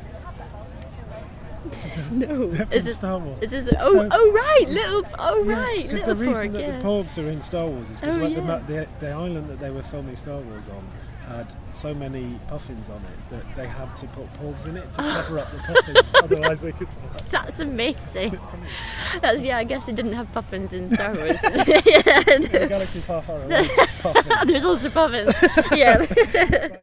no. 2.12 2.48
They're 2.50 2.66
from 2.66 2.72
Is 2.72 2.84
this 2.84 2.94
Star 2.96 3.18
Wars. 3.18 3.42
is 3.42 3.50
this 3.50 3.68
oh 3.78 3.92
So- 3.92 4.08
oh 4.10 4.32
right 4.32 4.68
little 4.68 5.02
oh 5.18 5.44
right 5.44 5.82
Because 5.82 6.00
little 6.00 6.14
the 6.14 6.26
reason 6.26 6.34
pork 6.34 6.52
that 6.52 6.60
yeah. 6.60 6.78
the 6.78 6.84
porgs 6.84 7.18
are 7.18 7.28
in 7.28 7.42
Star 7.42 7.66
Wars 7.66 7.90
is 7.90 8.00
because 8.00 8.16
Oh, 8.16 8.20
the, 8.20 8.28
yeah. 8.30 8.40
ma- 8.40 8.58
the, 8.58 8.86
the 9.00 9.10
island 9.10 9.48
that 9.48 9.60
they 9.60 9.70
were 9.70 9.82
filming 9.82 10.16
Star 10.16 10.38
Wars 10.40 10.68
on 10.68 10.86
had 11.26 11.54
so 11.70 11.94
many 11.94 12.38
puffins 12.48 12.90
on 12.90 12.96
it 13.02 13.30
that 13.30 13.56
they 13.56 13.66
had 13.66 13.96
to 13.96 14.06
put 14.08 14.30
porgs 14.34 14.66
in 14.66 14.76
it 14.76 14.92
to 14.92 15.00
cover 15.00 15.38
up 15.38 15.50
the 15.52 15.56
puffins, 15.72 16.14
otherwise 16.22 16.60
they 16.60 16.72
could. 16.72 16.86
That's 17.30 17.60
amazing. 17.60 18.38
That's, 19.22 19.40
yeah, 19.40 19.56
I 19.56 19.64
guess 19.64 19.86
they 19.86 19.94
didn't 19.94 20.12
have 20.12 20.30
puffins 20.32 20.74
in 20.74 20.90
Star 20.94 21.14
Wars. 21.16 21.38
yeah, 21.42 22.22
In 22.30 22.42
no. 22.52 22.68
galaxy 22.68 22.98
far, 23.00 23.22
far 23.22 23.42
away. 23.42 23.66
puffins. 24.02 24.34
There's 24.46 24.66
also 24.66 24.90
puffins. 24.90 25.32
Yeah. 25.72 26.04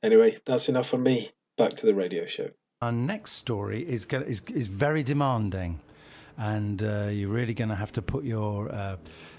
Anyway, 0.02 0.38
that's 0.44 0.70
enough 0.70 0.88
from 0.90 1.04
me. 1.04 1.30
Back 1.58 1.74
to 1.76 1.86
the 1.86 1.94
radio 1.94 2.26
show. 2.26 2.50
Our 2.84 2.92
next 2.92 3.34
story 3.34 3.84
is 3.84 4.06
is, 4.06 4.42
is 4.48 4.68
very 4.68 5.04
demanding, 5.04 5.82
and 6.36 6.82
uh, 6.82 7.10
you're 7.12 7.30
really 7.30 7.54
going 7.54 7.70
to 7.70 7.76
have 7.76 7.92
to 7.92 8.02
put 8.02 8.24
your 8.24 8.72
uh, 8.72 8.96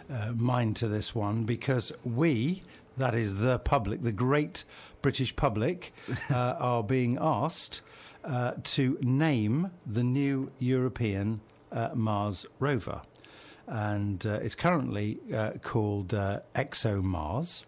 uh, 0.09 0.33
mind 0.37 0.77
to 0.77 0.87
this 0.87 1.13
one 1.13 1.43
because 1.43 1.91
we, 2.05 2.63
that 2.99 3.17
is 3.17 3.39
the 3.39 3.59
public, 3.59 4.03
the 4.03 4.13
great 4.13 4.65
British 5.01 5.35
public, 5.35 5.93
uh, 6.31 6.55
are 6.57 6.85
being 6.85 7.19
asked 7.21 7.81
uh, 8.25 8.53
to 8.63 8.97
name 9.01 9.73
the 9.85 10.05
new 10.05 10.53
European 10.61 11.41
uh, 11.73 11.89
Mars 11.95 12.47
rover, 12.61 13.03
and 13.67 14.25
uh, 14.25 14.35
it's 14.35 14.55
currently 14.55 15.19
uh, 15.35 15.55
called 15.61 16.15
uh, 16.15 16.39
ExoMars. 16.55 17.65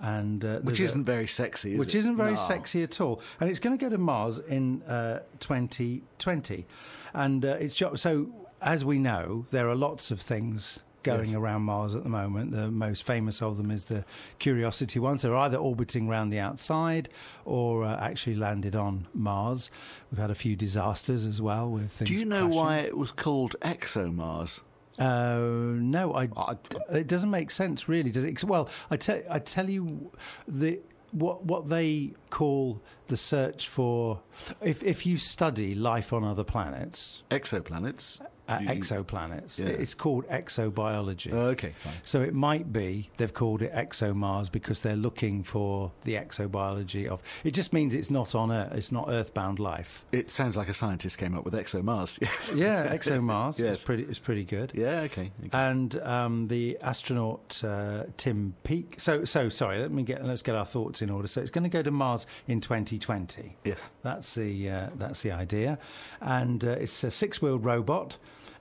And 0.00 0.44
uh, 0.44 0.58
Which 0.60 0.80
isn't 0.80 1.04
very 1.04 1.26
sexy, 1.26 1.72
is 1.74 1.78
which 1.78 1.94
isn't 1.94 2.16
very 2.16 2.30
No. 2.32 2.36
sexy 2.36 2.82
at 2.84 3.00
all. 3.00 3.20
And 3.40 3.50
it's 3.50 3.58
going 3.58 3.76
to 3.76 3.84
go 3.84 3.88
to 3.90 3.98
Mars 3.98 4.38
in 4.38 4.82
uh, 4.82 5.20
2020. 5.40 6.66
And 7.14 7.44
uh, 7.44 7.56
it's 7.60 7.76
so, 7.76 8.28
as 8.62 8.84
we 8.84 8.98
know, 8.98 9.46
there 9.50 9.68
are 9.68 9.74
lots 9.74 10.10
of 10.10 10.20
things 10.20 10.78
going 11.02 11.26
Yes. 11.30 11.34
around 11.34 11.62
Mars 11.62 11.94
at 11.94 12.02
the 12.02 12.08
moment. 12.08 12.50
The 12.52 12.70
most 12.70 13.02
famous 13.02 13.40
of 13.40 13.56
them 13.56 13.70
is 13.70 13.84
the 13.84 14.04
Curiosity 14.38 14.98
ones. 14.98 15.22
They're 15.22 15.34
either 15.36 15.56
orbiting 15.56 16.08
around 16.08 16.30
the 16.30 16.38
outside 16.40 17.08
or 17.44 17.84
uh, 17.84 17.96
actually 17.98 18.36
landed 18.36 18.76
on 18.76 19.06
Mars. 19.14 19.70
We've 20.10 20.20
had 20.20 20.30
a 20.30 20.34
few 20.34 20.54
disasters 20.56 21.24
as 21.24 21.40
well 21.40 21.70
with 21.70 21.90
things. 21.90 22.08
Do 22.10 22.14
you 22.16 22.24
know 22.24 22.46
crashing. 22.46 22.56
why 22.56 22.76
it 22.78 22.96
was 22.96 23.10
called 23.12 23.56
ExoMars? 23.62 24.60
Uh, 24.98 25.38
no, 25.74 26.14
I, 26.14 26.28
I- 26.36 26.56
It 26.90 27.06
doesn't 27.06 27.30
make 27.30 27.50
sense, 27.50 27.88
really, 27.88 28.10
does 28.10 28.24
it? 28.24 28.42
Well, 28.44 28.68
I 28.90 28.96
tell 28.96 29.20
I 29.30 29.38
tell 29.38 29.68
you 29.70 30.10
the 30.46 30.80
what 31.12 31.44
what 31.44 31.68
they 31.68 32.14
call 32.30 32.82
the 33.06 33.16
search 33.16 33.68
for. 33.68 34.20
If 34.60 34.82
if 34.82 35.06
you 35.06 35.16
study 35.16 35.74
life 35.74 36.12
on 36.12 36.24
other 36.24 36.44
planets, 36.44 37.22
Exoplanets? 37.30 38.20
Uh, 38.48 38.58
exoplanets, 38.60 39.60
yeah. 39.60 39.66
it's 39.66 39.94
called 39.94 40.26
exobiology. 40.28 41.32
Oh, 41.32 41.48
okay, 41.48 41.74
fine. 41.78 41.94
So 42.02 42.22
it 42.22 42.34
might 42.34 42.72
be 42.72 43.10
they've 43.16 43.32
called 43.32 43.62
it 43.62 43.72
ExoMars 43.72 44.50
because 44.50 44.80
they're 44.80 44.96
looking 44.96 45.42
for 45.42 45.92
the 46.02 46.14
exobiology 46.14 47.06
of. 47.06 47.22
It 47.44 47.52
just 47.52 47.72
means 47.72 47.94
it's 47.94 48.10
not 48.10 48.34
on 48.34 48.50
Earth. 48.50 48.72
It's 48.72 48.92
not 48.92 49.06
Earthbound 49.08 49.58
life. 49.58 50.04
It 50.12 50.30
sounds 50.30 50.56
like 50.56 50.68
a 50.68 50.74
scientist 50.74 51.18
came 51.18 51.36
up 51.36 51.44
with 51.44 51.54
ExoMars. 51.54 52.18
Yes. 52.28 52.52
Yeah, 52.54 52.94
ExoMars. 52.94 53.58
Yes. 53.58 53.74
It's 53.74 53.84
pretty. 53.84 54.02
It's 54.04 54.18
pretty 54.18 54.44
good. 54.44 54.72
Yeah, 54.74 55.00
okay. 55.00 55.30
okay. 55.46 55.50
and 55.52 55.98
um, 56.02 56.48
the 56.48 56.78
astronaut 56.80 57.62
uh, 57.64 58.04
Tim 58.16 58.54
Peake. 58.64 58.98
So, 58.98 59.24
so 59.24 59.48
sorry. 59.48 59.78
Let 59.78 59.90
me 59.90 60.02
get 60.02 60.24
let's 60.24 60.42
get 60.42 60.54
our 60.54 60.66
thoughts 60.66 61.00
in 61.00 61.10
order. 61.10 61.26
So, 61.28 61.40
it's 61.40 61.50
going 61.50 61.64
to 61.64 61.70
go 61.70 61.82
to 61.82 61.90
Mars 61.90 62.26
in 62.46 62.60
2020. 62.60 63.56
yes. 63.64 63.90
That's 64.02 64.34
the 64.34 64.70
uh, 64.70 64.88
that's 64.96 65.22
the 65.22 65.32
idea, 65.32 65.78
and 66.20 66.64
uh, 66.64 66.70
it's 66.72 67.02
a 67.04 67.10
six-wheeled 67.10 67.64
robot. 67.64 68.16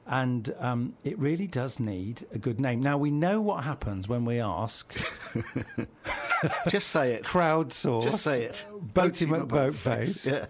And 0.09 0.53
um, 0.59 0.93
it 1.03 1.19
really 1.19 1.47
does 1.47 1.79
need 1.81 2.25
a 2.33 2.37
good 2.37 2.59
name. 2.61 2.81
Now 2.81 2.97
we 2.97 3.11
know 3.11 3.41
what 3.41 3.65
happens 3.65 4.07
when 4.07 4.23
we 4.23 4.39
ask 4.39 4.93
Just 6.69 6.89
say 6.89 7.13
it. 7.13 7.23
crowdsource. 7.23 8.03
Just 8.03 8.21
say 8.23 8.43
it. 8.43 8.65
Boaty 8.93 9.27
McBoatface. 9.27 10.25
Yeah. 10.31 10.45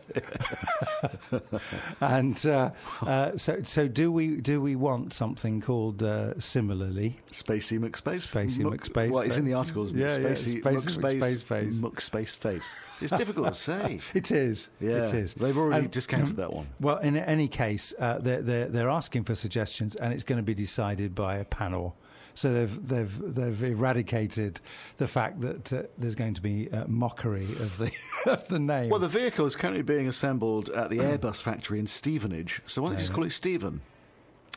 And 2.01 2.45
uh, 2.45 2.71
uh, 3.01 3.35
so, 3.37 3.61
so 3.63 3.87
do 3.87 4.11
we? 4.11 4.37
Do 4.37 4.61
we 4.61 4.75
want 4.75 5.13
something 5.13 5.61
called 5.61 6.03
uh, 6.03 6.39
similarly? 6.39 7.17
Spacey 7.31 7.79
McSpace. 7.79 8.31
Spacey 8.31 8.59
Muck- 8.59 8.73
McSpace 8.81 9.11
Well, 9.11 9.23
it's 9.23 9.37
in 9.37 9.45
the 9.45 9.53
articles. 9.53 9.89
isn't 9.93 9.99
Yeah, 9.99 10.15
it? 10.15 10.21
yeah, 10.21 10.29
Spacey, 10.29 10.61
Spacey 10.61 10.97
McSpace, 10.97 11.19
McSpace 11.19 11.43
face. 11.43 11.73
McSpace 11.75 12.37
face. 12.37 12.75
It's 13.01 13.13
difficult 13.17 13.47
to 13.49 13.55
say. 13.55 13.99
It 14.13 14.31
is. 14.31 14.69
Yeah, 14.79 15.07
It 15.07 15.13
is. 15.15 15.33
they've 15.33 15.57
already 15.57 15.83
And- 15.85 15.91
discounted 15.91 16.35
that 16.37 16.53
one. 16.53 16.67
Well, 16.79 16.97
in 16.97 17.17
any 17.17 17.47
case, 17.47 17.93
uh, 17.99 18.17
they're, 18.19 18.41
they're, 18.41 18.65
they're 18.67 18.89
asking 18.89 19.23
for 19.25 19.35
suggestions, 19.47 19.95
and 19.95 20.13
it's 20.13 20.25
going 20.25 20.37
to 20.37 20.43
be 20.43 20.53
decided 20.53 21.15
by 21.15 21.37
a 21.37 21.45
panel. 21.45 21.95
So 22.33 22.53
they've 22.53 22.87
they've 22.87 23.35
they've 23.35 23.63
eradicated 23.63 24.59
the 24.97 25.07
fact 25.07 25.39
that 25.41 25.73
uh, 25.73 25.83
there's 25.97 26.15
going 26.15 26.33
to 26.33 26.41
be 26.41 26.69
uh, 26.71 26.83
mockery 26.87 27.45
of 27.45 27.77
the 27.77 27.91
of 28.25 28.47
the 28.49 28.59
name. 28.59 28.89
Well, 28.89 28.99
the 28.99 29.07
vehicle 29.07 29.45
is 29.45 29.55
currently 29.55 29.83
being 29.83 30.07
assembled 30.07 30.69
at 30.69 30.89
the 30.89 30.97
Airbus 31.09 31.41
factory 31.41 31.79
in 31.79 31.87
Stevenage. 31.87 32.61
So 32.67 32.81
why 32.81 32.89
don't 32.89 32.97
you 32.97 33.03
just 33.03 33.13
call 33.13 33.23
it 33.23 33.31
Stephen? 33.31 33.81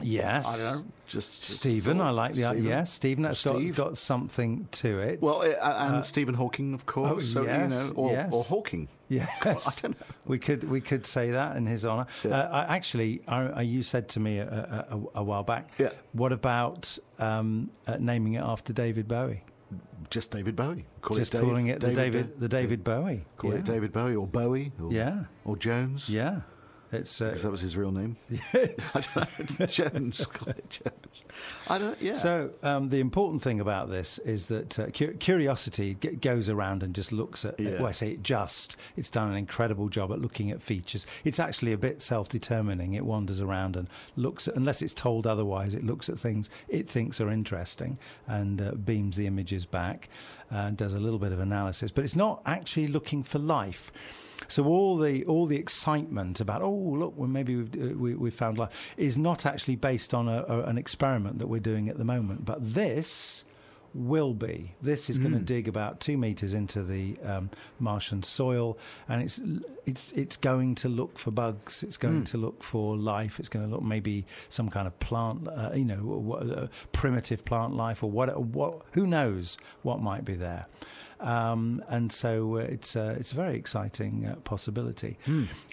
Yes, 0.02 0.46
I 0.46 0.56
don't 0.56 0.78
know. 0.78 0.92
Just, 1.06 1.42
just 1.42 1.60
Stephen. 1.60 2.00
I 2.00 2.10
like 2.10 2.34
the 2.34 2.42
Stephen. 2.46 2.64
yes, 2.64 2.92
Stephen. 2.92 3.22
That's 3.24 3.44
got, 3.44 3.74
got 3.74 3.98
something 3.98 4.68
to 4.72 5.00
it. 5.00 5.20
Well, 5.20 5.42
uh, 5.42 5.88
and 5.94 6.04
Stephen 6.04 6.34
Hawking, 6.34 6.74
of 6.74 6.86
course. 6.86 7.10
oh, 7.10 7.20
so 7.20 7.42
yes, 7.44 7.72
you 7.72 7.78
know, 7.78 7.92
or, 7.96 8.12
yes. 8.12 8.32
or 8.32 8.44
Hawking. 8.44 8.88
Yes, 9.08 9.38
I 9.44 9.80
don't 9.82 10.00
know. 10.00 10.06
We 10.26 10.38
could 10.38 10.64
we 10.64 10.80
could 10.80 11.04
say 11.04 11.32
that 11.32 11.56
in 11.56 11.66
his 11.66 11.84
honour. 11.84 12.06
Yeah. 12.22 12.38
Uh, 12.38 12.66
I, 12.68 12.76
actually, 12.76 13.22
I, 13.26 13.62
you 13.62 13.82
said 13.82 14.08
to 14.10 14.20
me 14.20 14.38
a, 14.38 14.86
a, 14.90 15.00
a, 15.16 15.22
while 15.22 15.42
back. 15.42 15.70
Yeah. 15.78 15.90
What 16.12 16.32
about 16.32 16.96
um, 17.18 17.70
uh, 17.86 17.96
naming 17.98 18.34
it 18.34 18.42
after 18.42 18.72
David 18.72 19.08
Bowie? 19.08 19.42
Just 20.10 20.30
David 20.30 20.56
Bowie. 20.56 20.86
Call 21.02 21.16
Just 21.16 21.34
it 21.34 21.38
Dave, 21.38 21.46
calling 21.46 21.66
it 21.68 21.80
the 21.80 21.92
David 21.92 22.34
Bo- 22.34 22.40
the 22.40 22.48
David 22.48 22.84
Bowie. 22.84 23.24
Call 23.36 23.52
yeah. 23.52 23.58
it 23.58 23.64
David 23.64 23.92
Bowie 23.92 24.16
or 24.16 24.26
Bowie. 24.26 24.72
Or, 24.80 24.92
Yeah. 24.92 25.24
Or 25.44 25.56
Jones. 25.56 26.08
Yeah. 26.08 26.40
It's 26.92 27.20
uh, 27.20 27.26
Because 27.26 27.42
that 27.42 27.50
was 27.50 27.60
his 27.60 27.76
real 27.76 27.92
name. 27.92 28.16
I 28.54 29.00
don't. 29.14 29.70
Jones. 29.70 30.26
Jones. 30.68 31.24
I 31.68 31.78
don't. 31.78 32.00
Yeah. 32.02 32.14
So 32.14 32.50
um, 32.62 32.88
the 32.88 32.98
important 33.00 33.42
thing 33.42 33.60
about 33.60 33.90
this 33.90 34.18
is 34.18 34.46
that 34.46 34.78
uh, 34.78 34.86
cu- 34.86 35.14
curiosity 35.14 35.96
g- 36.00 36.10
goes 36.16 36.48
around 36.48 36.82
and 36.82 36.94
just 36.94 37.12
looks 37.12 37.44
at. 37.44 37.58
Yeah. 37.60 37.76
Well, 37.76 37.86
I 37.86 37.92
say 37.92 38.10
it 38.10 38.22
just. 38.22 38.76
It's 38.96 39.10
done 39.10 39.30
an 39.30 39.36
incredible 39.36 39.88
job 39.88 40.10
at 40.12 40.20
looking 40.20 40.50
at 40.50 40.60
features. 40.62 41.06
It's 41.24 41.38
actually 41.38 41.72
a 41.72 41.78
bit 41.78 42.02
self-determining. 42.02 42.94
It 42.94 43.04
wanders 43.04 43.40
around 43.40 43.76
and 43.76 43.88
looks, 44.16 44.48
at, 44.48 44.56
unless 44.56 44.82
it's 44.82 44.94
told 44.94 45.26
otherwise, 45.26 45.74
it 45.74 45.84
looks 45.84 46.08
at 46.08 46.18
things 46.18 46.50
it 46.68 46.88
thinks 46.88 47.20
are 47.20 47.30
interesting 47.30 47.98
and 48.26 48.60
uh, 48.60 48.72
beams 48.72 49.16
the 49.16 49.26
images 49.26 49.64
back 49.66 50.08
and 50.50 50.76
does 50.76 50.94
a 50.94 51.00
little 51.00 51.18
bit 51.18 51.32
of 51.32 51.40
analysis. 51.40 51.90
But 51.90 52.04
it's 52.04 52.16
not 52.16 52.42
actually 52.44 52.88
looking 52.88 53.22
for 53.22 53.38
life. 53.38 53.92
So 54.48 54.64
all 54.64 54.96
the 54.96 55.24
all 55.24 55.46
the 55.46 55.56
excitement 55.56 56.40
about 56.40 56.62
oh 56.62 56.70
look 56.70 57.12
well 57.16 57.28
maybe 57.28 57.56
we've 57.56 57.92
uh, 57.92 57.94
we, 57.96 58.14
we 58.14 58.30
found 58.30 58.58
life 58.58 58.70
is 58.96 59.18
not 59.18 59.44
actually 59.44 59.76
based 59.76 60.14
on 60.14 60.28
a, 60.28 60.44
a, 60.48 60.62
an 60.62 60.78
experiment 60.78 61.38
that 61.38 61.46
we're 61.46 61.60
doing 61.60 61.88
at 61.88 61.98
the 61.98 62.04
moment, 62.04 62.44
but 62.44 62.58
this 62.74 63.44
will 63.94 64.34
be. 64.34 64.74
This 64.80 65.10
is 65.10 65.18
going 65.18 65.32
to 65.32 65.40
dig 65.40 65.68
about 65.68 66.00
two 66.00 66.16
meters 66.16 66.54
into 66.54 66.82
the 66.82 67.16
um, 67.24 67.50
Martian 67.78 68.22
soil, 68.22 68.78
and 69.08 69.22
it's 69.22 69.40
it's 69.86 70.12
it's 70.12 70.36
going 70.36 70.74
to 70.76 70.88
look 70.88 71.18
for 71.18 71.30
bugs. 71.30 71.82
It's 71.82 71.96
going 71.96 72.24
to 72.24 72.38
look 72.38 72.62
for 72.62 72.96
life. 72.96 73.38
It's 73.40 73.48
going 73.48 73.68
to 73.68 73.70
look 73.70 73.82
maybe 73.82 74.24
some 74.48 74.70
kind 74.70 74.86
of 74.86 74.98
plant, 75.00 75.48
uh, 75.48 75.70
you 75.74 75.84
know, 75.84 75.96
what, 75.96 76.50
uh, 76.50 76.66
primitive 76.92 77.44
plant 77.44 77.74
life 77.74 78.02
or 78.02 78.10
what 78.10 78.40
what 78.40 78.82
who 78.92 79.06
knows 79.06 79.58
what 79.82 80.00
might 80.00 80.24
be 80.24 80.34
there. 80.34 80.66
Um, 81.20 81.84
and 81.88 82.10
so 82.10 82.56
uh, 82.56 82.60
it's 82.60 82.96
uh, 82.96 83.14
it's 83.18 83.32
a 83.32 83.34
very 83.34 83.56
exciting 83.56 84.26
uh, 84.26 84.36
possibility. 84.36 85.18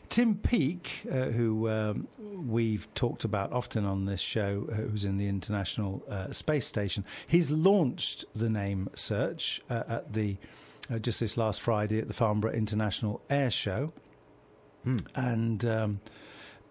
Tim 0.10 0.36
Peake, 0.36 1.06
uh, 1.12 1.26
who 1.26 1.70
um, 1.70 2.08
we've 2.20 2.88
talked 2.94 3.24
about 3.24 3.52
often 3.52 3.86
on 3.86 4.06
this 4.06 4.22
show, 4.22 4.68
uh, 4.72 4.76
who's 4.76 5.06
in 5.06 5.18
the 5.18 5.28
International 5.28 6.04
uh, 6.10 6.32
Space 6.32 6.66
Station, 6.66 7.04
he's 7.28 7.52
launched 7.52 8.26
the 8.36 8.50
name 8.50 8.90
search 8.96 9.62
uh, 9.70 9.84
at 9.88 10.14
the 10.14 10.38
uh, 10.90 11.00
just 11.00 11.20
this 11.20 11.38
last 11.38 11.62
Friday 11.62 12.00
at 12.00 12.08
the 12.08 12.14
Farnborough 12.14 12.54
International 12.54 13.22
Air 13.30 13.52
Show, 13.52 13.92
and 15.16 15.66
um, 15.66 16.00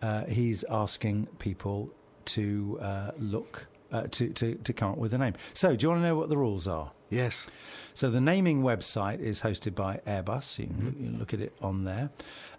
uh, 0.03 0.25
he's 0.25 0.65
asking 0.71 1.27
people 1.39 1.91
to 2.27 2.79
uh, 2.81 3.11
look 3.19 3.69
uh, 3.93 4.03
to, 4.11 4.29
to, 4.31 4.55
to 4.57 4.73
come 4.73 4.93
up 4.93 4.99
with 4.99 5.15
a 5.15 5.19
name. 5.19 5.35
So, 5.53 5.77
do 5.77 5.85
you 5.85 5.91
want 5.91 6.03
to 6.03 6.09
know 6.09 6.17
what 6.17 6.29
the 6.29 6.37
rules 6.37 6.67
are? 6.67 6.93
Yes. 7.11 7.49
So 7.95 8.11
the 8.11 8.21
naming 8.21 8.63
website 8.63 9.21
is 9.21 9.41
hosted 9.41 9.75
by 9.75 10.01
Airbus. 10.07 10.59
You 10.59 10.67
can 10.67 10.97
you 11.01 11.19
look 11.19 11.33
at 11.33 11.41
it 11.41 11.55
on 11.63 11.85
there. 11.85 12.11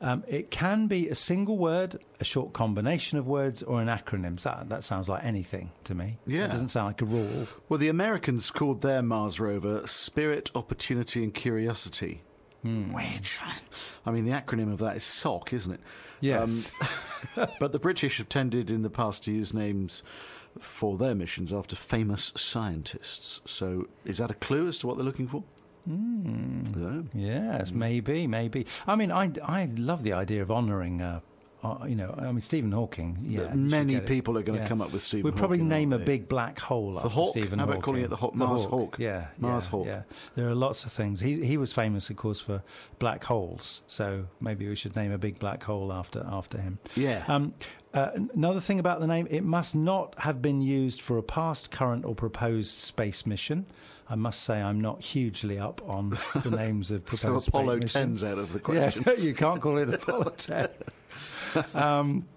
Um, 0.01 0.23
it 0.27 0.49
can 0.49 0.87
be 0.87 1.09
a 1.09 1.15
single 1.15 1.57
word, 1.57 1.99
a 2.19 2.23
short 2.23 2.53
combination 2.53 3.17
of 3.17 3.27
words, 3.27 3.61
or 3.61 3.81
an 3.81 3.87
acronym. 3.87 4.39
So 4.39 4.49
that, 4.49 4.69
that 4.69 4.83
sounds 4.83 5.09
like 5.09 5.23
anything 5.23 5.71
to 5.83 5.93
me. 5.93 6.17
Yeah. 6.25 6.45
It 6.45 6.51
doesn't 6.51 6.69
sound 6.69 6.87
like 6.87 7.01
a 7.01 7.05
rule. 7.05 7.47
Well, 7.69 7.77
the 7.77 7.89
Americans 7.89 8.49
called 8.49 8.81
their 8.81 9.01
Mars 9.01 9.39
rover 9.39 9.85
Spirit, 9.85 10.49
Opportunity, 10.55 11.23
and 11.23 11.33
Curiosity. 11.33 12.23
Which, 12.91 13.39
I 14.05 14.11
mean, 14.11 14.25
the 14.25 14.31
acronym 14.31 14.73
of 14.73 14.79
that 14.79 14.97
is 14.97 15.03
SOC, 15.03 15.53
isn't 15.53 15.73
it? 15.73 15.79
Yes. 16.19 16.73
Um, 17.37 17.47
but 17.59 17.71
the 17.71 17.79
British 17.79 18.17
have 18.17 18.27
tended 18.27 18.71
in 18.71 18.81
the 18.81 18.89
past 18.89 19.23
to 19.25 19.31
use 19.31 19.53
names 19.53 20.03
for 20.59 20.97
their 20.97 21.15
missions 21.15 21.51
after 21.53 21.75
famous 21.75 22.33
scientists. 22.35 23.41
So, 23.45 23.87
is 24.05 24.17
that 24.17 24.31
a 24.31 24.35
clue 24.35 24.67
as 24.67 24.77
to 24.79 24.87
what 24.87 24.97
they're 24.97 25.05
looking 25.05 25.27
for? 25.27 25.43
Mm. 25.89 27.07
Yes, 27.13 27.71
maybe, 27.71 28.27
maybe. 28.27 28.65
I 28.85 28.95
mean, 28.95 29.11
I, 29.11 29.31
I 29.43 29.69
love 29.77 30.03
the 30.03 30.13
idea 30.13 30.41
of 30.41 30.51
honouring. 30.51 31.01
Uh, 31.01 31.19
uh, 31.63 31.85
you 31.87 31.95
know, 31.95 32.13
I 32.17 32.23
mean, 32.31 32.41
Stephen 32.41 32.71
Hawking. 32.71 33.17
Yeah, 33.27 33.51
Many 33.53 33.99
people 34.01 34.37
are 34.37 34.43
going 34.43 34.57
to 34.59 34.63
Yeah. 34.63 34.67
come 34.69 34.79
up 34.81 34.91
with 34.93 35.01
Stephen. 35.01 35.23
We'd 35.25 35.35
probably 35.35 35.57
Hawking, 35.57 35.69
name 35.69 35.93
a 35.93 35.97
big 35.97 36.27
black 36.29 36.59
hole 36.59 36.97
after 36.97 37.09
Hawk? 37.09 37.31
Stephen 37.31 37.57
How 37.59 37.65
about 37.65 37.75
Hawking. 37.77 37.81
calling 37.83 38.03
it 38.03 38.09
the 38.09 38.15
Hawk- 38.15 38.35
Mars 38.35 38.65
Hawk? 38.65 38.97
Yeah, 38.99 39.27
Mars 39.39 39.65
yeah, 39.65 39.69
Hawk. 39.71 39.85
Yeah, 39.87 40.01
there 40.35 40.47
are 40.47 40.55
lots 40.55 40.85
of 40.85 40.91
things. 40.91 41.19
He 41.21 41.43
he 41.45 41.57
was 41.57 41.73
famous, 41.73 42.09
of 42.11 42.15
course, 42.15 42.39
for 42.39 42.61
black 42.99 43.23
holes. 43.23 43.81
So 43.87 44.27
maybe 44.39 44.67
we 44.69 44.75
should 44.75 44.95
name 44.95 45.11
a 45.11 45.17
big 45.17 45.39
black 45.39 45.63
hole 45.63 45.91
after 45.91 46.23
after 46.29 46.59
him. 46.61 46.77
Yeah. 46.95 47.23
Um, 47.27 47.53
uh, 47.97 48.11
another 48.33 48.59
thing 48.59 48.79
about 48.79 48.99
the 48.99 49.07
name, 49.07 49.27
it 49.29 49.43
must 49.43 49.73
not 49.75 50.13
have 50.19 50.41
been 50.41 50.61
used 50.61 51.01
for 51.01 51.17
a 51.17 51.23
past, 51.23 51.71
current, 51.71 52.05
or 52.05 52.13
proposed 52.15 52.77
space 52.77 53.25
mission. 53.25 53.65
I 54.09 54.15
must 54.15 54.43
say, 54.43 54.61
I'm 54.61 54.79
not 54.79 55.01
hugely 55.01 55.59
up 55.59 55.81
on 55.87 56.17
the 56.43 56.51
names 56.55 56.91
of 56.91 57.05
proposed 57.05 57.21
so 57.21 57.39
space 57.39 57.47
Apollo 57.49 57.77
missions. 57.79 58.21
10's 58.21 58.23
out 58.23 58.37
of 58.37 58.53
the 58.53 58.59
Yeah, 58.73 58.91
question. 58.91 59.05
you 59.25 59.33
can't 59.33 59.59
call 59.61 59.77
it 59.77 59.93
Apollo 59.93 60.33
10. 60.37 60.69
Um, 61.73 62.27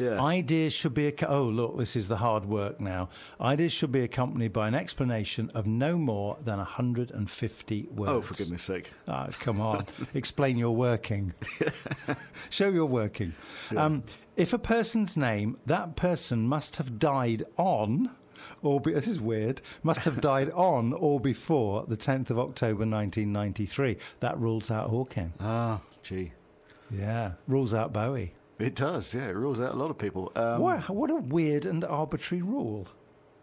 Yeah. 0.00 0.20
Ideas 0.22 0.72
should 0.72 0.94
be. 0.94 1.06
Ac- 1.06 1.26
oh, 1.26 1.44
look, 1.44 1.76
this 1.78 1.96
is 1.96 2.08
the 2.08 2.16
hard 2.16 2.44
work 2.46 2.80
now. 2.80 3.08
Ideas 3.40 3.72
should 3.72 3.92
be 3.92 4.00
accompanied 4.02 4.52
by 4.52 4.68
an 4.68 4.74
explanation 4.74 5.50
of 5.54 5.66
no 5.66 5.96
more 5.98 6.38
than 6.42 6.58
150 6.58 7.88
words. 7.90 8.10
oh, 8.10 8.20
for 8.22 8.34
goodness 8.34 8.62
sake. 8.62 8.90
Ah, 9.06 9.28
come 9.40 9.60
on. 9.60 9.86
Explain 10.14 10.56
your 10.58 10.74
working. 10.74 11.34
Show 12.50 12.68
your 12.70 12.86
working. 12.86 13.34
Um, 13.76 14.04
if 14.36 14.52
a 14.52 14.58
person's 14.58 15.16
name, 15.16 15.58
that 15.66 15.94
person 15.96 16.48
must 16.48 16.76
have 16.76 16.98
died 16.98 17.44
on, 17.56 18.10
or 18.62 18.80
be, 18.80 18.92
this 18.94 19.08
is 19.08 19.20
weird, 19.20 19.60
must 19.82 20.04
have 20.04 20.20
died 20.20 20.50
on 20.52 20.92
or 20.94 21.20
before 21.20 21.84
the 21.86 21.96
10th 21.96 22.30
of 22.30 22.38
October 22.38 22.86
1993. 22.86 23.98
That 24.20 24.38
rules 24.38 24.70
out 24.70 24.88
Hawking. 24.90 25.34
Ah, 25.38 25.80
gee. 26.02 26.32
Yeah, 26.90 27.32
rules 27.46 27.72
out 27.74 27.92
Bowie. 27.92 28.34
It 28.62 28.74
does, 28.74 29.14
yeah. 29.14 29.28
It 29.28 29.34
rules 29.36 29.60
out 29.60 29.72
a 29.72 29.76
lot 29.76 29.90
of 29.90 29.98
people. 29.98 30.32
Um, 30.36 30.60
what, 30.60 30.88
what 30.88 31.10
a 31.10 31.16
weird 31.16 31.66
and 31.66 31.84
arbitrary 31.84 32.42
rule. 32.42 32.86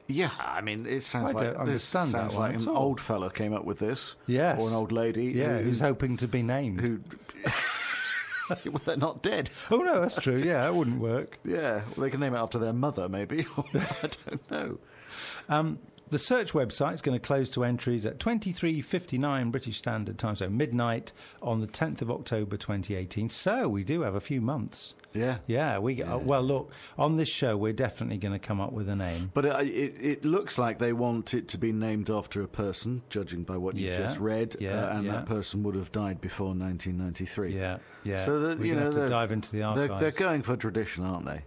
Yeah, 0.07 0.32
I 0.39 0.61
mean, 0.61 0.88
it 0.88 1.03
sounds 1.03 1.36
I 1.36 1.51
like 1.51 1.65
this 1.67 1.84
sounds 1.84 2.13
like 2.13 2.55
an 2.55 2.67
all. 2.67 2.78
old 2.78 2.99
fella 2.99 3.30
came 3.30 3.53
up 3.53 3.63
with 3.65 3.78
this, 3.78 4.15
Yes. 4.26 4.59
or 4.59 4.67
an 4.70 4.74
old 4.74 4.91
lady, 4.91 5.26
Yeah, 5.26 5.57
who, 5.59 5.65
who's 5.65 5.80
hoping 5.82 6.17
to 6.17 6.28
be 6.28 6.41
named. 6.41 6.82
who 6.82 6.99
well, 8.65 8.82
they're 8.86 8.97
not 8.97 9.22
dead. 9.22 9.49
Oh, 9.70 9.78
no, 9.78 10.01
that's 10.01 10.15
true. 10.15 10.38
Yeah, 10.38 10.61
that 10.61 10.74
wouldn't 10.74 10.99
work. 10.99 11.38
Yeah, 11.45 11.84
well, 11.95 12.05
they 12.05 12.09
can 12.09 12.20
name 12.22 12.34
it 12.34 12.38
after 12.39 12.57
their 12.57 12.74
mother, 12.74 13.07
maybe. 13.07 13.45
I 13.76 14.09
don't 14.26 14.51
know. 14.51 14.78
Um, 15.47 15.78
the 16.10 16.20
search 16.20 16.53
website 16.53 16.93
is 16.93 17.01
going 17.01 17.18
to 17.20 17.26
close 17.26 17.49
to 17.51 17.64
entries 17.64 18.05
at 18.05 18.20
23.59 18.20 19.51
British 19.51 19.78
Standard 19.78 20.18
Time, 20.18 20.36
so 20.36 20.49
midnight 20.49 21.12
on 21.41 21.62
the 21.62 21.68
10th 21.68 22.01
of 22.01 22.12
October 22.12 22.57
2018. 22.57 23.30
So 23.30 23.68
we 23.70 23.84
do 23.84 24.01
have 24.01 24.16
a 24.16 24.20
few 24.20 24.41
months. 24.41 24.95
Yeah, 25.12 25.39
Yeah, 25.47 25.80
we 25.80 26.03
uh, 26.03 26.20
well 26.20 26.43
look 26.43 26.72
on 26.97 27.18
this 27.18 27.30
show. 27.30 27.57
We're 27.57 27.74
definitely 27.74 28.18
going 28.18 28.34
to 28.34 28.39
come 28.39 28.62
up 28.62 28.72
with 28.74 28.88
a 28.89 28.95
name. 28.95 29.32
But 29.34 29.45
it, 29.45 29.55
it, 29.68 29.95
it 29.99 30.26
looks 30.26 30.60
like 30.60 30.78
they 30.78 30.93
want 30.93 31.34
it 31.34 31.47
to 31.49 31.57
be 31.57 31.72
named 31.72 32.12
after 32.12 32.43
a 32.43 32.47
person, 32.47 33.01
judging 33.10 33.43
by 33.43 33.57
what 33.57 33.76
you 33.76 33.88
Yeah, 33.89 33.97
just 33.97 34.20
read, 34.20 34.55
yeah, 34.60 34.86
uh, 34.86 34.97
and 34.97 35.05
yeah. 35.05 35.12
that 35.14 35.26
person 35.26 35.64
would 35.64 35.74
have 35.76 35.91
died 35.91 36.22
before 36.22 36.49
1993. 36.49 37.55
Yeah, 37.55 37.78
yeah. 38.03 38.20
So 38.24 38.39
that 38.41 38.60
you 38.64 38.76
know 38.76 38.82
have 38.86 38.91
to 38.93 38.99
they're- 38.99 39.07
dive 39.07 39.32
into 39.32 39.51
the 39.51 39.74
They're, 39.74 39.97
they're 39.97 40.12
going 40.12 40.43
for 40.43 40.55
tradition, 40.55 41.03
aren't 41.03 41.26
they? 41.26 41.41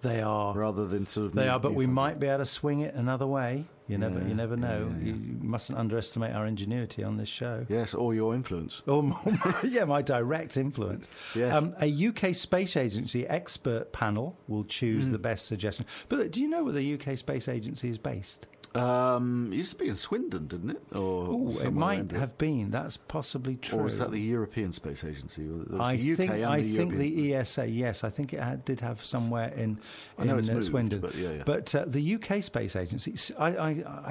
they 0.00 0.22
are. 0.22 0.54
Rather 0.54 0.86
than 0.86 1.08
sort 1.08 1.26
of 1.26 1.34
They 1.34 1.44
new- 1.46 1.50
are, 1.50 1.58
but 1.58 1.74
we 1.74 1.86
might 1.88 2.20
be 2.20 2.28
able 2.28 2.38
to 2.38 2.44
swing 2.46 2.80
it 2.80 2.94
another 2.94 3.26
way. 3.26 3.64
You 3.88 3.96
never, 3.98 4.18
Yeah, 4.20 4.26
you 4.28 4.34
never 4.34 4.56
know. 4.56 4.90
yeah, 5.00 5.06
yeah. 5.06 5.12
You 5.14 5.38
mustn't 5.40 5.78
underestimate 5.78 6.34
our 6.34 6.46
ingenuity 6.46 7.02
on 7.02 7.16
this 7.16 7.28
show. 7.28 7.64
Yes, 7.68 7.94
or 7.94 8.14
your 8.14 8.34
influence. 8.34 8.82
Or 8.86 9.02
more, 9.02 9.18
yeah, 9.64 9.84
my 9.86 10.02
direct 10.02 10.56
influence. 10.58 11.08
Yes. 11.34 11.54
Um, 11.56 11.74
a 11.80 12.06
UK 12.08 12.34
Space 12.34 12.76
Agency 12.76 13.26
expert 13.26 13.92
panel 13.92 14.38
will 14.46 14.64
choose 14.64 15.06
Hmm. 15.06 15.12
the 15.12 15.18
best 15.18 15.46
suggestion. 15.46 15.86
But 16.08 16.30
do 16.32 16.40
you 16.42 16.48
know 16.48 16.62
where 16.64 16.74
the 16.74 16.94
UK 17.00 17.16
Space 17.16 17.48
Agency 17.48 17.88
is 17.88 17.96
based? 17.98 18.46
Um, 18.74 19.50
it 19.52 19.56
used 19.56 19.72
to 19.72 19.76
be 19.78 19.88
in 19.88 19.96
Swindon, 19.96 20.46
didn't 20.46 20.70
it? 20.70 20.82
Or 20.92 21.28
Oh, 21.30 21.58
it 21.62 21.72
might 21.72 22.12
it. 22.12 22.16
have 22.16 22.36
been. 22.38 22.70
That's 22.70 22.96
possibly 22.96 23.56
true. 23.56 23.78
Or 23.80 23.82
was 23.84 23.98
that 23.98 24.10
the 24.12 24.20
European 24.20 24.72
Space 24.72 25.04
Agency? 25.04 25.46
Or 25.48 25.80
I 25.80 25.96
the 25.96 26.12
UK 26.12 26.16
think 26.16 26.30
I 26.32 26.60
the 26.60 26.76
think 26.76 26.92
European. 26.92 26.98
the 26.98 27.34
ESA. 27.34 27.66
Yes, 27.66 28.04
I 28.04 28.10
think 28.10 28.32
it 28.32 28.40
had, 28.40 28.64
did 28.64 28.80
have 28.80 29.02
somewhere 29.04 29.48
in 29.54 29.78
I 30.18 30.22
in 30.22 30.30
uh, 30.30 30.34
moved, 30.36 30.64
Swindon. 30.64 31.00
but 31.00 31.14
yeah, 31.14 31.30
yeah. 31.32 31.42
But 31.44 31.74
uh, 31.74 31.84
the 31.86 32.14
UK 32.16 32.42
Space 32.42 32.76
Agency, 32.76 33.14
I 33.38 33.48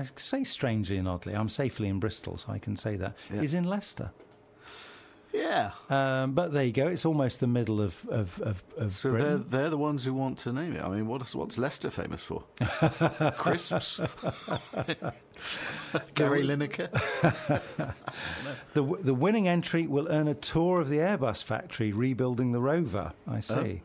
I 0.02 0.06
say 0.16 0.44
strangely 0.44 0.98
and 0.98 1.08
oddly, 1.08 1.34
I'm 1.36 1.50
safely 1.50 1.88
in 1.88 2.00
Bristol, 2.00 2.38
so 2.38 2.52
I 2.52 2.60
can 2.60 2.76
say 2.76 2.96
that 2.98 3.16
is 3.32 3.54
Yeah. 3.54 3.60
in 3.60 3.66
Leicester. 3.66 4.12
Yeah. 5.38 5.72
Um, 5.90 6.34
but 6.34 6.52
there 6.52 6.64
you 6.64 6.72
go. 6.72 6.88
It's 6.88 7.06
almost 7.06 7.40
the 7.40 7.48
middle 7.48 7.82
of 7.82 7.98
of, 8.10 8.42
of, 8.42 8.64
of 8.78 8.96
So 8.96 9.12
they're 9.12 9.22
Britain. 9.22 9.46
they're 9.50 9.70
the 9.70 9.78
ones 9.78 10.06
who 10.06 10.14
want 10.14 10.38
to 10.40 10.54
name 10.54 10.74
it. 10.74 10.84
I 10.84 10.90
mean, 10.90 11.08
what's 11.08 11.36
what's 11.36 11.58
Leicester 11.58 11.90
famous 11.92 12.24
for? 12.24 12.44
Crisps. 13.38 14.00
Gary 16.16 16.44
Lineker. 16.44 16.90
The, 18.74 18.84
the 19.02 19.14
winning 19.16 19.48
entry 19.48 19.88
will 19.88 20.08
earn 20.08 20.28
a 20.28 20.36
tour 20.36 20.80
of 20.82 20.90
the 20.90 20.98
Airbus 20.98 21.44
factory 21.44 21.92
rebuilding 21.92 22.52
the 22.52 22.62
rover. 22.62 23.14
I 23.28 23.40
see. 23.40 23.82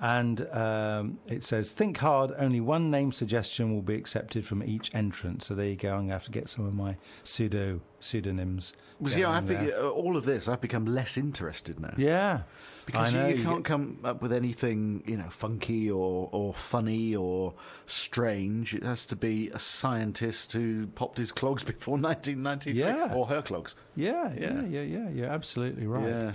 And 0.00 0.46
um, 0.52 1.18
it 1.26 1.42
says, 1.42 1.70
think 1.70 1.98
hard, 1.98 2.32
only 2.38 2.60
one 2.60 2.90
name 2.90 3.12
suggestion 3.12 3.72
will 3.74 3.82
be 3.82 3.94
accepted 3.94 4.44
from 4.46 4.62
each 4.62 4.94
entrant. 4.94 5.42
So 5.42 5.54
there 5.54 5.66
you 5.66 5.76
go. 5.76 5.90
I'm 5.90 5.96
going 5.98 6.08
to 6.08 6.12
have 6.14 6.24
to 6.24 6.30
get 6.30 6.48
some 6.48 6.66
of 6.66 6.74
my 6.74 6.96
pseudo 7.22 7.80
pseudonyms. 8.00 8.72
Yeah, 9.00 9.30
I 9.30 9.40
think 9.40 9.72
uh, 9.72 9.88
all 9.90 10.16
of 10.16 10.24
this, 10.24 10.46
I've 10.48 10.60
become 10.60 10.84
less 10.86 11.16
interested 11.18 11.80
now. 11.80 11.94
Yeah. 11.96 12.42
Because 12.86 13.14
know, 13.14 13.26
you, 13.26 13.32
you 13.32 13.38
you 13.40 13.44
can't 13.44 13.56
get- 13.58 13.64
come 13.64 13.98
up 14.04 14.20
with 14.22 14.32
anything, 14.32 15.02
you 15.06 15.16
know, 15.16 15.28
funky 15.30 15.90
or, 15.90 16.28
or 16.32 16.54
funny 16.54 17.14
or 17.16 17.54
strange. 17.86 18.74
It 18.74 18.82
has 18.82 19.06
to 19.06 19.16
be 19.16 19.48
a 19.50 19.58
scientist 19.58 20.52
who 20.52 20.86
popped 20.88 21.18
his 21.18 21.32
clogs 21.32 21.64
before 21.72 21.96
1993. 21.98 22.78
Yeah. 22.80 23.14
Or 23.14 23.26
her 23.26 23.42
clogs. 23.42 23.74
Yeah, 23.96 24.32
yeah, 24.36 24.60
Yeah. 24.60 24.62
yeah, 24.62 24.82
yeah. 24.82 25.08
You're 25.10 25.30
absolutely 25.30 25.86
right. 25.86 26.08
Yeah. 26.08 26.32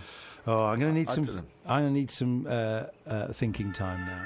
Oh, 0.49 0.63
I'm 0.63 0.79
going 0.79 0.91
to 0.95 0.99
need 0.99 1.09
I 1.09 1.13
some. 1.13 1.45
I'm 1.67 1.81
going 1.81 1.93
to 1.93 1.99
need 1.99 2.09
some 2.09 2.47
uh, 2.49 2.85
uh, 3.05 3.27
thinking 3.31 3.71
time 3.71 4.03
now. 4.07 4.25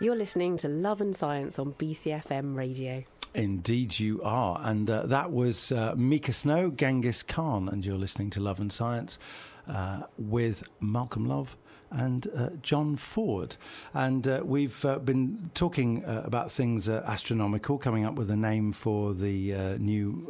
You're 0.00 0.16
listening 0.16 0.56
to 0.56 0.68
Love 0.68 1.00
and 1.00 1.14
Science 1.14 1.56
on 1.56 1.74
BCFM 1.74 2.56
Radio. 2.56 3.04
Indeed, 3.32 4.00
you 4.00 4.20
are. 4.24 4.60
And 4.60 4.90
uh, 4.90 5.06
that 5.06 5.30
was 5.30 5.70
uh, 5.70 5.94
Miike 5.94 6.34
Snow, 6.34 6.72
Genghis 6.72 7.22
Khan, 7.22 7.68
and 7.68 7.86
you're 7.86 7.96
listening 7.96 8.28
to 8.30 8.40
Love 8.40 8.58
and 8.58 8.72
Science 8.72 9.20
uh, 9.68 10.02
with 10.18 10.64
Malcolm 10.80 11.28
Love 11.28 11.56
and 11.92 12.28
uh, 12.36 12.48
John 12.62 12.96
Ford. 12.96 13.56
And 13.94 14.26
uh, 14.26 14.40
we've 14.44 14.84
uh, 14.84 14.98
been 14.98 15.50
talking 15.54 16.04
uh, 16.04 16.22
about 16.24 16.50
things 16.50 16.88
uh, 16.88 17.02
astronomical, 17.06 17.78
coming 17.78 18.04
up 18.04 18.14
with 18.14 18.30
a 18.30 18.36
name 18.36 18.72
for 18.72 19.14
the 19.14 19.54
uh, 19.54 19.76
new 19.78 20.28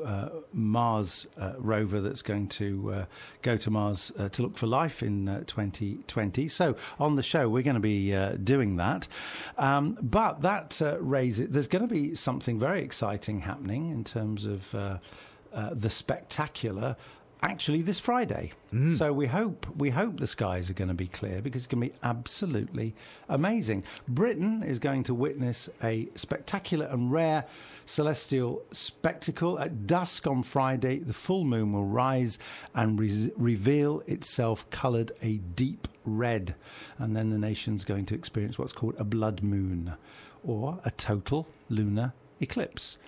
Mars 0.53 1.27
rover 1.59 2.01
that's 2.01 2.23
going 2.23 2.49
to 2.49 3.07
go 3.43 3.57
to 3.57 3.71
Mars 3.71 4.13
to 4.33 4.43
look 4.43 4.57
for 4.57 4.67
life 4.67 5.03
in 5.03 5.29
uh, 5.29 5.39
2020. 5.47 6.49
So 6.49 6.77
on 6.99 7.17
the 7.17 7.23
show, 7.23 7.49
we're 7.49 7.63
going 7.63 7.75
to 7.75 7.81
be 7.81 8.11
doing 8.43 8.77
that. 8.77 9.09
Um, 9.59 9.99
but 10.03 10.43
that 10.43 10.81
raises, 11.01 11.49
there's 11.51 11.69
going 11.69 11.87
to 11.87 11.93
be 11.93 12.15
something 12.15 12.59
very 12.59 12.83
exciting 12.83 13.41
happening 13.41 13.91
in 13.91 14.05
terms 14.05 14.47
of 14.47 14.75
uh, 15.55 15.69
the 15.73 15.91
spectacular. 15.91 16.97
Actually, 17.45 17.83
this 17.83 17.99
Friday, 17.99 18.53
mm. 18.73 18.97
so 18.97 19.13
we 19.13 19.27
hope 19.27 19.67
we 19.77 19.91
hope 19.91 20.21
the 20.21 20.29
skies 20.29 20.71
are 20.71 20.75
going 20.75 20.87
to 20.87 20.95
be 20.95 21.09
clear 21.09 21.43
because 21.43 21.65
it's 21.65 21.67
going 21.67 21.83
to 21.83 21.93
be 21.93 21.99
absolutely 22.01 22.95
amazing. 23.29 23.83
Britain 24.07 24.63
is 24.63 24.79
going 24.79 25.03
to 25.03 25.13
witness 25.13 25.69
a 25.83 26.09
spectacular 26.15 26.87
and 26.87 27.11
rare 27.11 27.45
celestial 27.85 28.63
spectacle 28.71 29.59
at 29.59 29.89
dusk 29.89 30.29
on 30.29 30.45
Friday. 30.45 31.01
The 31.01 31.13
full 31.13 31.43
moon 31.43 31.73
will 31.73 31.85
rise 31.85 32.39
and 32.77 32.99
re- 32.99 33.33
reveal 33.37 34.05
itself 34.07 34.71
coloured 34.71 35.11
a 35.21 35.39
deep 35.39 35.89
red, 36.05 36.55
and 36.97 37.17
then 37.17 37.31
the 37.31 37.39
nation's 37.39 37.85
going 37.85 38.07
to 38.07 38.15
experience 38.15 38.57
what's 38.57 38.73
called 38.73 38.95
a 38.99 39.05
blood 39.05 39.43
moon, 39.43 39.95
or 40.45 40.79
a 40.85 40.93
total 40.93 41.49
lunar 41.69 42.13
eclipse. 42.41 42.99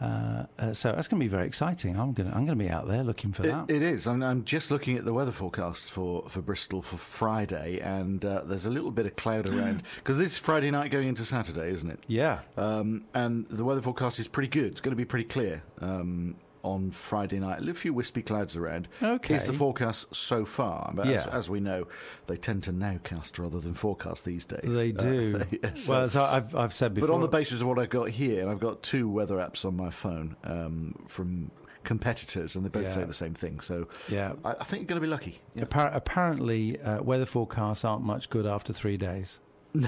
Uh, 0.00 0.46
uh, 0.58 0.72
so 0.72 0.92
that's 0.92 1.08
going 1.08 1.20
to 1.20 1.24
be 1.24 1.28
very 1.28 1.46
exciting. 1.46 1.98
I'm 1.98 2.12
going 2.14 2.30
to 2.30 2.34
I'm 2.36 2.46
going 2.46 2.58
to 2.58 2.64
be 2.64 2.70
out 2.70 2.88
there 2.88 3.02
looking 3.04 3.32
for 3.32 3.42
It, 3.42 3.48
that. 3.48 3.70
it 3.70 3.82
is. 3.82 4.06
I'm, 4.06 4.22
I'm 4.22 4.44
just 4.44 4.70
looking 4.70 4.96
at 4.96 5.04
the 5.04 5.12
weather 5.12 5.30
forecast 5.32 5.90
for, 5.90 6.24
for 6.28 6.40
Bristol 6.40 6.80
for 6.80 6.96
Friday, 6.96 7.80
and 7.80 8.24
uh, 8.24 8.42
there's 8.44 8.64
a 8.66 8.70
little 8.70 8.90
bit 8.90 9.04
of 9.06 9.16
cloud 9.16 9.46
around 9.46 9.82
because 9.96 10.16
this 10.16 10.32
is 10.32 10.38
Friday 10.38 10.70
night 10.70 10.90
going 10.90 11.08
into 11.08 11.24
Saturday, 11.24 11.70
isn't 11.72 11.90
it? 11.90 12.00
yeah, 12.06 12.40
Um, 12.56 13.04
and 13.14 13.46
the 13.48 13.64
weather 13.64 13.82
forecast 13.82 14.18
is 14.18 14.26
pretty 14.28 14.48
good. 14.48 14.72
It's 14.72 14.80
going 14.80 14.92
to 14.92 14.96
be 14.96 15.04
pretty 15.04 15.26
clear 15.26 15.62
um, 15.80 16.36
on 16.62 16.90
Friday 16.90 17.38
night. 17.38 17.66
A 17.66 17.74
few 17.74 17.92
wispy 17.94 18.22
clouds 18.22 18.56
around. 18.56 18.88
Okay. 19.02 19.34
Is 19.34 19.46
the 19.46 19.52
forecast 19.52 20.14
so 20.14 20.44
far? 20.44 20.92
But 20.94 21.06
as, 21.08 21.26
Yeah. 21.26 21.32
as 21.32 21.48
we 21.48 21.60
know, 21.60 21.86
they 22.26 22.36
tend 22.36 22.62
to 22.64 22.72
nowcast 22.72 23.38
rather 23.38 23.60
than 23.60 23.74
forecast 23.74 24.24
these 24.24 24.44
days. 24.46 24.62
they 24.64 24.90
Uh, 24.92 25.02
do. 25.02 25.42
yeah, 25.62 25.74
so- 25.74 25.92
well, 25.92 26.08
so 26.08 26.24
I've 26.24 26.54
I've 26.54 26.74
said 26.74 26.94
before. 26.94 27.08
but 27.08 27.14
on 27.14 27.20
the 27.20 27.28
basis 27.28 27.60
of 27.60 27.66
what 27.66 27.78
I've 27.78 27.90
got 27.90 28.10
here, 28.10 28.42
and 28.42 28.50
I've 28.50 28.60
got 28.60 28.82
two 28.82 29.08
weather 29.08 29.36
apps 29.36 29.64
on 29.64 29.76
my 29.76 29.90
phone 29.90 30.36
um, 30.44 30.94
from 31.08 31.50
competitors, 31.82 32.56
and 32.56 32.64
they 32.64 32.68
both 32.68 32.84
Yeah. 32.84 32.90
say 32.90 33.04
the 33.04 33.14
same 33.14 33.34
thing. 33.34 33.60
So 33.60 33.88
yeah. 34.08 34.34
I, 34.44 34.50
I 34.60 34.64
think 34.64 34.82
you're 34.82 34.86
going 34.88 35.00
to 35.00 35.06
be 35.06 35.10
lucky. 35.10 35.40
Yeah. 35.54 35.64
Appar- 35.64 35.94
apparently, 35.94 36.78
uh, 36.80 37.02
weather 37.02 37.26
forecasts 37.26 37.84
aren't 37.84 38.04
much 38.04 38.28
good 38.30 38.46
after 38.46 38.72
three 38.72 38.96
days. 38.98 39.38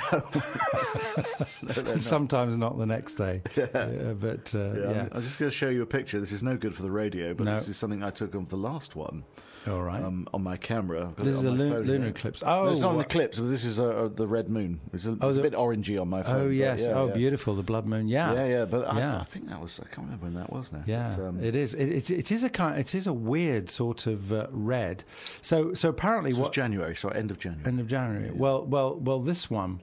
No, 1.62 1.82
not. 1.82 2.00
Sometimes 2.00 2.56
not 2.56 2.78
the 2.78 2.86
next 2.86 3.14
day. 3.14 3.42
Yeah, 3.56 4.14
but 4.18 4.54
uh, 4.54 4.58
Yeah, 4.58 4.74
yeah. 4.90 5.00
I'm, 5.02 5.08
I'm 5.14 5.22
just 5.22 5.38
going 5.38 5.50
to 5.50 5.56
show 5.56 5.68
you 5.68 5.82
a 5.82 5.86
picture. 5.86 6.20
This 6.20 6.32
is 6.32 6.42
no 6.42 6.56
good 6.56 6.74
for 6.74 6.82
the 6.82 6.90
radio, 6.90 7.34
but 7.34 7.44
No. 7.44 7.54
this 7.56 7.68
is 7.68 7.76
something 7.76 8.02
I 8.02 8.10
took 8.10 8.34
of 8.34 8.48
the 8.48 8.56
last 8.56 8.94
one 8.96 9.24
all 9.68 9.82
right. 9.82 10.02
um, 10.02 10.26
on 10.34 10.42
my 10.42 10.56
camera. 10.56 11.12
This 11.16 11.36
is 11.36 11.44
a 11.44 11.50
lun- 11.50 11.82
lunar 11.84 12.08
eclipse. 12.08 12.42
No, 12.42 12.48
Oh, 12.48 12.72
it's 12.72 12.80
not 12.80 12.94
an 12.94 13.00
eclipse, 13.00 13.38
but 13.38 13.46
this 13.48 13.64
is 13.64 13.78
uh, 13.78 13.86
uh, 13.88 14.08
the 14.08 14.26
red 14.26 14.48
moon. 14.48 14.80
It's 14.92 15.06
a, 15.06 15.16
Oh, 15.20 15.28
it's 15.28 15.38
a 15.38 15.42
bit 15.42 15.52
orangey 15.52 16.00
on 16.00 16.08
my 16.08 16.22
phone. 16.22 16.40
oh 16.42 16.48
yes. 16.48 16.82
yeah, 16.82 16.92
oh, 16.94 17.06
yeah. 17.08 17.12
beautiful. 17.14 17.54
The 17.54 17.62
blood 17.62 17.86
moon. 17.86 18.08
Yeah. 18.08 18.32
Yeah, 18.34 18.46
yeah, 18.46 18.64
but 18.64 18.86
I, 18.88 18.98
Yeah. 18.98 19.20
I 19.20 19.24
think 19.24 19.48
that 19.48 19.60
was. 19.60 19.78
I 19.80 19.84
can't 19.94 20.06
remember 20.06 20.24
when 20.26 20.34
that 20.34 20.52
was 20.52 20.72
now. 20.72 20.82
Yeah, 20.86 21.14
But, 21.16 21.24
um, 21.26 21.42
it 21.44 21.54
is. 21.54 21.74
It, 21.74 21.86
it, 21.92 22.10
it 22.10 22.32
is 22.32 22.44
a 22.44 22.50
kind. 22.50 22.78
It 22.78 22.94
is 22.94 23.06
a 23.06 23.12
weird 23.12 23.70
sort 23.70 24.06
of 24.06 24.32
uh, 24.32 24.46
red. 24.50 25.04
So, 25.40 25.74
so 25.74 25.88
apparently, 25.88 26.32
what 26.34 26.52
January, 26.52 26.94
so 26.96 27.08
end 27.10 27.30
of 27.30 27.38
January. 27.38 27.66
end 27.66 27.80
of 27.80 27.86
January? 27.86 28.30
Well, 28.32 28.64
well, 28.64 28.94
well. 28.96 29.20
This 29.20 29.50
one 29.50 29.80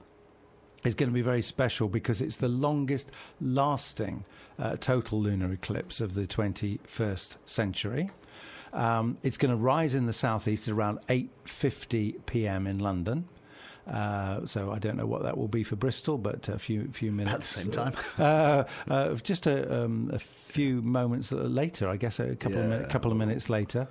is 0.84 0.94
going 0.94 1.08
to 1.10 1.14
be 1.14 1.22
very 1.22 1.42
special 1.42 1.88
because 1.88 2.20
it's 2.22 2.36
the 2.36 2.48
longest 2.48 3.10
lasting 3.40 4.24
uh, 4.58 4.76
total 4.76 5.20
lunar 5.20 5.52
eclipse 5.52 6.00
of 6.00 6.14
the 6.14 6.26
21st 6.26 7.36
century. 7.44 8.10
Um, 8.72 9.18
it's 9.22 9.36
going 9.36 9.50
to 9.50 9.56
rise 9.56 9.94
in 9.94 10.06
the 10.06 10.12
southeast 10.12 10.68
at 10.68 10.74
around 10.74 11.00
8:50 11.08 12.26
p.m. 12.26 12.66
in 12.66 12.78
London. 12.78 13.28
Uh, 13.90 14.46
so 14.46 14.70
I 14.70 14.78
don't 14.78 14.96
know 14.96 15.06
what 15.06 15.22
that 15.24 15.36
will 15.36 15.48
be 15.48 15.64
for 15.64 15.74
Bristol, 15.74 16.16
but 16.18 16.48
a 16.48 16.58
few 16.58 16.88
few 16.92 17.10
minutes 17.10 17.34
At 17.34 17.40
the 17.40 17.72
same 17.72 17.92
time. 17.92 17.94
uh, 18.18 18.64
uh, 18.88 19.14
just 19.16 19.46
a, 19.48 19.84
um, 19.84 20.10
a 20.12 20.18
few 20.18 20.80
moments 20.82 21.32
later, 21.32 21.88
I 21.88 21.96
guess, 21.96 22.20
a 22.20 22.36
couple 22.36 22.58
of 22.58 22.64
Yeah. 22.70 22.78
min- 22.80 22.88
couple 22.88 23.10
of 23.10 23.16
minutes 23.16 23.48
later, 23.50 23.88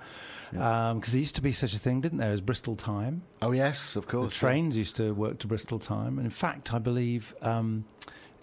because 0.52 1.12
there 1.12 1.20
used 1.20 1.36
to 1.36 1.42
be 1.42 1.52
such 1.52 1.74
a 1.74 1.80
thing, 1.80 2.00
didn't 2.02 2.20
there, 2.20 2.32
as 2.32 2.40
Bristol 2.40 2.76
time? 2.78 3.24
oh 3.42 3.52
yes, 3.52 3.96
of 3.98 4.06
The 4.06 4.12
course. 4.12 4.38
trains 4.38 4.78
used 4.78 4.96
to 4.98 5.14
work 5.14 5.40
to 5.40 5.48
Bristol 5.48 5.80
time, 5.80 6.18
and 6.18 6.26
in 6.26 6.32
fact, 6.32 6.74
I 6.74 6.80
believe. 6.80 7.36
Um, 7.42 7.84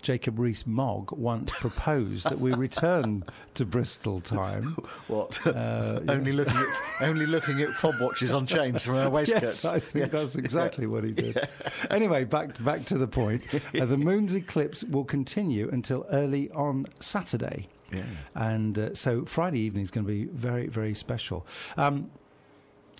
Jacob 0.06 0.38
Rees-Mogg 0.38 1.10
once 1.10 1.50
proposed 1.50 2.30
that 2.30 2.38
we 2.38 2.52
return 2.66 3.24
to 3.54 3.64
Bristol 3.64 4.20
time. 4.20 4.76
What? 5.08 5.44
Uh, 5.44 5.98
only 6.08 6.30
looking 6.30 6.56
at 6.56 7.02
only 7.08 7.26
looking 7.26 7.60
at 7.60 7.70
fob 7.70 7.94
watches 8.00 8.32
on 8.32 8.46
chains 8.46 8.84
from 8.84 8.94
our 8.96 9.10
waistcoats. 9.10 9.42
Yes, 9.42 9.64
I 9.64 9.80
think 9.80 10.04
Yes. 10.04 10.12
that's 10.12 10.36
exactly 10.36 10.86
what 10.86 11.02
he 11.02 11.10
did. 11.12 11.48
Anyway, 11.90 12.22
back 12.24 12.62
back 12.62 12.84
to 12.86 12.96
the 12.98 13.08
point. 13.08 13.42
Uh, 13.74 13.84
the 13.84 13.98
moon's 13.98 14.34
eclipse 14.36 14.84
will 14.84 15.04
continue 15.04 15.68
until 15.72 16.06
early 16.12 16.50
on 16.52 16.86
Saturday. 17.00 17.68
Yeah. 17.92 18.02
And 18.36 18.78
uh, 18.78 18.94
so 18.94 19.24
Friday 19.24 19.58
evening 19.60 19.82
is 19.82 19.90
going 19.90 20.06
to 20.06 20.12
be 20.12 20.24
very, 20.26 20.68
very 20.68 20.94
special. 20.94 21.46
Um, 21.76 22.10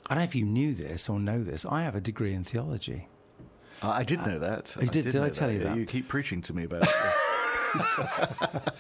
I 0.09 0.15
don't 0.15 0.19
know 0.19 0.25
if 0.25 0.35
you 0.35 0.45
knew 0.45 0.75
this 0.75 1.09
or 1.09 1.21
know 1.21 1.43
this. 1.45 1.65
I 1.65 1.83
have 1.83 1.95
a 1.95 2.01
degree 2.01 2.35
in 2.35 2.43
theology. 2.43 3.07
I 3.83 4.05
did 4.05 4.27
know 4.27 4.39
that. 4.39 4.77
you 4.81 4.89
did- 4.89 5.05
did 5.05 5.15
know 5.15 5.25
I 5.25 5.31
tell 5.31 5.51
you 5.51 5.59
that? 5.61 5.77
You 5.77 5.85
keep 5.87 6.09
preaching 6.09 6.43
to 6.43 6.55
me 6.55 6.65
about 6.65 6.83
it. 6.83 6.89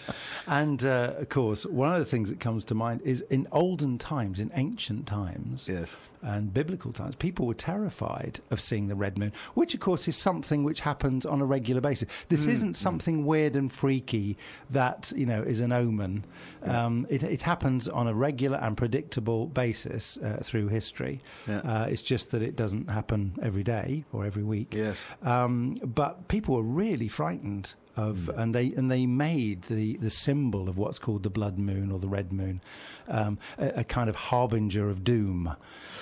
And 0.46 0.84
uh, 0.84 1.14
of 1.18 1.28
course, 1.28 1.66
one 1.66 1.92
of 1.92 1.98
the 1.98 2.04
things 2.04 2.28
that 2.28 2.38
comes 2.38 2.64
to 2.66 2.74
mind 2.74 3.02
is 3.02 3.22
in 3.22 3.48
olden 3.50 3.98
times, 3.98 4.38
in 4.38 4.52
ancient 4.54 5.06
times, 5.06 5.68
yes. 5.68 5.96
and 6.22 6.54
biblical 6.54 6.92
times, 6.92 7.16
people 7.16 7.46
were 7.46 7.54
terrified 7.54 8.38
of 8.50 8.60
seeing 8.60 8.86
the 8.86 8.94
red 8.94 9.18
moon, 9.18 9.32
which, 9.54 9.74
of 9.74 9.80
course, 9.80 10.06
is 10.06 10.14
something 10.14 10.62
which 10.62 10.80
happens 10.80 11.26
on 11.26 11.40
a 11.40 11.44
regular 11.44 11.80
basis. 11.80 12.08
This 12.28 12.46
isn't 12.46 12.74
something 12.74 13.26
weird 13.26 13.56
and 13.56 13.72
freaky 13.72 14.38
that 14.70 15.12
you 15.16 15.26
know 15.26 15.42
is 15.42 15.60
an 15.60 15.72
omen. 15.72 16.24
Um, 16.62 17.06
it, 17.10 17.22
it 17.22 17.42
happens 17.42 17.88
on 17.88 18.06
a 18.06 18.14
regular 18.14 18.58
and 18.58 18.76
predictable 18.76 19.46
basis 19.48 20.16
uh, 20.18 20.40
through 20.42 20.68
history. 20.68 21.22
Yeah. 21.48 21.58
Uh, 21.58 21.86
it's 21.86 22.02
just 22.02 22.30
that 22.30 22.42
it 22.42 22.54
doesn't 22.54 22.88
happen 22.88 23.34
every 23.42 23.64
day 23.64 24.04
or 24.12 24.24
every 24.24 24.44
week. 24.44 24.74
Yes. 24.74 25.08
Um, 25.22 25.74
but 25.84 26.28
people 26.28 26.54
were 26.54 26.62
really 26.62 27.08
frightened 27.08 27.74
of, 27.96 28.28
and 28.30 28.54
they 28.54 28.72
and 28.72 28.90
they 28.90 29.06
made 29.06 29.62
the, 29.62 29.96
the 29.96 30.10
symbol 30.10 30.68
of 30.68 30.76
what's 30.78 30.98
called 30.98 31.22
the 31.22 31.30
blood 31.30 31.58
moon 31.58 31.90
or 31.90 31.98
the 31.98 32.08
red 32.08 32.32
moon 32.32 32.60
um, 33.08 33.38
a, 33.58 33.80
a 33.80 33.84
kind 33.84 34.08
of 34.10 34.16
harbinger 34.16 34.90
of 34.90 35.02
doom, 35.04 35.54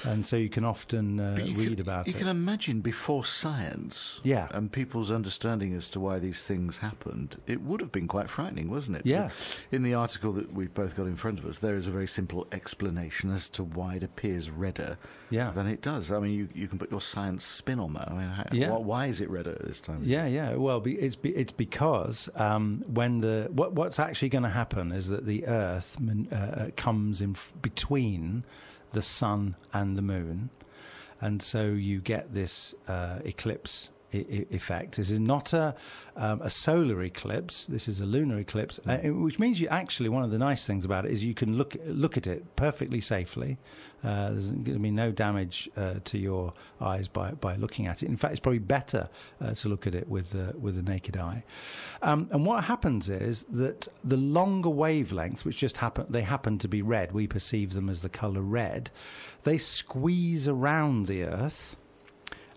and 0.04 0.26
so 0.26 0.36
you 0.36 0.48
can 0.48 0.64
often 0.64 1.20
uh, 1.20 1.36
you 1.42 1.56
read 1.56 1.68
can, 1.72 1.80
about 1.80 2.06
you 2.06 2.10
it. 2.10 2.14
You 2.14 2.18
can 2.20 2.28
imagine 2.28 2.80
before 2.80 3.24
science 3.24 4.20
Yeah. 4.22 4.48
and 4.50 4.72
people's 4.72 5.10
understanding 5.10 5.74
as 5.74 5.88
to 5.90 6.00
why 6.00 6.18
these 6.18 6.42
things 6.44 6.78
happened, 6.78 7.36
it 7.46 7.60
would 7.62 7.80
have 7.80 7.92
been 7.92 8.08
quite 8.08 8.28
frightening, 8.28 8.70
wasn't 8.70 8.96
it? 8.98 9.06
Yeah. 9.06 9.30
In 9.70 9.82
the 9.82 9.94
article 9.94 10.32
that 10.32 10.52
we've 10.52 10.72
both 10.74 10.96
got 10.96 11.06
in 11.06 11.16
front 11.16 11.38
of 11.38 11.46
us, 11.46 11.58
there 11.60 11.76
is 11.76 11.86
a 11.86 11.90
very 11.90 12.06
simple 12.08 12.46
explanation 12.52 13.30
as 13.30 13.48
to 13.50 13.62
why 13.62 13.94
it 13.96 14.02
appears 14.02 14.50
redder 14.50 14.98
Yeah. 15.34 15.50
than 15.50 15.66
it 15.66 15.80
does. 15.82 16.10
I 16.12 16.18
mean, 16.20 16.32
you, 16.38 16.48
you 16.54 16.68
can 16.68 16.78
put 16.78 16.90
your 16.90 17.00
science 17.00 17.44
spin 17.44 17.78
on 17.80 17.92
that. 17.94 18.08
I 18.10 18.14
mean, 18.14 18.28
how, 18.28 18.44
Yeah. 18.52 18.70
why, 18.70 18.78
why 18.78 19.06
is 19.06 19.20
it 19.20 19.28
redder 19.30 19.52
at 19.52 19.64
this 19.66 19.80
time? 19.80 20.00
Yeah, 20.04 20.26
yeah. 20.26 20.54
Well, 20.54 20.80
be, 20.80 20.92
it's 20.94 21.16
be, 21.16 21.30
it's 21.30 21.52
because 21.52 22.28
um, 22.36 22.82
when 22.86 23.20
the 23.20 23.48
what, 23.52 23.72
what's 23.72 23.98
actually 23.98 24.28
going 24.30 24.44
to 24.44 24.50
happen 24.62 24.92
is 24.92 25.08
that 25.08 25.26
the 25.26 25.46
Earth 25.46 25.96
uh, 26.00 26.34
uh, 26.36 26.66
comes 26.76 27.20
in 27.20 27.32
f- 27.32 27.52
between 27.60 28.44
the 28.92 29.02
sun 29.02 29.56
and 29.72 29.96
the 29.98 30.02
moon, 30.02 30.50
and 31.20 31.42
so 31.42 31.64
you 31.66 32.00
get 32.00 32.32
this 32.34 32.74
uh, 32.88 33.18
eclipse. 33.24 33.88
Effect. 34.14 34.96
This 34.96 35.10
is 35.10 35.18
not 35.18 35.52
a 35.52 35.74
um, 36.16 36.40
a 36.42 36.50
solar 36.50 37.02
eclipse. 37.02 37.66
This 37.66 37.88
is 37.88 38.00
a 38.00 38.06
lunar 38.06 38.38
eclipse, 38.38 38.78
uh, 38.86 38.98
which 38.98 39.38
means 39.38 39.60
you 39.60 39.68
actually 39.68 40.08
one 40.08 40.22
of 40.22 40.30
the 40.30 40.38
nice 40.38 40.64
things 40.64 40.84
about 40.84 41.04
it 41.04 41.10
is 41.10 41.24
you 41.24 41.34
can 41.34 41.58
look 41.58 41.76
look 41.86 42.16
at 42.16 42.26
it 42.26 42.56
perfectly 42.56 43.00
safely. 43.00 43.58
Uh, 44.04 44.30
there's 44.30 44.50
going 44.50 44.64
to 44.64 44.78
be 44.78 44.90
no 44.90 45.10
damage 45.10 45.68
uh, 45.78 45.94
to 46.04 46.18
your 46.18 46.52
eyes 46.78 47.08
by, 47.08 47.30
by 47.30 47.56
looking 47.56 47.86
at 47.86 48.02
it. 48.02 48.08
In 48.08 48.16
fact, 48.16 48.32
it's 48.32 48.40
probably 48.40 48.58
better 48.58 49.08
uh, 49.40 49.54
to 49.54 49.68
look 49.70 49.86
at 49.86 49.94
it 49.94 50.08
with 50.08 50.34
uh, 50.34 50.52
with 50.58 50.76
the 50.76 50.82
naked 50.82 51.16
eye. 51.16 51.42
Um, 52.02 52.28
and 52.30 52.44
what 52.44 52.64
happens 52.64 53.08
is 53.08 53.44
that 53.44 53.88
the 54.02 54.18
longer 54.18 54.68
wavelengths, 54.68 55.44
which 55.44 55.56
just 55.56 55.78
happen, 55.78 56.04
they 56.10 56.22
happen 56.22 56.58
to 56.58 56.68
be 56.68 56.82
red. 56.82 57.12
We 57.12 57.26
perceive 57.26 57.72
them 57.72 57.88
as 57.88 58.02
the 58.02 58.10
color 58.10 58.42
red. 58.42 58.90
They 59.44 59.56
squeeze 59.58 60.46
around 60.46 61.06
the 61.06 61.24
Earth, 61.24 61.76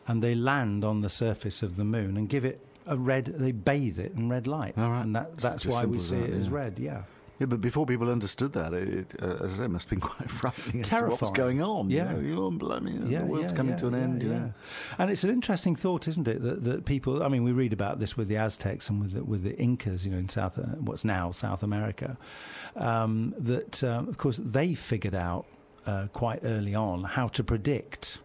and 0.08 0.24
they 0.24 0.36
land 0.36 0.84
on 0.84 1.02
the 1.02 1.10
surface 1.10 1.62
of 1.62 1.76
the 1.76 1.84
moon 1.84 2.18
and 2.18 2.30
give 2.30 2.46
it 2.46 2.66
a 2.86 2.98
red. 2.98 3.26
They 3.26 3.52
bathe 3.52 4.00
it 4.00 4.14
in 4.14 4.30
red 4.30 4.48
light, 4.48 4.76
right. 4.78 5.02
and 5.02 5.16
that, 5.16 5.38
that's 5.38 5.66
why 5.66 5.86
we 5.86 6.00
see 6.00 6.16
that, 6.16 6.30
it 6.30 6.34
as 6.34 6.50
red. 6.50 6.80
Yeah. 6.80 7.04
Yeah, 7.40 7.46
but 7.46 7.62
before 7.62 7.86
people 7.86 8.10
understood 8.10 8.54
that, 8.54 8.74
it, 8.74 9.14
uh, 9.22 9.44
as 9.44 9.54
I 9.54 9.58
say, 9.58 9.64
it 9.66 9.70
must 9.70 9.90
have 9.90 10.00
been 10.00 10.10
quite 10.10 10.30
frightening 10.30 10.82
as 10.82 10.90
to 10.90 11.02
what 11.04 11.36
going 11.36 11.62
on. 11.62 11.90
Yeah. 11.90 12.10
You 12.10 12.16
know, 12.16 12.28
you 12.28 12.36
know, 12.36 12.52
blimey, 12.52 12.94
the 12.94 13.26
world's 13.26 13.54
coming 13.54 13.76
to 13.78 13.88
an 13.88 13.96
end, 13.96 14.24
you 14.24 14.30
know. 14.30 14.54
And 14.98 15.12
it's 15.12 15.24
an 15.24 15.30
interesting 15.30 15.76
thought, 15.76 16.08
isn't 16.08 16.28
it? 16.28 16.42
That, 16.42 16.64
that 16.64 16.86
people, 16.86 17.22
I 17.22 17.28
mean, 17.28 17.44
we 17.44 17.52
read 17.52 17.74
about 17.74 18.00
this 18.00 18.18
with 18.18 18.28
the 18.28 18.38
Aztecs 18.38 18.90
and 18.90 19.00
with 19.00 19.14
the, 19.14 19.24
with 19.24 19.44
the 19.44 19.56
Incas, 19.58 20.04
you 20.04 20.12
know, 20.12 20.18
in 20.18 20.30
South, 20.30 20.58
uh, 20.58 20.64
what's 20.80 21.06
now 21.06 21.30
South 21.30 21.62
America. 21.62 22.18
Um, 22.76 23.36
that, 23.38 23.84
um, 23.84 24.08
of 24.08 24.18
course, 24.18 24.38
they 24.44 24.74
figured 24.74 25.16
out 25.16 25.46
uh, 25.86 26.08
quite 26.14 26.40
early 26.44 26.74
on 26.74 27.04
how 27.04 27.28
to 27.28 27.44
predict. 27.44 28.18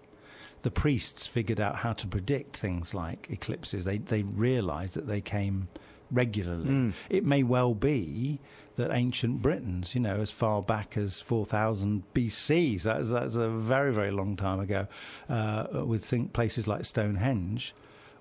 The 0.62 0.70
priests 0.70 1.26
figured 1.26 1.60
out 1.60 1.76
how 1.76 1.92
to 1.94 2.06
predict 2.06 2.56
things 2.56 2.94
like 2.94 3.28
eclipses. 3.30 3.84
They 3.84 3.98
they 3.98 4.22
realised 4.22 4.94
that 4.94 5.06
they 5.06 5.20
came 5.20 5.68
regularly. 6.12 6.68
Mm. 6.68 6.92
It 7.08 7.24
may 7.24 7.42
well 7.42 7.74
be 7.74 8.38
that 8.76 8.92
ancient 8.92 9.42
Britons, 9.42 9.94
you 9.94 10.00
know, 10.00 10.20
as 10.20 10.30
far 10.30 10.62
back 10.62 10.96
as 10.96 11.20
4000 11.20 12.04
BC, 12.14 12.80
so 12.80 12.94
that's, 12.94 13.10
that's 13.10 13.34
a 13.34 13.48
very, 13.48 13.92
very 13.92 14.10
long 14.10 14.36
time 14.36 14.60
ago, 14.60 14.86
uh, 15.28 15.66
with 15.84 16.04
think 16.04 16.32
places 16.32 16.68
like 16.68 16.84
Stonehenge, 16.84 17.74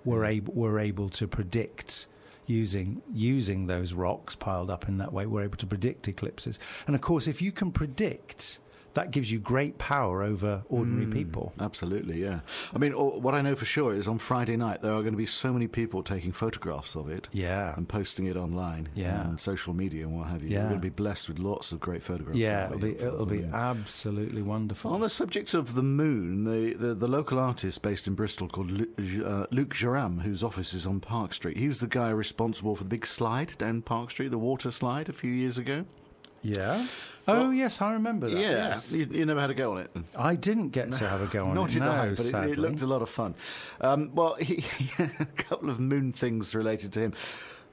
were 0.04 0.26
able, 0.26 0.54
were 0.54 0.80
able 0.80 1.10
to 1.10 1.28
predict. 1.28 2.08
Using 2.48 3.02
using 3.14 3.68
those 3.68 3.94
rocks 3.94 4.36
piled 4.36 4.70
up 4.70 4.90
in 4.90 4.98
that 4.98 5.14
way, 5.14 5.26
were 5.26 5.44
able 5.44 5.56
to 5.56 5.68
predict 5.68 6.10
eclipses. 6.10 6.60
And 6.86 6.96
of 6.96 7.02
course, 7.02 7.26
if 7.26 7.42
you 7.42 7.54
can 7.54 7.72
predict 7.72 8.60
that 8.94 9.12
gives 9.12 9.32
you 9.32 9.40
great 9.40 9.78
power 9.78 10.22
over 10.24 10.64
ordinary 10.70 11.06
Mm. 11.06 11.14
people. 11.14 11.54
Absolutely, 11.60 12.22
yeah. 12.22 12.42
I 12.74 12.78
mean, 12.78 12.92
what 12.94 13.34
I 13.34 13.42
know 13.42 13.56
for 13.56 13.66
sure 13.66 13.94
is 13.94 14.08
on 14.08 14.18
Friday 14.18 14.58
night 14.58 14.82
there 14.82 14.92
are 14.94 15.02
going 15.02 15.14
to 15.14 15.18
be 15.18 15.26
so 15.26 15.54
many 15.54 15.68
people 15.68 16.04
taking 16.04 16.32
photographs 16.32 16.96
of 16.96 17.10
it 17.10 17.30
Yeah. 17.32 17.74
and 17.78 17.88
posting 17.88 18.26
it 18.28 18.36
online, 18.36 18.90
Yeah. 18.96 19.28
and 19.30 19.40
social 19.40 19.74
media 19.74 20.06
and 20.08 20.18
what 20.18 20.28
have 20.28 20.44
you. 20.44 20.50
Yeah. 20.50 20.64
We're 20.64 20.70
going 20.70 20.82
to 20.82 20.86
be 20.86 20.90
blessed 20.90 21.30
with 21.30 21.40
lots 21.40 21.72
of 21.72 21.80
great 21.80 22.04
photographs. 22.04 22.38
Yeah, 22.38 22.66
it'll 22.68 22.80
be 22.80 22.92
it'll 22.98 23.26
be 23.26 23.44
absolutely 23.46 24.42
wonderful. 24.42 24.92
On 24.94 25.02
the 25.02 25.10
subject 25.10 25.54
of 25.54 25.76
the 25.76 25.84
moon, 25.84 26.44
the, 26.44 26.74
the, 26.74 26.94
the 26.94 27.08
local 27.08 27.40
artist 27.40 27.82
based 27.82 28.08
in 28.08 28.16
Bristol 28.16 28.48
called 28.48 28.72
Luke, 28.72 28.90
uh, 29.26 29.46
Luke 29.52 29.74
Jerram, 29.74 30.22
whose 30.22 30.44
office 30.44 30.74
is 30.74 30.86
on 30.86 31.00
Park 31.00 31.34
Street, 31.34 31.58
he 31.58 31.68
was 31.68 31.80
the 31.80 31.88
guy 31.88 32.10
responsible 32.10 32.76
for 32.76 32.84
the 32.84 32.90
big 32.90 33.06
slide 33.06 33.54
down 33.58 33.82
Park 33.82 34.12
Street, 34.12 34.30
the 34.32 34.38
water 34.38 34.72
slide 34.72 35.10
a 35.10 35.14
few 35.14 35.32
years 35.32 35.58
ago. 35.58 35.86
Yeah. 36.42 36.86
Oh 37.28 37.52
yes, 37.52 37.82
I 37.82 37.94
remember 37.94 38.30
that. 38.30 38.40
yeah, 38.40 38.70
yes. 38.70 38.92
you, 38.92 39.08
you 39.12 39.26
never 39.26 39.40
had 39.40 39.52
a 39.52 39.54
go 39.54 39.74
on 39.74 39.82
it. 39.82 39.92
I 40.18 40.36
didn't 40.36 40.70
get 40.70 40.92
to 40.94 41.08
have 41.08 41.22
a 41.22 41.28
go 41.28 41.46
on 41.46 41.56
Nor 41.56 41.68
it. 41.68 41.74
did 41.74 41.82
no, 41.84 41.92
I, 41.92 42.10
but 42.10 42.20
it, 42.20 42.24
sadly. 42.24 42.52
it 42.54 42.58
looked 42.58 42.82
a 42.82 42.88
lot 42.88 43.02
of 43.02 43.10
fun. 43.10 43.36
Um, 43.80 44.12
well, 44.16 44.34
he, 44.40 44.64
a 45.00 45.26
couple 45.38 45.70
of 45.70 45.80
moon 45.80 46.12
things 46.12 46.56
related 46.56 46.92
to 46.94 47.00
him. 47.00 47.14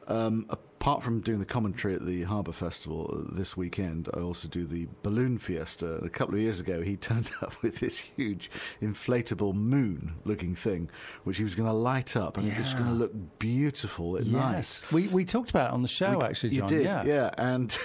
Um, 0.07 0.47
apart 0.81 1.03
from 1.03 1.21
doing 1.21 1.41
the 1.41 1.45
commentary 1.45 1.93
at 1.93 2.07
the 2.07 2.23
Harbour 2.23 2.53
Festival 2.53 3.25
this 3.33 3.57
weekend, 3.57 4.09
I 4.15 4.21
also 4.21 4.47
do 4.47 4.65
the 4.65 4.87
balloon 5.03 5.37
fiesta. 5.37 5.95
A 5.97 6.09
couple 6.09 6.37
of 6.37 6.41
years 6.41 6.61
ago, 6.61 6.83
he 6.83 6.97
turned 7.11 7.31
up 7.43 7.61
with 7.63 7.81
this 7.81 7.99
huge 7.99 8.49
inflatable 8.81 9.55
moon-looking 9.55 10.55
thing, 10.55 10.89
which 11.25 11.37
he 11.39 11.43
was 11.43 11.57
going 11.57 11.69
to 11.69 11.73
light 11.73 12.17
up, 12.17 12.39
and 12.39 12.47
it 12.47 12.57
was 12.57 12.75
going 12.75 12.87
to 12.87 12.93
look 12.93 13.13
beautiful 13.41 14.17
at 14.19 14.27
night. 14.27 14.53
Yes, 14.53 14.85
we 14.93 15.09
we 15.09 15.25
talked 15.25 15.51
about 15.51 15.71
it 15.71 15.75
on 15.75 15.83
the 15.83 15.89
show 15.89 16.17
We- 16.19 16.25
actually, 16.25 16.55
you 16.55 16.65
did, 16.67 16.85
yeah. 16.85 17.31
And 17.37 17.77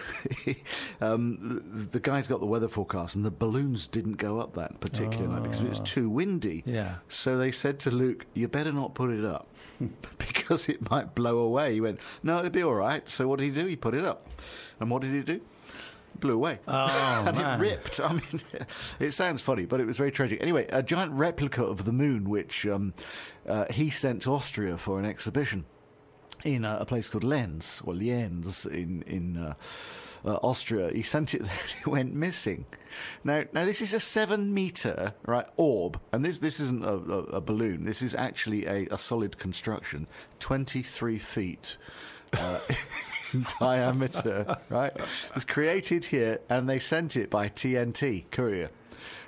um, 1.02 1.88
the, 1.92 2.00
guy's 2.00 2.28
got 2.28 2.42
the 2.42 2.46
weather 2.46 2.68
forecast, 2.68 3.16
and 3.16 3.26
the 3.26 3.32
balloons 3.32 3.88
didn't 3.88 4.18
go 4.18 4.40
up 4.40 4.54
that 4.54 4.80
particular 4.80 5.28
night 5.28 5.42
because 5.42 5.62
it 5.62 5.70
was 5.70 5.80
too 5.80 6.10
windy. 6.10 6.64
Ah. 6.68 6.70
Yeah. 6.70 6.96
So 7.08 7.40
they 7.40 7.50
said 7.50 7.80
to 7.82 7.92
Luke, 7.92 8.28
"You 8.36 8.48
better 8.48 8.72
not 8.72 8.94
put 8.94 9.10
it 9.10 9.26
up 9.26 9.48
because 10.20 10.70
it 10.70 10.92
might 10.92 11.16
blow 11.16 11.40
away." 11.40 11.74
He 11.74 11.82
went, 11.82 12.00
"No, 12.22 12.38
it'll 12.38 12.52
be 12.52 12.62
all 12.62 12.74
right." 12.76 12.83
So 13.06 13.28
what 13.28 13.40
did 13.40 13.46
he 13.46 13.52
do? 13.62 13.68
He 13.68 13.76
put 13.76 13.94
it 13.94 14.06
up, 14.06 14.28
and 14.80 14.90
what 14.90 15.02
did 15.02 15.12
he 15.14 15.22
do? 15.22 15.42
Blew 16.20 16.36
away. 16.36 16.60
Oh, 16.68 17.24
and 17.28 17.36
man. 17.38 17.60
it 17.60 17.62
ripped. 17.62 18.00
I 18.00 18.14
mean, 18.14 18.42
it 19.00 19.12
sounds 19.12 19.42
funny, 19.42 19.66
but 19.66 19.80
it 19.80 19.86
was 19.86 19.98
very 19.98 20.12
tragic. 20.12 20.42
Anyway, 20.42 20.68
a 20.70 20.84
giant 20.84 21.14
replica 21.14 21.64
of 21.64 21.86
the 21.86 21.94
moon, 21.94 22.30
which 22.30 22.66
um, 22.68 22.94
uh, 23.48 23.66
he 23.72 23.90
sent 23.90 24.22
to 24.24 24.34
Austria 24.34 24.78
for 24.78 25.00
an 25.00 25.06
exhibition 25.06 25.66
in 26.44 26.66
uh, 26.66 26.78
a 26.80 26.86
place 26.86 27.10
called 27.10 27.24
Lenz 27.24 27.82
or 27.86 27.94
Lienz 27.94 28.66
in 28.68 29.02
in 29.04 29.38
uh, 29.38 29.54
uh, 30.26 30.36
Austria. 30.44 30.92
He 30.94 31.02
sent 31.02 31.34
it 31.34 31.42
there. 31.44 31.52
and 31.52 31.82
It 31.82 31.88
went 31.88 32.14
missing. 32.14 32.66
Now, 33.24 33.44
now 33.54 33.66
this 33.66 33.82
is 33.82 33.94
a 33.94 34.00
seven 34.00 34.54
meter 34.54 35.14
right 35.26 35.48
orb, 35.58 36.00
and 36.12 36.24
this 36.24 36.40
this 36.40 36.60
isn't 36.60 36.84
a, 36.86 36.94
a, 36.94 37.20
a 37.38 37.42
balloon. 37.42 37.86
This 37.86 38.02
is 38.02 38.14
actually 38.16 38.66
a, 38.66 38.88
a 38.92 38.98
solid 38.98 39.38
construction, 39.38 40.08
twenty 40.40 40.84
three 40.84 41.18
feet. 41.18 41.78
Uh, 42.34 42.60
diameter, 43.60 44.58
right? 44.70 44.92
It 44.96 45.36
was 45.36 45.46
created 45.46 46.06
here, 46.06 46.40
and 46.50 46.70
they 46.70 46.80
sent 46.80 47.16
it 47.16 47.30
by 47.30 47.50
TNT 47.50 48.30
courier, 48.32 48.70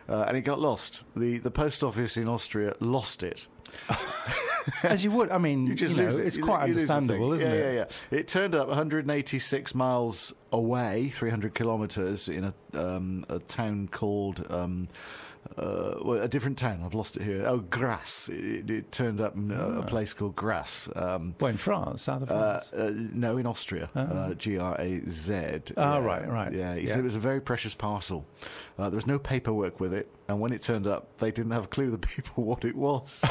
uh, 0.08 0.26
and 0.28 0.38
it 0.38 0.42
got 0.42 0.60
lost. 0.60 1.04
the 1.16 1.40
The 1.40 1.52
post 1.52 1.84
office 1.84 2.18
in 2.18 2.28
Austria 2.28 2.76
lost 2.80 3.24
it. 3.24 3.48
As 4.84 5.04
you 5.04 5.12
would. 5.12 5.30
I 5.32 5.38
mean, 5.38 5.68
you, 5.68 5.76
just 5.76 5.96
know, 5.96 6.08
it. 6.08 6.18
it's 6.20 6.38
You 6.38 6.44
quite 6.44 6.64
understandable, 6.64 7.34
isn't 7.34 7.48
yeah, 7.48 7.54
it? 7.54 7.76
Yeah, 7.76 7.86
yeah. 8.12 8.18
It 8.20 8.28
turned 8.28 8.56
up 8.56 8.68
186 8.68 9.76
miles 9.76 10.34
away, 10.52 11.10
300 11.10 11.54
kilometres, 11.54 12.28
in 12.30 12.46
a, 12.46 12.54
um, 12.74 13.26
a 13.30 13.40
town 13.40 13.88
called. 13.92 14.46
Um, 14.50 14.88
uh, 15.60 15.94
well, 16.02 16.20
a 16.22 16.28
different 16.28 16.58
town. 16.58 16.82
I've 16.84 16.96
lost 16.96 17.18
it 17.18 17.24
here. 17.24 17.46
Oh, 17.46 17.60
Grasse. 17.60 18.30
It, 18.30 18.68
it 18.68 18.92
turned 18.92 19.22
up 19.22 19.36
in 19.36 19.52
a, 19.52 19.82
a 19.82 19.84
place 19.84 20.12
called 20.12 20.36
Grasse. 20.36 20.90
Um, 20.96 21.36
Well, 21.40 21.52
in 21.52 21.58
France, 21.58 22.02
south 22.02 22.24
of 22.24 22.32
uh, 22.32 22.60
France. 22.62 22.74
uh, 22.74 22.92
no, 23.14 23.38
in 23.38 23.46
Austria. 23.46 23.88
Uh, 23.96 24.34
G 24.34 24.58
R 24.58 24.76
A 24.82 25.02
Z. 25.08 25.34
Ah, 25.78 25.98
Yeah, 26.00 26.04
right, 26.04 26.28
right. 26.28 26.52
Yeah, 26.52 26.74
he 26.74 26.82
Yeah. 26.82 26.88
said 26.90 27.00
it 27.02 27.04
was 27.04 27.16
a 27.16 27.20
very 27.20 27.40
precious 27.42 27.76
parcel. 27.76 28.26
Uh, 28.80 28.90
there 28.90 28.96
was 28.98 29.06
no 29.06 29.20
paperwork 29.20 29.80
with 29.80 29.94
it, 29.94 30.10
and 30.28 30.40
when 30.40 30.52
it 30.52 30.64
turned 30.64 30.88
up, 30.88 31.16
they 31.20 31.30
didn't 31.30 31.52
have 31.52 31.66
a 31.66 31.68
clue, 31.68 31.92
the 31.92 31.98
people, 32.16 32.44
what 32.44 32.66
it 32.66 32.76
was. 32.76 33.24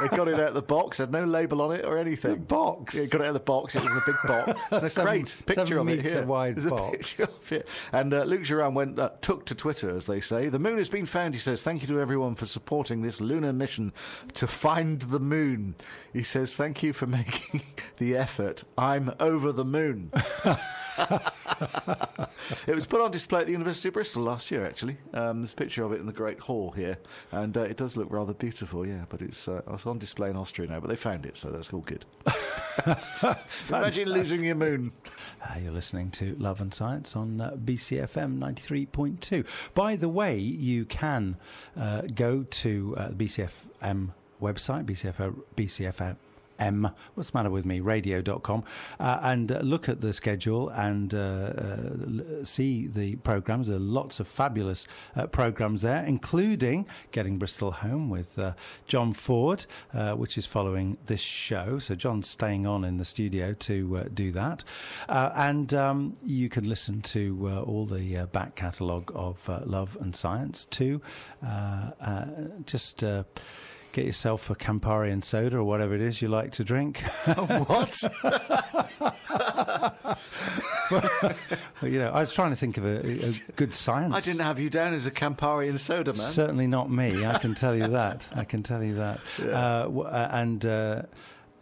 They 0.00 0.08
got 0.08 0.28
it 0.28 0.34
out 0.34 0.48
of 0.48 0.54
the 0.54 0.62
box, 0.62 0.98
had 0.98 1.12
no 1.12 1.24
label 1.24 1.62
on 1.62 1.72
it 1.72 1.84
or 1.84 1.98
anything. 1.98 2.32
The 2.32 2.40
box? 2.40 2.94
Yeah, 2.96 3.06
got 3.06 3.20
it 3.20 3.24
out 3.24 3.28
of 3.28 3.34
the 3.34 3.40
box. 3.40 3.76
It 3.76 3.82
was 3.82 3.92
a 3.92 4.02
big 4.06 4.16
box. 4.26 4.60
It's 4.72 4.82
a 4.82 4.88
Seven- 4.88 5.10
great 5.12 5.36
picture 5.46 5.78
of 5.78 5.88
it 5.88 6.02
here. 6.02 6.24
wide 6.24 6.56
There's 6.56 6.66
a 6.66 6.70
box. 6.70 6.90
picture 6.96 7.24
of 7.24 7.52
it. 7.52 7.68
And 7.92 8.12
uh, 8.12 8.24
Luke 8.24 8.42
Jerram 8.42 8.74
went 8.74 8.98
uh, 8.98 9.10
took 9.20 9.46
to 9.46 9.54
Twitter, 9.54 9.90
as 9.96 10.06
they 10.06 10.20
say. 10.20 10.48
The 10.48 10.58
moon 10.58 10.78
has 10.78 10.88
been 10.88 11.06
found. 11.06 11.34
He 11.34 11.40
says, 11.40 11.62
"Thank 11.62 11.82
you 11.82 11.88
to 11.88 12.00
everyone 12.00 12.34
for 12.34 12.46
supporting 12.46 13.02
this 13.02 13.20
lunar 13.20 13.52
mission 13.52 13.92
to 14.34 14.46
find 14.46 15.00
the 15.02 15.20
moon." 15.20 15.76
He 16.12 16.22
says, 16.22 16.56
"Thank 16.56 16.82
you 16.82 16.92
for 16.92 17.06
making 17.18 17.62
the 17.98 18.16
effort. 18.16 18.64
I'm 18.76 19.12
over 19.20 19.52
the 19.52 19.64
moon." 19.64 20.10
it 22.66 22.74
was 22.74 22.86
put 22.86 23.00
on 23.00 23.10
display 23.10 23.40
at 23.40 23.46
the 23.46 23.52
University 23.52 23.88
of 23.88 23.94
Bristol 23.94 24.22
last 24.22 24.50
year, 24.50 24.64
actually. 24.66 24.96
Um, 25.12 25.40
there's 25.40 25.52
a 25.52 25.56
picture 25.56 25.84
of 25.84 25.92
it 25.92 26.00
in 26.00 26.06
the 26.06 26.12
Great 26.12 26.40
Hall 26.40 26.70
here, 26.72 26.98
and 27.32 27.56
uh, 27.56 27.62
it 27.62 27.76
does 27.76 27.96
look 27.96 28.10
rather 28.10 28.34
beautiful, 28.34 28.86
yeah. 28.86 29.04
But 29.08 29.22
it's, 29.22 29.48
uh, 29.48 29.62
it's 29.84 29.90
on 29.90 29.98
display 29.98 30.30
in 30.30 30.36
Austria 30.36 30.66
now, 30.66 30.80
but 30.80 30.88
they 30.88 30.96
found 30.96 31.26
it, 31.26 31.36
so 31.36 31.50
that's 31.50 31.70
all 31.70 31.80
good. 31.80 32.06
Imagine 33.68 34.08
losing 34.08 34.42
your 34.42 34.54
moon. 34.54 34.92
Uh, 35.42 35.58
you're 35.62 35.72
listening 35.72 36.10
to 36.12 36.34
Love 36.38 36.62
and 36.62 36.72
Science 36.72 37.14
on 37.14 37.38
uh, 37.38 37.50
BCFM 37.62 38.38
93.2. 38.38 39.46
By 39.74 39.96
the 39.96 40.08
way, 40.08 40.38
you 40.38 40.86
can 40.86 41.36
uh, 41.78 42.02
go 42.14 42.44
to 42.44 42.94
uh, 42.96 43.08
the 43.08 43.26
BCFM 43.26 44.12
website, 44.40 44.86
BCF, 44.86 45.36
BCFM. 45.54 46.16
M, 46.58 46.90
what's 47.14 47.30
the 47.30 47.38
matter 47.38 47.50
with 47.50 47.64
me? 47.64 47.80
Radio.com, 47.80 48.64
uh, 49.00 49.18
and 49.22 49.50
uh, 49.50 49.58
look 49.60 49.88
at 49.88 50.00
the 50.00 50.12
schedule 50.12 50.68
and 50.70 51.14
uh, 51.14 51.18
uh, 51.18 52.44
see 52.44 52.86
the 52.86 53.16
programs. 53.16 53.68
There 53.68 53.76
are 53.76 53.80
lots 53.80 54.20
of 54.20 54.28
fabulous 54.28 54.86
uh, 55.16 55.26
programs 55.26 55.82
there, 55.82 56.04
including 56.04 56.86
Getting 57.12 57.38
Bristol 57.38 57.72
Home 57.72 58.08
with 58.10 58.38
uh, 58.38 58.52
John 58.86 59.12
Ford, 59.12 59.66
which 59.92 60.38
is 60.38 60.46
following 60.46 60.98
this 61.06 61.20
show. 61.20 61.78
So, 61.78 61.94
John's 61.94 62.28
staying 62.28 62.66
on 62.66 62.84
in 62.84 62.98
the 62.98 63.04
studio 63.04 63.54
to 63.54 64.08
do 64.12 64.30
that. 64.32 64.64
And 65.08 65.74
um, 65.74 66.16
you 66.24 66.48
can 66.48 66.68
listen 66.68 67.02
to 67.02 67.64
all 67.66 67.86
the 67.86 68.26
back 68.32 68.54
catalogue 68.54 69.10
of 69.14 69.48
Love 69.66 69.96
and 70.00 70.14
Science 70.14 70.64
too. 70.64 71.00
Just. 72.66 73.02
Uh, 73.94 73.96
Get 73.96 74.06
yourself 74.06 74.50
a 74.50 74.56
Campari 74.56 75.12
and 75.12 75.22
soda 75.22 75.56
or 75.58 75.62
whatever 75.64 75.94
it 75.94 76.00
is 76.00 76.20
you 76.20 76.26
like 76.28 76.50
to 76.52 76.64
drink. 76.64 76.98
what? 77.68 78.02
Well, 80.90 81.00
you 81.82 81.98
know, 81.98 82.10
I 82.12 82.20
was 82.20 82.32
trying 82.32 82.50
to 82.50 82.56
think 82.56 82.76
of 82.76 82.84
a, 82.84 82.98
a 83.24 83.32
good 83.56 83.72
science. 83.72 84.14
I 84.14 84.20
didn't 84.20 84.40
have 84.42 84.58
you 84.58 84.68
down 84.70 84.94
as 84.94 85.06
a 85.06 85.10
Campari 85.10 85.68
and 85.68 85.80
soda 85.80 86.12
man. 86.12 86.20
Certainly 86.20 86.66
not 86.66 86.90
me. 86.90 87.24
I 87.24 87.38
can 87.38 87.54
tell 87.54 87.74
you 87.74 87.88
that. 87.88 88.26
I 88.34 88.44
can 88.44 88.62
tell 88.62 88.82
you 88.82 88.94
that. 88.96 89.20
Uh, 89.54 89.82
w- 89.84 90.02
uh, 90.02 90.28
and 90.32 90.64
uh, 90.66 91.02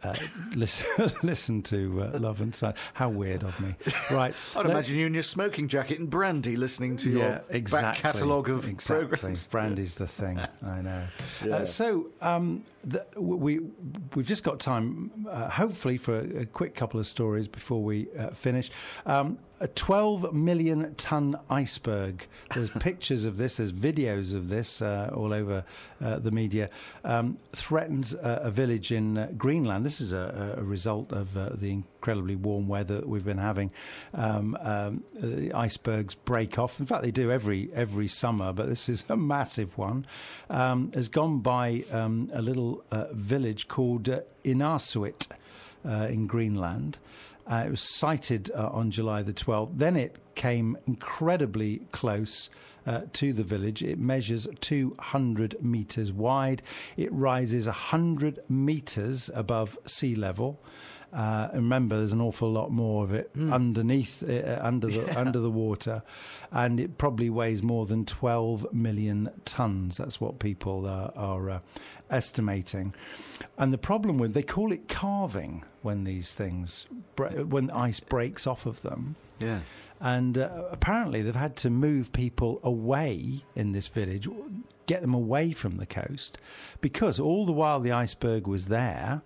uh, 0.03 0.15
listen, 0.55 1.11
listen 1.23 1.63
to 1.63 2.03
uh, 2.03 2.19
Love 2.19 2.41
and 2.41 2.55
Science. 2.55 2.79
How 2.95 3.09
weird 3.09 3.43
of 3.45 3.59
me. 3.61 3.75
Right. 4.11 4.35
I'd 4.57 4.67
imagine 4.67 4.99
you 4.99 5.07
in 5.07 5.15
your 5.15 5.23
smoking 5.23 5.69
jacket 5.69 5.99
and 6.01 6.11
brandy 6.11 6.57
listening 6.57 6.97
to 6.99 7.11
your 7.11 7.23
yeah, 7.23 7.41
exactly. 7.51 8.03
back 8.03 8.15
catalogue 8.15 8.49
of 8.49 8.69
exactly. 8.69 9.07
programs. 9.07 9.47
Brandy's 9.47 9.95
the 10.03 10.07
thing. 10.07 10.41
I 10.65 10.81
know. 10.81 11.05
Yeah. 11.45 11.57
Uh, 11.57 11.65
so 11.65 12.09
um, 12.21 12.65
the, 12.85 13.07
we 13.17 13.61
we've 14.15 14.27
just 14.27 14.45
got 14.45 14.61
time, 14.61 15.11
uh, 15.29 15.49
hopefully, 15.49 15.99
for 15.99 16.19
a, 16.19 16.41
a 16.41 16.47
quick 16.47 16.75
couple 16.75 16.99
of 16.99 17.07
stories 17.07 17.49
before 17.49 17.83
we 17.83 18.09
uh, 18.19 18.31
finish. 18.31 18.71
Um, 19.07 19.39
a 19.63 19.69
12 19.69 20.35
million 20.35 20.95
ton 20.97 21.39
iceberg. 21.49 22.27
There's 22.53 22.71
pictures 22.81 23.25
of 23.25 23.37
this. 23.37 23.57
There's 23.57 23.73
videos 23.73 24.35
of 24.35 24.49
this 24.49 24.83
uh, 24.83 25.11
all 25.15 25.33
over 25.33 25.65
uh, 26.03 26.19
the 26.19 26.33
media. 26.33 26.69
Um, 27.05 27.39
threatens 27.53 28.15
uh, 28.15 28.41
a 28.43 28.51
village 28.51 28.91
in 28.91 29.17
uh, 29.17 29.29
Greenland. 29.39 29.87
This 29.87 30.01
is 30.01 30.13
a, 30.13 30.57
a 30.59 30.63
result 30.63 31.13
of 31.13 31.37
uh, 31.37 31.51
the 31.55 31.71
incredibly 31.71 32.35
warm 32.35 32.67
weather 32.67 32.97
that 32.97 33.09
we've 33.09 33.25
been 33.25 33.39
having. 33.39 33.71
Um, 34.13 34.59
um, 34.61 35.05
the 35.15 35.53
icebergs 35.53 36.17
break 36.17 36.59
off. 36.59 36.81
In 36.81 36.87
fact, 36.87 37.03
they 37.03 37.13
do 37.13 37.31
every 37.31 37.71
every 37.73 38.09
summer, 38.09 38.53
but 38.53 38.69
this 38.69 38.89
is 38.89 39.05
a 39.09 39.17
massive 39.17 39.79
one. 39.79 40.07
Um, 40.51 40.91
has 40.93 41.09
gone 41.09 41.39
by 41.39 41.85
um, 41.93 42.29
a 42.33 42.43
little 42.43 42.83
uh, 42.91 43.07
village 43.13 43.69
called 43.69 44.09
uh, 44.09 44.23
Innaarsuit 44.45 45.29
uh, 45.87 46.09
in 46.11 46.27
Greenland. 46.27 46.99
Uh, 47.53 47.65
it 47.67 47.71
was 47.71 47.83
sighted 47.83 48.51
uh, 48.55 48.71
on 48.73 48.91
July 48.91 49.21
the 49.23 49.35
12th. 49.35 49.77
Then 49.77 49.95
it 49.95 50.17
came 50.35 50.79
incredibly 50.87 51.83
close 51.93 52.49
uh, 52.87 53.03
to 53.13 53.35
the 53.35 53.45
village. 53.45 53.83
It 53.83 53.99
measures 53.99 54.49
200 54.61 55.63
metres 55.63 56.11
wide. 56.13 56.63
It 56.97 57.13
rises 57.13 57.67
100 57.67 58.41
metres 58.49 59.29
above 59.35 59.79
sea 59.85 60.15
level. 60.15 60.63
Uh, 61.13 61.49
remember, 61.53 61.99
there's 61.99 62.15
an 62.15 62.23
awful 62.23 62.51
lot 62.51 62.71
more 62.71 63.05
of 63.05 63.13
it 63.13 63.31
underneath, 63.37 64.23
uh, 64.23 64.59
under 64.63 64.87
the 64.87 65.21
under 65.21 65.41
the 65.41 65.51
water, 65.51 66.03
and 66.51 66.81
it 66.81 66.97
probably 66.97 67.29
weighs 67.29 67.63
more 67.63 67.85
than 67.85 68.07
12 68.07 68.73
million 68.73 69.31
tons. 69.45 69.99
That's 69.99 70.23
what 70.23 70.39
people 70.39 70.87
uh, 70.87 71.11
are 71.15 71.51
uh, 71.51 71.59
estimating. 72.13 72.95
And 73.59 73.73
the 73.73 73.79
problem 73.79 74.19
with 74.19 74.35
they 74.35 74.43
call 74.43 74.73
it 74.73 74.89
calving 74.89 75.65
when 75.83 76.05
these 76.05 76.33
things 76.33 76.87
bre- 77.17 77.43
when 77.43 77.71
ice 77.71 78.01
breaks 78.01 78.47
off 78.47 78.67
of 78.67 78.83
them. 78.83 79.17
Yeah. 79.41 79.61
And 80.01 80.37
uh, 80.37 80.65
apparently, 80.71 81.23
they've 81.23 81.35
had 81.37 81.55
to 81.59 81.71
move 81.71 82.13
people 82.13 82.59
away 82.65 83.45
in 83.55 83.71
this 83.73 83.87
village, 83.87 84.29
get 84.87 85.01
them 85.01 85.15
away 85.15 85.53
from 85.53 85.77
the 85.77 85.87
coast, 85.87 86.39
because 86.81 87.21
all 87.21 87.47
the 87.47 87.53
while 87.53 87.79
the 87.79 87.93
iceberg 87.93 88.49
was 88.49 88.67
there, 88.67 89.23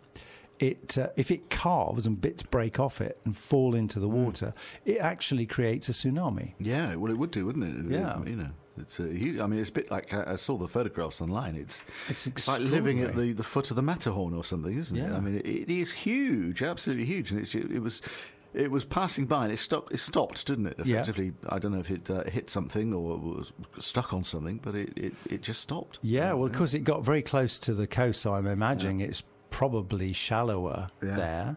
it 0.59 0.99
uh, 0.99 1.09
if 1.17 1.31
it 1.31 1.49
calves 1.49 2.07
and 2.07 2.21
bits 2.21 2.43
break 2.43 2.79
off 2.79 3.01
it 3.01 3.19
and 3.25 3.35
fall 3.35 3.75
into 3.75 3.99
the 3.99 4.09
water, 4.09 4.53
it 4.85 4.99
actually 4.99 5.47
creates 5.47 5.89
a 5.89 5.93
tsunami. 5.93 6.53
Yeah, 6.61 6.95
well, 6.97 7.11
it 7.11 7.17
would 7.19 7.31
do, 7.31 7.47
wouldn't 7.47 7.65
it? 7.65 7.87
It- 7.95 7.99
Yeah. 7.99 8.23
you 8.25 8.37
know, 8.37 8.51
it's 8.79 9.01
a 9.01 9.09
huge. 9.13 9.39
I 9.41 9.47
mean, 9.47 9.61
it's 9.61 9.71
a 9.71 9.73
bit 9.73 9.91
like 9.91 10.13
I 10.13 10.33
I 10.33 10.37
saw 10.37 10.57
the 10.57 10.69
photographs 10.69 11.21
online. 11.21 11.57
It's 11.57 11.85
It's 12.09 12.49
like 12.49 12.61
living 12.61 13.03
at 13.03 13.15
the, 13.17 13.33
the 13.33 13.45
foot 13.45 13.71
of 13.71 13.77
the 13.77 13.83
Matterhorn 13.83 14.35
or 14.35 14.45
something, 14.45 14.77
isn't 14.77 14.97
it? 14.97 15.11
I 15.13 15.21
mean, 15.21 15.37
it, 15.37 15.47
it 15.47 15.71
is 15.71 15.93
huge, 15.93 16.63
absolutely 16.63 17.05
huge, 17.07 17.31
and 17.31 17.41
it's, 17.41 17.55
it 17.55 17.81
was. 17.83 18.03
It 18.55 18.71
was 18.71 18.87
passing 18.87 19.27
by 19.27 19.45
and 19.45 19.53
it 19.53 19.59
stopped. 19.59 19.93
It 19.93 20.01
stopped, 20.01 20.47
didn't 20.47 20.69
it? 20.69 20.79
Yeah. 20.79 21.01
Effectively, 21.01 21.35
I 21.51 21.59
don't 21.59 21.73
know 21.73 21.81
if 21.81 21.91
it 21.91 22.09
uh, 22.09 22.25
hit 22.25 22.49
something 22.49 22.95
or 22.95 23.19
was 23.19 23.53
stuck 23.79 24.15
on 24.15 24.25
something, 24.25 24.61
but 24.63 24.75
it, 24.75 24.97
it, 24.97 25.15
it 25.29 25.43
just 25.43 25.61
stopped. 25.61 25.99
Yeah, 26.01 26.33
well, 26.33 26.49
because 26.49 26.73
it 26.73 26.79
got 26.79 27.05
very 27.05 27.21
close 27.21 27.59
to 27.59 27.75
the 27.75 27.87
coast, 27.87 28.23
so 28.23 28.35
I'm 28.35 28.47
imagining 28.47 29.01
it's 29.01 29.23
probably 29.61 30.13
shallower 30.13 30.89
Yeah. 31.03 31.17
there. 31.17 31.57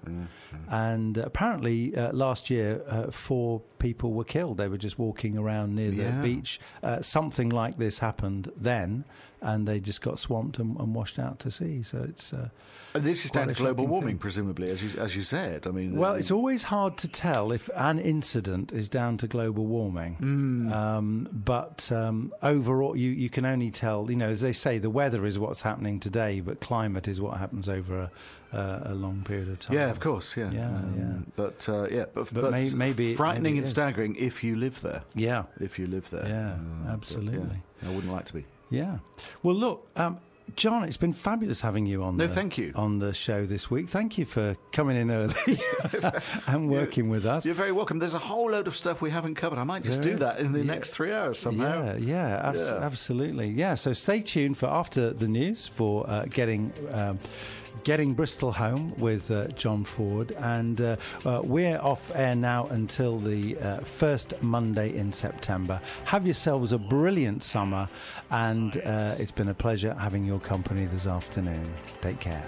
And 0.69 1.17
apparently, 1.17 1.93
uh, 1.97 2.13
last 2.13 2.49
year, 2.49 2.81
uh, 2.87 3.11
four 3.11 3.61
people 3.77 4.13
were 4.13 4.23
killed. 4.23 4.55
They 4.57 4.69
were 4.69 4.77
just 4.77 4.97
walking 4.97 5.37
around 5.37 5.75
near 5.75 5.91
the 5.91 6.03
Yeah. 6.03 6.21
beach. 6.21 6.61
Uh, 6.81 7.01
something 7.01 7.49
like 7.49 7.77
this 7.77 7.99
happened 7.99 8.51
then, 8.55 9.03
and 9.41 9.67
they 9.67 9.79
just 9.79 10.01
got 10.01 10.19
swamped 10.19 10.59
and, 10.59 10.77
and 10.79 10.93
washed 10.95 11.19
out 11.19 11.39
to 11.39 11.51
sea. 11.51 11.83
So 11.83 12.03
it's. 12.07 12.33
Uh, 12.33 12.49
And 12.95 13.03
this 13.03 13.23
is 13.25 13.31
down 13.31 13.47
to 13.49 13.53
global 13.53 13.85
warming, 13.87 14.15
thing. 14.15 14.17
presumably, 14.17 14.69
as 14.71 14.81
you 14.83 14.99
as 14.99 15.15
you 15.15 15.21
said. 15.21 15.67
I 15.67 15.71
mean, 15.71 15.95
Well, 15.95 16.13
uh, 16.13 16.19
it's 16.19 16.31
always 16.31 16.63
hard 16.63 16.97
to 16.97 17.07
tell 17.07 17.51
if 17.51 17.69
an 17.75 17.99
incident 17.99 18.71
is 18.73 18.89
down 18.89 19.17
to 19.17 19.27
global 19.27 19.65
warming. 19.67 20.15
Hmm. 20.15 20.73
Um, 20.73 21.27
but 21.31 21.91
um, 21.91 22.33
overall, 22.41 22.95
you, 22.95 23.11
you 23.11 23.29
can 23.29 23.45
only 23.45 23.69
tell, 23.71 24.09
you 24.09 24.17
know, 24.17 24.29
as 24.29 24.41
they 24.41 24.53
say, 24.53 24.79
the 24.79 24.89
weather 24.89 25.25
is 25.25 25.37
what's 25.37 25.61
happening 25.61 25.99
today, 25.99 26.41
but 26.41 26.59
climate 26.61 27.07
is 27.07 27.21
what 27.21 27.37
happens 27.37 27.69
over 27.69 27.99
a, 27.99 28.11
uh, 28.57 28.81
a 28.85 28.95
long 28.95 29.23
period 29.23 29.49
of 29.49 29.59
time. 29.59 29.75
Yeah, 29.77 29.89
of 29.91 29.99
course, 29.99 30.35
yeah, 30.35 30.51
Yeah, 30.51 30.81
yeah. 30.97 31.13
But 31.35 31.69
uh, 31.69 31.87
yeah, 31.91 32.05
but, 32.13 32.33
But 32.33 32.51
may- 32.51 32.71
maybe- 32.71 33.13
frightening 33.15 33.43
maybe 33.53 33.57
and 33.59 33.67
staggering 33.67 34.15
if 34.15 34.43
you 34.43 34.55
live 34.55 34.81
there. 34.81 35.03
Yeah. 35.15 35.43
If 35.59 35.77
you 35.79 35.85
live 35.87 36.09
there, 36.09 36.27
Yeah, 36.27 36.55
but, 36.85 36.93
absolutely. 36.93 37.61
yeah, 37.83 37.89
I 37.89 37.93
wouldn't 37.93 38.11
like 38.11 38.25
to 38.25 38.33
be. 38.33 38.45
Yeah. 38.69 38.99
Well, 39.43 39.55
look, 39.55 39.87
um, 39.95 40.19
John, 40.55 40.83
it's 40.83 40.97
been 40.97 41.13
fabulous 41.13 41.61
having 41.61 41.85
you 41.85 42.03
on. 42.03 42.17
No, 42.17 42.25
the, 42.25 42.33
thank 42.33 42.57
you. 42.57 42.71
on 42.75 42.97
the 42.99 43.13
show 43.13 43.45
this 43.45 43.69
week. 43.69 43.87
Thank 43.87 44.17
you 44.17 44.25
for 44.25 44.55
coming 44.71 44.97
in 44.97 45.11
early 45.11 45.33
and 46.47 46.69
working 46.69 47.09
with 47.09 47.25
us. 47.25 47.45
You're 47.45 47.53
very 47.53 47.71
welcome. 47.71 47.99
There's 47.99 48.15
a 48.15 48.19
whole 48.19 48.49
load 48.51 48.65
of 48.67 48.75
stuff 48.75 48.99
we 49.01 49.11
haven't 49.11 49.35
covered. 49.35 49.59
I 49.59 49.63
might 49.63 49.83
just 49.83 50.01
There 50.01 50.11
do 50.11 50.13
is. 50.15 50.19
that 50.21 50.39
in 50.39 50.51
the 50.53 50.59
Yeah. 50.59 50.65
next 50.73 50.95
three 50.95 51.11
hours 51.13 51.37
somehow. 51.37 51.93
Yeah, 51.93 51.97
yeah, 51.97 52.49
abs- 52.49 52.67
Yeah. 52.69 52.77
absolutely. 52.77 53.49
Yeah, 53.49 53.75
so 53.75 53.93
stay 53.93 54.21
tuned 54.21 54.57
for 54.57 54.65
after 54.67 55.11
the 55.13 55.27
news 55.27 55.67
for 55.67 56.09
uh, 56.09 56.25
getting. 56.25 56.73
Um, 56.91 57.19
Getting 57.83 58.13
Bristol 58.13 58.51
home 58.51 58.93
with 58.97 59.31
uh, 59.31 59.47
John 59.49 59.83
Ford, 59.83 60.31
and 60.39 60.81
uh, 60.81 60.95
uh, 61.25 61.41
we're 61.43 61.79
off 61.79 62.11
air 62.15 62.35
now 62.35 62.67
until 62.67 63.17
the 63.19 63.57
uh, 63.57 63.77
first 63.79 64.41
Monday 64.41 64.95
in 64.95 65.11
September. 65.13 65.81
Have 66.05 66.25
yourselves 66.25 66.71
a 66.71 66.77
brilliant 66.77 67.43
summer, 67.43 67.87
and 68.31 68.77
uh, 68.77 69.15
it's 69.17 69.31
been 69.31 69.49
a 69.49 69.53
pleasure 69.53 69.93
having 69.93 70.25
your 70.25 70.39
company 70.39 70.85
this 70.85 71.07
afternoon. 71.07 71.71
Take 72.01 72.19
care. 72.19 72.43